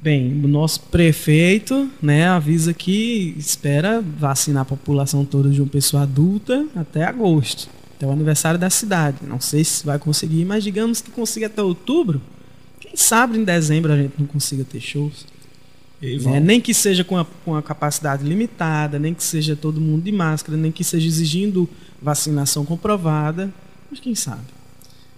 bem, 0.02 0.42
o 0.44 0.48
nosso 0.48 0.80
prefeito, 0.82 1.88
né, 2.02 2.28
avisa 2.28 2.74
que 2.74 3.36
espera 3.38 4.02
vacinar 4.02 4.64
a 4.64 4.66
população 4.66 5.24
toda 5.24 5.50
de 5.50 5.62
uma 5.62 5.70
pessoa 5.70 6.04
adulta 6.04 6.66
até 6.76 7.04
agosto. 7.04 7.70
Até 8.00 8.08
o 8.08 8.12
aniversário 8.12 8.58
da 8.58 8.70
cidade. 8.70 9.18
Não 9.24 9.42
sei 9.42 9.62
se 9.62 9.86
vai 9.86 10.00
conseguir, 10.00 10.46
mas 10.46 10.64
digamos 10.64 11.02
que 11.02 11.12
consiga 11.12 11.48
até 11.48 11.62
outubro. 11.62 12.22
Quem 12.80 12.96
sabe 12.96 13.38
em 13.38 13.44
dezembro 13.44 13.92
a 13.92 13.98
gente 13.98 14.14
não 14.18 14.26
consiga 14.26 14.64
ter 14.64 14.80
shows. 14.80 15.26
É, 16.02 16.40
nem 16.40 16.62
que 16.62 16.74
seja 16.74 17.04
com 17.04 17.18
a, 17.18 17.26
com 17.44 17.56
a 17.56 17.62
capacidade 17.62 18.24
limitada, 18.24 18.98
nem 18.98 19.14
que 19.14 19.22
seja 19.22 19.54
todo 19.54 19.82
mundo 19.82 20.04
de 20.04 20.14
máscara, 20.14 20.58
nem 20.58 20.72
que 20.72 20.82
seja 20.82 21.06
exigindo 21.06 21.70
vacinação 22.02 22.64
comprovada. 22.64 23.54
Mas 23.92 24.00
quem 24.00 24.16
sabe? 24.16 24.46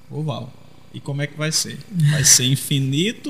Ô 0.10 0.24
Val, 0.24 0.52
e 0.92 1.00
como 1.00 1.22
é 1.22 1.28
que 1.28 1.38
vai 1.38 1.52
ser? 1.52 1.78
Vai 2.10 2.24
ser 2.24 2.46
infinito? 2.46 3.30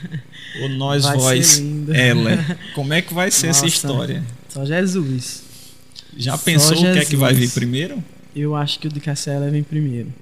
ou 0.62 0.68
nós 0.70 1.04
vai 1.04 1.18
voz 1.18 1.62
ela? 1.92 2.58
Como 2.74 2.92
é 2.92 3.02
que 3.02 3.12
vai 3.12 3.30
ser 3.30 3.48
Nossa, 3.48 3.66
essa 3.66 3.66
história? 3.66 4.24
Só 4.48 4.64
Jesus. 4.64 5.42
Já 6.16 6.38
pensou 6.38 6.76
o 6.76 6.80
que 6.80 6.98
é 6.98 7.04
que 7.04 7.16
vai 7.16 7.34
vir 7.34 7.50
primeiro? 7.50 8.02
Eu 8.38 8.54
acho 8.54 8.78
que 8.78 8.86
o 8.86 8.90
de 8.90 9.00
Cassela 9.00 9.50
vem 9.50 9.62
primeiro. 9.62 10.12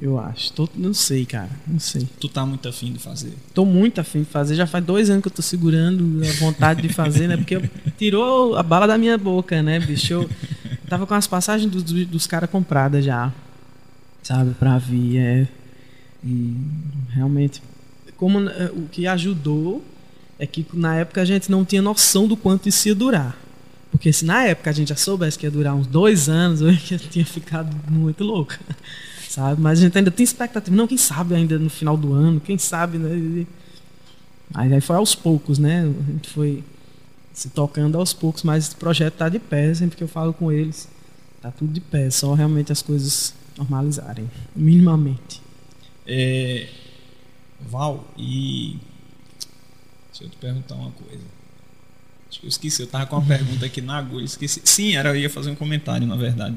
Eu 0.00 0.18
acho. 0.18 0.52
Tô, 0.52 0.68
não 0.74 0.92
sei, 0.92 1.24
cara. 1.24 1.50
Não 1.66 1.78
sei. 1.78 2.08
Tu 2.18 2.28
tá 2.28 2.44
muito 2.44 2.68
afim 2.68 2.92
de 2.92 2.98
fazer? 2.98 3.32
Tô 3.54 3.64
muito 3.64 4.00
afim 4.00 4.20
de 4.20 4.24
fazer. 4.26 4.54
Já 4.54 4.66
faz 4.66 4.84
dois 4.84 5.08
anos 5.08 5.22
que 5.22 5.28
eu 5.28 5.32
tô 5.32 5.42
segurando 5.42 6.20
a 6.26 6.32
vontade 6.40 6.82
de 6.82 6.88
fazer, 6.92 7.28
né? 7.28 7.36
Porque 7.36 7.60
tirou 7.96 8.56
a 8.56 8.62
bala 8.62 8.86
da 8.86 8.98
minha 8.98 9.16
boca, 9.16 9.62
né, 9.62 9.78
bicho? 9.78 10.12
Eu 10.12 10.30
tava 10.88 11.06
com 11.06 11.14
as 11.14 11.26
passagens 11.26 11.70
dos, 11.70 11.84
dos 11.84 12.26
caras 12.26 12.50
compradas 12.50 13.04
já. 13.04 13.32
Sabe? 14.22 14.54
Pra 14.54 14.76
vir. 14.78 15.18
É. 15.18 15.48
E 16.24 16.56
realmente. 17.10 17.62
Como 18.16 18.48
é, 18.48 18.70
o 18.74 18.88
que 18.90 19.06
ajudou 19.06 19.84
é 20.38 20.46
que 20.46 20.66
na 20.72 20.96
época 20.96 21.22
a 21.22 21.24
gente 21.24 21.50
não 21.50 21.64
tinha 21.64 21.80
noção 21.80 22.26
do 22.26 22.36
quanto 22.36 22.68
isso 22.68 22.88
ia 22.88 22.94
durar. 22.94 23.36
Porque 24.02 24.12
se 24.12 24.24
na 24.24 24.46
época 24.46 24.68
a 24.68 24.72
gente 24.72 24.88
já 24.88 24.96
soubesse 24.96 25.38
que 25.38 25.46
ia 25.46 25.50
durar 25.50 25.76
uns 25.76 25.86
dois 25.86 26.28
anos, 26.28 26.60
eu 26.60 26.76
tinha 27.08 27.24
ficado 27.24 27.72
muito 27.88 28.24
louca. 28.24 28.58
Sabe? 29.28 29.62
Mas 29.62 29.78
a 29.78 29.82
gente 29.82 29.96
ainda 29.96 30.10
tem 30.10 30.24
expectativa. 30.24 30.76
Não, 30.76 30.88
quem 30.88 30.98
sabe 30.98 31.36
ainda 31.36 31.56
no 31.56 31.70
final 31.70 31.96
do 31.96 32.12
ano, 32.12 32.40
quem 32.40 32.58
sabe, 32.58 32.98
né? 32.98 33.46
Aí, 34.54 34.74
aí 34.74 34.80
foi 34.80 34.96
aos 34.96 35.14
poucos, 35.14 35.56
né? 35.56 35.82
A 35.82 36.12
gente 36.12 36.30
foi 36.30 36.64
se 37.32 37.48
tocando 37.50 37.96
aos 37.96 38.12
poucos, 38.12 38.42
mas 38.42 38.72
o 38.72 38.76
projeto 38.76 39.12
está 39.12 39.28
de 39.28 39.38
pé, 39.38 39.72
sempre 39.72 39.96
que 39.96 40.02
eu 40.02 40.08
falo 40.08 40.32
com 40.32 40.50
eles. 40.50 40.88
Tá 41.40 41.52
tudo 41.52 41.72
de 41.72 41.80
pé, 41.80 42.10
só 42.10 42.34
realmente 42.34 42.72
as 42.72 42.82
coisas 42.82 43.32
normalizarem, 43.56 44.28
minimamente. 44.54 45.40
É, 46.08 46.68
Val, 47.60 48.04
e 48.18 48.80
deixa 50.10 50.24
eu 50.24 50.28
te 50.28 50.36
perguntar 50.38 50.74
uma 50.74 50.90
coisa. 50.90 51.41
Eu 52.42 52.48
esqueci, 52.48 52.82
eu 52.82 52.86
tava 52.86 53.06
com 53.06 53.16
uma 53.16 53.26
pergunta 53.26 53.66
aqui 53.66 53.80
na 53.80 53.96
agulha, 53.96 54.24
esqueci. 54.24 54.60
Sim, 54.64 54.94
era, 54.96 55.10
eu 55.10 55.16
ia 55.16 55.30
fazer 55.30 55.50
um 55.50 55.54
comentário, 55.54 56.06
na 56.06 56.16
verdade. 56.16 56.56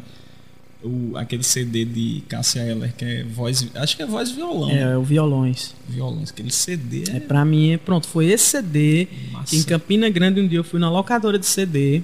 O, 0.83 1.17
aquele 1.17 1.41
CD 1.41 1.83
de 1.83 2.21
Cássia 2.27 2.61
Eller, 2.61 2.93
que 2.93 3.03
é 3.03 3.23
voz. 3.23 3.67
Acho 3.73 3.97
que 3.97 4.03
é 4.03 4.05
voz 4.05 4.29
violão. 4.31 4.69
É, 4.69 4.93
é 4.93 4.97
o 4.97 5.03
Violões. 5.03 5.73
Violões, 5.89 6.29
aquele 6.29 6.51
CD. 6.51 7.05
É, 7.09 7.17
é 7.17 7.19
pra 7.19 7.43
mim, 7.43 7.71
é, 7.71 7.77
pronto, 7.77 8.07
foi 8.07 8.27
esse 8.27 8.45
CD. 8.45 9.07
Em 9.51 9.63
Campina 9.63 10.09
Grande, 10.09 10.39
um 10.39 10.47
dia 10.47 10.59
eu 10.59 10.63
fui 10.63 10.79
na 10.79 10.89
locadora 10.89 11.39
de 11.39 11.45
CD. 11.45 12.03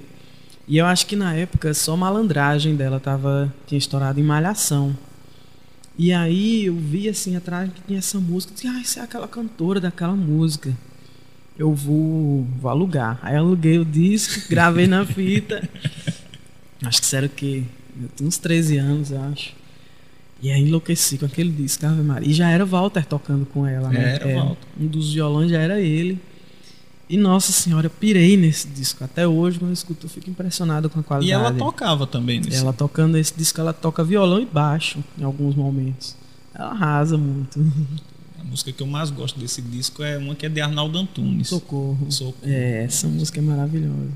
E 0.67 0.77
eu 0.77 0.85
acho 0.85 1.05
que 1.05 1.15
na 1.15 1.33
época 1.33 1.73
só 1.73 1.95
malandragem 1.95 2.75
dela 2.75 2.99
tava, 2.99 3.53
tinha 3.67 3.77
estourado 3.77 4.19
em 4.19 4.23
malhação. 4.23 4.95
E 5.97 6.13
aí 6.13 6.65
eu 6.65 6.75
vi 6.75 7.09
assim 7.09 7.35
atrás 7.35 7.69
que 7.71 7.81
tinha 7.81 7.99
essa 7.99 8.19
música. 8.19 8.53
Disse, 8.53 8.67
ah, 8.67 8.79
isso 8.79 8.99
é 8.99 9.01
aquela 9.03 9.27
cantora 9.27 9.79
daquela 9.79 10.15
música. 10.15 10.75
Eu 11.57 11.73
vou, 11.73 12.45
vou 12.59 12.69
alugar. 12.71 13.19
Aí 13.21 13.35
eu 13.35 13.39
aluguei 13.41 13.77
o 13.79 13.85
disco, 13.85 14.47
gravei 14.49 14.87
na 14.87 15.05
fita. 15.05 15.67
Acho 16.83 16.99
que 16.99 17.05
isso 17.05 17.15
era 17.15 17.25
o 17.25 17.29
quê? 17.29 17.63
Eu 18.01 18.09
tinha 18.15 18.27
uns 18.27 18.37
13 18.37 18.77
anos, 18.77 19.11
eu 19.11 19.21
acho. 19.21 19.53
E 20.41 20.51
aí 20.51 20.61
enlouqueci 20.61 21.19
com 21.19 21.25
aquele 21.25 21.51
disco, 21.51 21.85
Ave 21.85 22.01
Maria. 22.01 22.27
E 22.27 22.33
já 22.33 22.49
era 22.49 22.65
Walter 22.65 23.05
tocando 23.05 23.45
com 23.45 23.67
ela, 23.67 23.89
né? 23.89 24.15
Era 24.15 24.33
Walter. 24.33 24.67
Um 24.79 24.87
dos 24.87 25.13
violões 25.13 25.51
já 25.51 25.59
era 25.59 25.79
ele. 25.79 26.19
E 27.07 27.15
nossa 27.17 27.51
senhora, 27.51 27.87
eu 27.87 27.91
pirei 27.91 28.37
nesse 28.37 28.67
disco. 28.69 29.03
Até 29.03 29.27
hoje, 29.27 29.59
quando 29.59 29.69
eu 29.69 29.73
escuto, 29.73 30.05
eu 30.05 30.09
fico 30.09 30.29
impressionado 30.29 30.89
com 30.89 30.97
a 30.97 31.01
E 31.01 31.05
qualidade. 31.05 31.31
ela 31.45 31.53
tocava 31.53 32.07
também 32.07 32.39
nesse. 32.39 32.57
Ela 32.57 32.73
tocando 32.73 33.17
esse 33.17 33.33
disco, 33.37 33.59
ela 33.61 33.73
toca 33.73 34.03
violão 34.03 34.39
e 34.41 34.45
baixo 34.45 35.03
em 35.19 35.23
alguns 35.23 35.53
momentos. 35.53 36.15
Ela 36.55 36.69
arrasa 36.71 37.17
muito. 37.17 37.59
A 38.41 38.43
música 38.43 38.71
que 38.71 38.81
eu 38.81 38.87
mais 38.87 39.11
gosto 39.11 39.39
desse 39.39 39.61
disco 39.61 40.01
é 40.03 40.17
uma 40.17 40.33
que 40.33 40.45
é 40.45 40.49
de 40.49 40.59
Arnaldo 40.59 40.97
Antunes. 40.97 41.47
Socorro. 41.47 42.07
Socorro. 42.11 42.35
É, 42.43 42.83
essa 42.85 43.07
música 43.07 43.39
é 43.39 43.41
maravilhosa. 43.41 44.09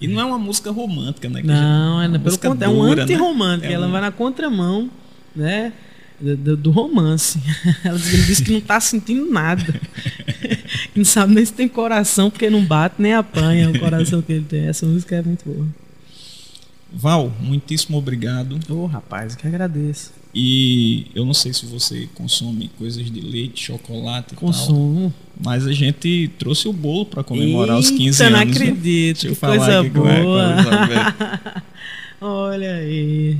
E 0.00 0.08
não 0.08 0.20
é 0.20 0.24
uma 0.24 0.38
música 0.38 0.70
romântica, 0.70 1.28
né? 1.28 1.42
Não, 1.42 2.02
é 2.02 2.08
pelo 2.18 2.36
contrário, 2.38 2.64
é 2.64 2.68
um 2.78 2.94
né? 2.94 3.02
anti-romântico. 3.02 3.66
É 3.70 3.72
Ela 3.74 3.86
um- 3.86 3.92
vai 3.92 4.00
na 4.00 4.10
contramão, 4.10 4.90
né? 5.34 5.72
Do, 6.20 6.56
do- 6.56 6.70
romance. 6.70 7.38
Ela 7.84 7.98
diz, 7.98 8.40
que 8.40 8.50
não 8.50 8.60
tá 8.60 8.80
sentindo 8.80 9.30
nada. 9.30 9.62
que 10.92 10.98
não 10.98 11.04
sabe 11.04 11.34
nem 11.34 11.44
se 11.44 11.52
tem 11.52 11.68
coração, 11.68 12.30
porque 12.30 12.50
não 12.50 12.64
bate 12.64 12.96
nem 12.98 13.14
apanha 13.14 13.70
o 13.70 13.78
coração 13.78 14.20
que 14.22 14.32
ele 14.32 14.44
tem. 14.44 14.66
Essa 14.66 14.86
música 14.86 15.14
é 15.16 15.22
muito 15.22 15.44
boa. 15.44 15.66
Val, 16.92 17.32
muitíssimo 17.40 17.96
obrigado. 17.98 18.58
Ô, 18.70 18.86
rapaz, 18.86 19.34
eu 19.34 19.38
que 19.38 19.46
agradeço. 19.46 20.12
E 20.38 21.06
eu 21.14 21.24
não 21.24 21.32
sei 21.32 21.54
se 21.54 21.64
você 21.64 22.06
consome 22.14 22.70
coisas 22.76 23.10
de 23.10 23.20
leite, 23.22 23.64
chocolate 23.64 24.34
e 24.34 24.36
tal. 24.36 24.44
Consumo. 24.44 25.14
Mas 25.42 25.66
a 25.66 25.72
gente 25.72 26.30
trouxe 26.38 26.68
o 26.68 26.74
bolo 26.74 27.06
para 27.06 27.24
comemorar 27.24 27.78
os 27.78 27.90
15 27.90 28.22
Eita, 28.22 28.36
anos. 28.36 28.46
não 28.46 28.54
viu? 28.54 28.62
acredito. 28.62 29.14
Deixa 29.14 29.28
eu 29.28 29.32
que 29.32 29.38
falar 29.40 29.56
coisa 29.56 29.80
aqui 29.80 29.88
a 29.88 29.90
boa. 29.90 31.62
Olha 32.20 32.74
aí. 32.74 33.38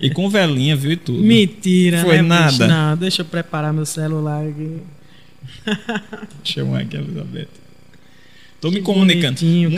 E 0.00 0.10
com 0.10 0.28
velinha, 0.28 0.74
viu? 0.74 0.90
E 0.90 0.96
tudo. 0.96 1.22
Mentira, 1.22 2.00
Foi 2.00 2.16
né, 2.16 2.22
nada. 2.22 2.66
Não, 2.66 2.96
deixa 2.96 3.22
eu 3.22 3.26
preparar 3.26 3.72
meu 3.72 3.86
celular 3.86 4.44
aqui. 4.44 4.78
Chamar 6.42 6.80
aqui 6.80 6.96
a 6.96 7.00
Elizabeth. 7.00 7.61
Tô 8.62 8.70
me 8.70 8.80
comunicando. 8.80 9.34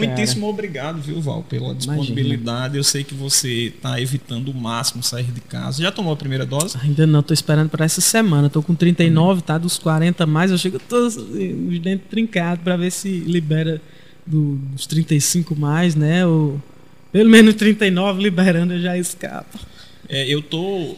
Muitíssimo 0.06 0.46
obrigado, 0.46 1.00
viu, 1.00 1.18
Val, 1.20 1.42
pela 1.42 1.74
disponibilidade. 1.74 2.76
Eu 2.76 2.84
sei 2.84 3.02
que 3.02 3.14
você 3.14 3.68
está 3.74 3.98
evitando 3.98 4.48
o 4.50 4.54
máximo 4.54 5.02
sair 5.02 5.24
de 5.32 5.40
casa. 5.40 5.82
Já 5.82 5.90
tomou 5.90 6.12
a 6.12 6.16
primeira 6.16 6.44
dose? 6.44 6.76
Ainda 6.82 7.06
não, 7.06 7.22
tô 7.22 7.32
esperando 7.32 7.70
para 7.70 7.86
essa 7.86 8.02
semana. 8.02 8.50
Tô 8.50 8.62
com 8.62 8.74
39, 8.74 9.40
tá 9.40 9.56
dos 9.56 9.78
40 9.78 10.26
mais. 10.26 10.50
Eu 10.50 10.58
chego 10.58 10.78
todos 10.78 11.16
os 11.16 11.78
dentes 11.78 12.06
trincados 12.10 12.62
para 12.62 12.76
ver 12.76 12.90
se 12.92 13.08
libera 13.20 13.80
do- 14.26 14.56
dos 14.74 14.86
35 14.86 15.56
mais, 15.56 15.94
né? 15.94 16.26
Ou 16.26 16.60
pelo 17.10 17.30
menos 17.30 17.54
39 17.54 18.22
liberando 18.22 18.74
eu 18.74 18.80
já 18.82 18.98
escapo. 18.98 19.58
É, 20.10 20.28
eu 20.28 20.42
tô. 20.42 20.94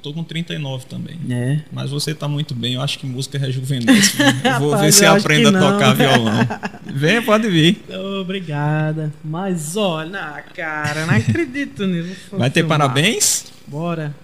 Eu 0.00 0.04
tô 0.04 0.14
com 0.14 0.24
39 0.24 0.86
também. 0.86 1.18
É. 1.28 1.58
Mas 1.70 1.90
você 1.90 2.14
tá 2.14 2.26
muito 2.26 2.54
bem, 2.54 2.72
eu 2.72 2.80
acho 2.80 2.98
que 2.98 3.04
música 3.04 3.38
rejuvenesce. 3.38 4.16
Eu 4.42 4.58
vou 4.58 4.70
ver 4.70 4.76
Rapaz, 4.76 4.94
se 4.94 5.04
eu 5.04 5.10
acho 5.12 5.20
aprende 5.20 5.48
a 5.48 5.52
tocar 5.60 5.92
violão. 5.94 6.32
Venha, 6.90 7.20
pode 7.20 7.50
vir. 7.50 7.84
Obrigada. 8.18 9.12
Mas 9.22 9.76
olha, 9.76 10.42
cara, 10.56 11.04
não 11.04 11.14
acredito 11.14 11.86
nisso. 11.86 12.16
Vou 12.30 12.40
Vai 12.40 12.48
ter 12.48 12.64
parabéns? 12.64 13.52
Bora. 13.66 14.14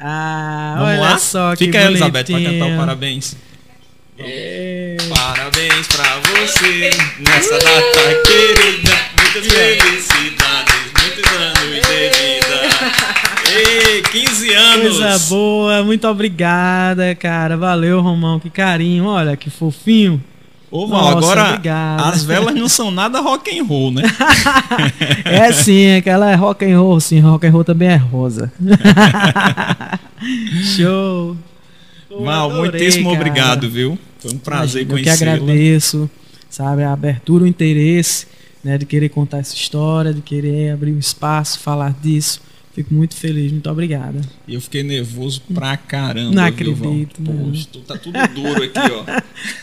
Ah, 0.00 0.74
Vamos 0.78 0.90
olha 0.90 1.00
lá? 1.00 1.18
só 1.18 1.54
que 1.54 1.66
Fica 1.66 1.78
aí, 1.78 1.84
Elizabeth, 1.86 2.24
pra 2.24 2.32
bonitinho. 2.34 2.58
cantar 2.60 2.74
o 2.74 2.76
parabéns. 2.76 3.36
É. 4.18 4.96
Parabéns 5.08 5.86
pra 5.86 6.18
você 6.18 6.90
nessa 7.20 7.58
data 7.58 8.22
querida. 8.26 8.90
Muitas 9.22 9.52
felicidades, 9.52 10.92
muitos 11.00 11.32
anos 11.32 11.60
de 11.60 11.80
vida. 11.80 12.63
Ei, 13.54 14.02
15 14.02 14.52
anos. 14.52 14.98
Coisa 14.98 15.18
boa, 15.28 15.84
muito 15.84 16.08
obrigada, 16.08 17.14
cara. 17.14 17.56
Valeu, 17.56 18.00
Romão, 18.00 18.40
que 18.40 18.50
carinho. 18.50 19.04
Olha, 19.06 19.36
que 19.36 19.48
fofinho. 19.48 20.20
Ô, 20.70 20.88
Val, 20.88 21.02
Nossa, 21.02 21.18
agora 21.18 21.48
obrigado. 21.50 22.00
as 22.12 22.22
velas 22.26 22.52
não 22.56 22.68
são 22.68 22.90
nada 22.90 23.20
rock 23.20 23.56
and 23.56 23.62
roll, 23.62 23.92
né? 23.92 24.02
É 25.24 25.52
sim, 25.52 25.94
aquela 25.94 26.32
é 26.32 26.34
rock 26.34 26.64
and 26.64 26.80
roll, 26.80 26.98
sim. 26.98 27.20
Rock 27.20 27.46
and 27.46 27.52
roll 27.52 27.62
também 27.62 27.90
é 27.90 27.96
rosa. 27.96 28.52
Show. 30.76 31.36
Val, 32.10 32.50
adorei, 32.50 32.70
muitíssimo 32.72 33.04
cara. 33.10 33.16
obrigado, 33.16 33.70
viu? 33.70 33.96
Foi 34.18 34.32
um 34.32 34.38
prazer 34.38 34.82
Imagina, 34.82 35.00
Eu 35.00 35.04
que 35.04 35.10
agradeço, 35.10 36.10
sabe, 36.50 36.82
a 36.82 36.92
abertura, 36.92 37.44
o 37.44 37.46
interesse, 37.46 38.26
né, 38.64 38.76
de 38.76 38.84
querer 38.84 39.10
contar 39.10 39.38
essa 39.38 39.54
história, 39.54 40.12
de 40.12 40.22
querer 40.22 40.72
abrir 40.72 40.90
um 40.92 40.98
espaço, 40.98 41.60
falar 41.60 41.94
disso. 42.02 42.40
Fico 42.74 42.92
muito 42.92 43.14
feliz, 43.14 43.52
muito 43.52 43.70
obrigada. 43.70 44.20
E 44.48 44.54
eu 44.54 44.60
fiquei 44.60 44.82
nervoso 44.82 45.40
pra 45.54 45.76
caramba. 45.76 46.32
Não 46.34 46.42
viu, 46.52 46.72
acredito, 46.72 47.22
não. 47.22 47.50
Poxa, 47.50 47.68
tu- 47.72 47.80
tá 47.82 47.96
tudo 47.96 48.18
duro 48.34 48.64
aqui, 48.64 48.78
ó. 48.80 49.04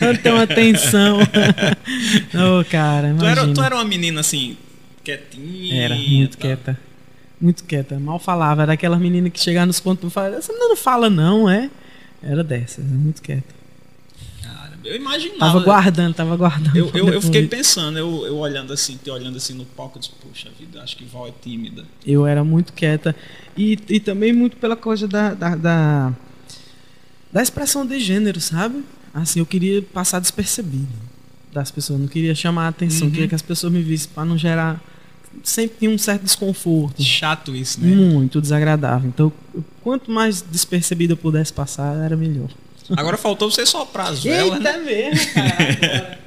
Eu 0.06 0.16
tenho 0.18 0.34
uma 0.36 0.46
tensão. 0.46 1.18
Ô, 2.60 2.64
cara, 2.70 3.08
Tu 3.08 3.10
imagina. 3.24 3.30
era, 3.42 3.52
tu 3.54 3.62
era 3.62 3.74
uma 3.74 3.84
menina 3.84 4.20
assim, 4.20 4.56
quietinha. 5.04 5.74
Era, 5.82 5.94
muito 5.94 6.38
tal. 6.38 6.40
quieta. 6.40 6.78
Muito 7.40 7.64
quieta. 7.64 7.98
Mal 7.98 8.18
falava. 8.18 8.62
Era 8.62 8.72
aquela 8.72 8.98
menina 8.98 9.28
que 9.28 9.38
chegava 9.40 9.66
nos 9.66 9.78
pontos 9.80 10.10
e 10.10 10.12
falava, 10.12 10.36
essa 10.36 10.50
menina 10.52 10.68
não 10.70 10.76
fala 10.76 11.10
não, 11.10 11.50
é? 11.50 11.68
Era 12.22 12.42
dessas, 12.42 12.84
muito 12.84 13.20
quieta. 13.20 13.61
Eu 14.84 14.96
imaginava. 14.96 15.38
Tava 15.38 15.60
guardando, 15.60 16.14
tava 16.14 16.36
guardando. 16.36 16.76
Eu, 16.76 16.90
eu, 16.94 17.08
eu 17.08 17.22
fiquei 17.22 17.46
pensando, 17.46 17.98
eu, 17.98 18.26
eu 18.26 18.36
olhando 18.36 18.72
assim, 18.72 18.98
te 19.02 19.10
olhando 19.10 19.36
assim 19.36 19.54
no 19.54 19.64
palco, 19.64 19.98
eu 19.98 20.00
disse, 20.00 20.12
poxa 20.20 20.50
vida, 20.58 20.82
acho 20.82 20.96
que 20.96 21.04
Val 21.04 21.28
é 21.28 21.32
tímida. 21.40 21.84
Eu 22.06 22.26
era 22.26 22.42
muito 22.42 22.72
quieta. 22.72 23.14
E, 23.56 23.78
e 23.88 24.00
também 24.00 24.32
muito 24.32 24.56
pela 24.56 24.76
coisa 24.76 25.06
da, 25.06 25.34
da, 25.34 25.56
da, 25.56 26.12
da 27.32 27.42
expressão 27.42 27.86
de 27.86 27.98
gênero, 28.00 28.40
sabe? 28.40 28.84
Assim, 29.14 29.40
eu 29.40 29.46
queria 29.46 29.82
passar 29.82 30.20
despercebido 30.20 30.88
das 31.52 31.70
pessoas. 31.70 32.00
Não 32.00 32.08
queria 32.08 32.34
chamar 32.34 32.66
a 32.66 32.68
atenção. 32.68 33.06
Uhum. 33.06 33.12
Queria 33.12 33.28
que 33.28 33.34
as 33.34 33.42
pessoas 33.42 33.72
me 33.72 33.82
vissem 33.82 34.10
para 34.14 34.24
não 34.24 34.38
gerar. 34.38 34.82
Sempre 35.42 35.78
tinha 35.78 35.90
um 35.90 35.98
certo 35.98 36.24
desconforto. 36.24 37.02
Chato 37.02 37.54
isso, 37.54 37.80
né? 37.80 37.94
Muito 37.94 38.40
desagradável. 38.40 39.08
Então, 39.08 39.32
quanto 39.82 40.10
mais 40.10 40.42
despercebido 40.42 41.14
eu 41.14 41.16
pudesse 41.16 41.52
passar, 41.52 41.94
era 41.96 42.16
melhor. 42.16 42.48
Agora 42.96 43.16
faltou 43.16 43.50
você 43.50 43.64
soprar 43.64 44.08
as 44.08 44.22
velas, 44.22 44.60
né? 44.60 44.76
mesmo, 44.78 45.34
cara. 45.34 46.18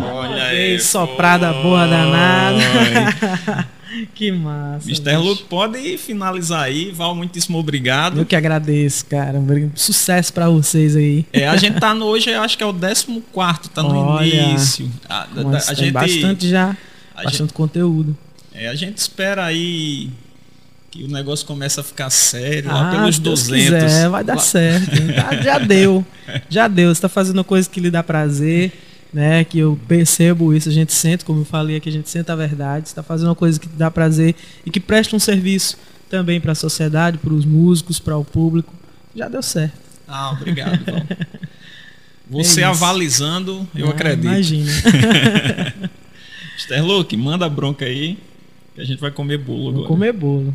Olha 0.00 0.44
aí, 0.44 0.78
soprada 0.80 1.52
foi. 1.52 1.62
boa 1.62 1.86
danada. 1.86 3.68
que 4.14 4.30
massa. 4.30 4.88
Mr. 4.88 5.02
bicho. 5.02 5.18
Luke, 5.18 5.44
pode 5.44 5.98
finalizar 5.98 6.62
aí. 6.62 6.90
Val, 6.90 7.14
muitíssimo 7.14 7.58
obrigado. 7.58 8.18
Eu 8.20 8.26
que 8.26 8.36
agradeço, 8.36 9.04
cara. 9.06 9.42
Sucesso 9.74 10.32
pra 10.32 10.48
vocês 10.48 10.96
aí. 10.96 11.26
É, 11.32 11.48
a 11.48 11.56
gente 11.56 11.78
tá 11.78 11.94
no 11.94 12.06
hoje, 12.06 12.30
eu 12.30 12.40
acho 12.40 12.56
que 12.56 12.64
é 12.64 12.66
o 12.66 12.72
14, 12.72 13.70
tá 13.70 13.82
no 13.82 13.96
Olha, 13.96 14.24
início. 14.24 14.90
A, 15.08 15.22
a 15.22 15.26
tem 15.26 15.76
gente, 15.76 15.92
bastante 15.92 16.48
já, 16.48 16.76
a 17.14 17.24
bastante 17.24 17.52
conteúdo. 17.52 18.16
É, 18.54 18.68
a 18.68 18.74
gente 18.74 18.98
espera 18.98 19.44
aí 19.44 20.10
que 20.92 21.02
o 21.04 21.08
negócio 21.08 21.46
comece 21.46 21.80
a 21.80 21.82
ficar 21.82 22.10
sério 22.10 22.68
lá 22.70 22.88
Ah, 22.88 22.90
pelos 22.96 23.16
se 23.16 23.20
Deus 23.22 23.46
200. 23.48 23.82
quiser, 23.82 24.08
vai 24.10 24.22
dar 24.22 24.34
Lá- 24.34 24.40
certo. 24.40 24.90
Já 25.42 25.58
deu. 25.64 26.04
Já 26.50 26.68
deu. 26.68 26.94
Você 26.94 27.00
tá 27.00 27.08
fazendo 27.08 27.38
uma 27.38 27.44
coisa 27.44 27.68
que 27.68 27.80
lhe 27.80 27.90
dá 27.90 28.02
prazer, 28.02 28.72
né? 29.12 29.42
Que 29.42 29.58
eu 29.60 29.80
percebo 29.88 30.52
isso, 30.54 30.68
a 30.68 30.72
gente 30.72 30.92
sente, 30.92 31.24
como 31.24 31.40
eu 31.40 31.44
falei 31.46 31.76
aqui, 31.76 31.88
a 31.88 31.92
gente 31.92 32.10
sente 32.10 32.30
a 32.30 32.36
verdade. 32.36 32.90
Você 32.90 32.94
tá 32.94 33.02
fazendo 33.02 33.28
uma 33.28 33.34
coisa 33.34 33.58
que 33.58 33.66
te 33.66 33.74
dá 33.74 33.90
prazer 33.90 34.34
e 34.66 34.70
que 34.70 34.78
presta 34.78 35.16
um 35.16 35.18
serviço 35.18 35.78
também 36.10 36.38
para 36.38 36.52
a 36.52 36.54
sociedade, 36.54 37.16
para 37.16 37.32
os 37.32 37.46
músicos, 37.46 37.98
para 37.98 38.18
o 38.18 38.24
público. 38.24 38.74
Já 39.16 39.28
deu 39.28 39.42
certo. 39.42 39.78
Ah, 40.06 40.32
obrigado, 40.32 40.78
Val. 40.92 41.06
Você 42.44 42.60
É 42.60 42.64
avalizando, 42.64 43.66
eu 43.74 43.86
Ah, 43.86 43.90
acredito. 43.90 44.26
Imagina. 44.26 44.70
Luke, 46.84 47.16
manda 47.16 47.46
a 47.46 47.48
bronca 47.48 47.86
aí, 47.86 48.18
que 48.74 48.80
a 48.80 48.84
gente 48.84 49.00
vai 49.00 49.10
comer 49.10 49.38
bolo 49.38 49.62
Vou 49.62 49.70
agora. 49.72 49.88
comer 49.88 50.12
bolo. 50.12 50.54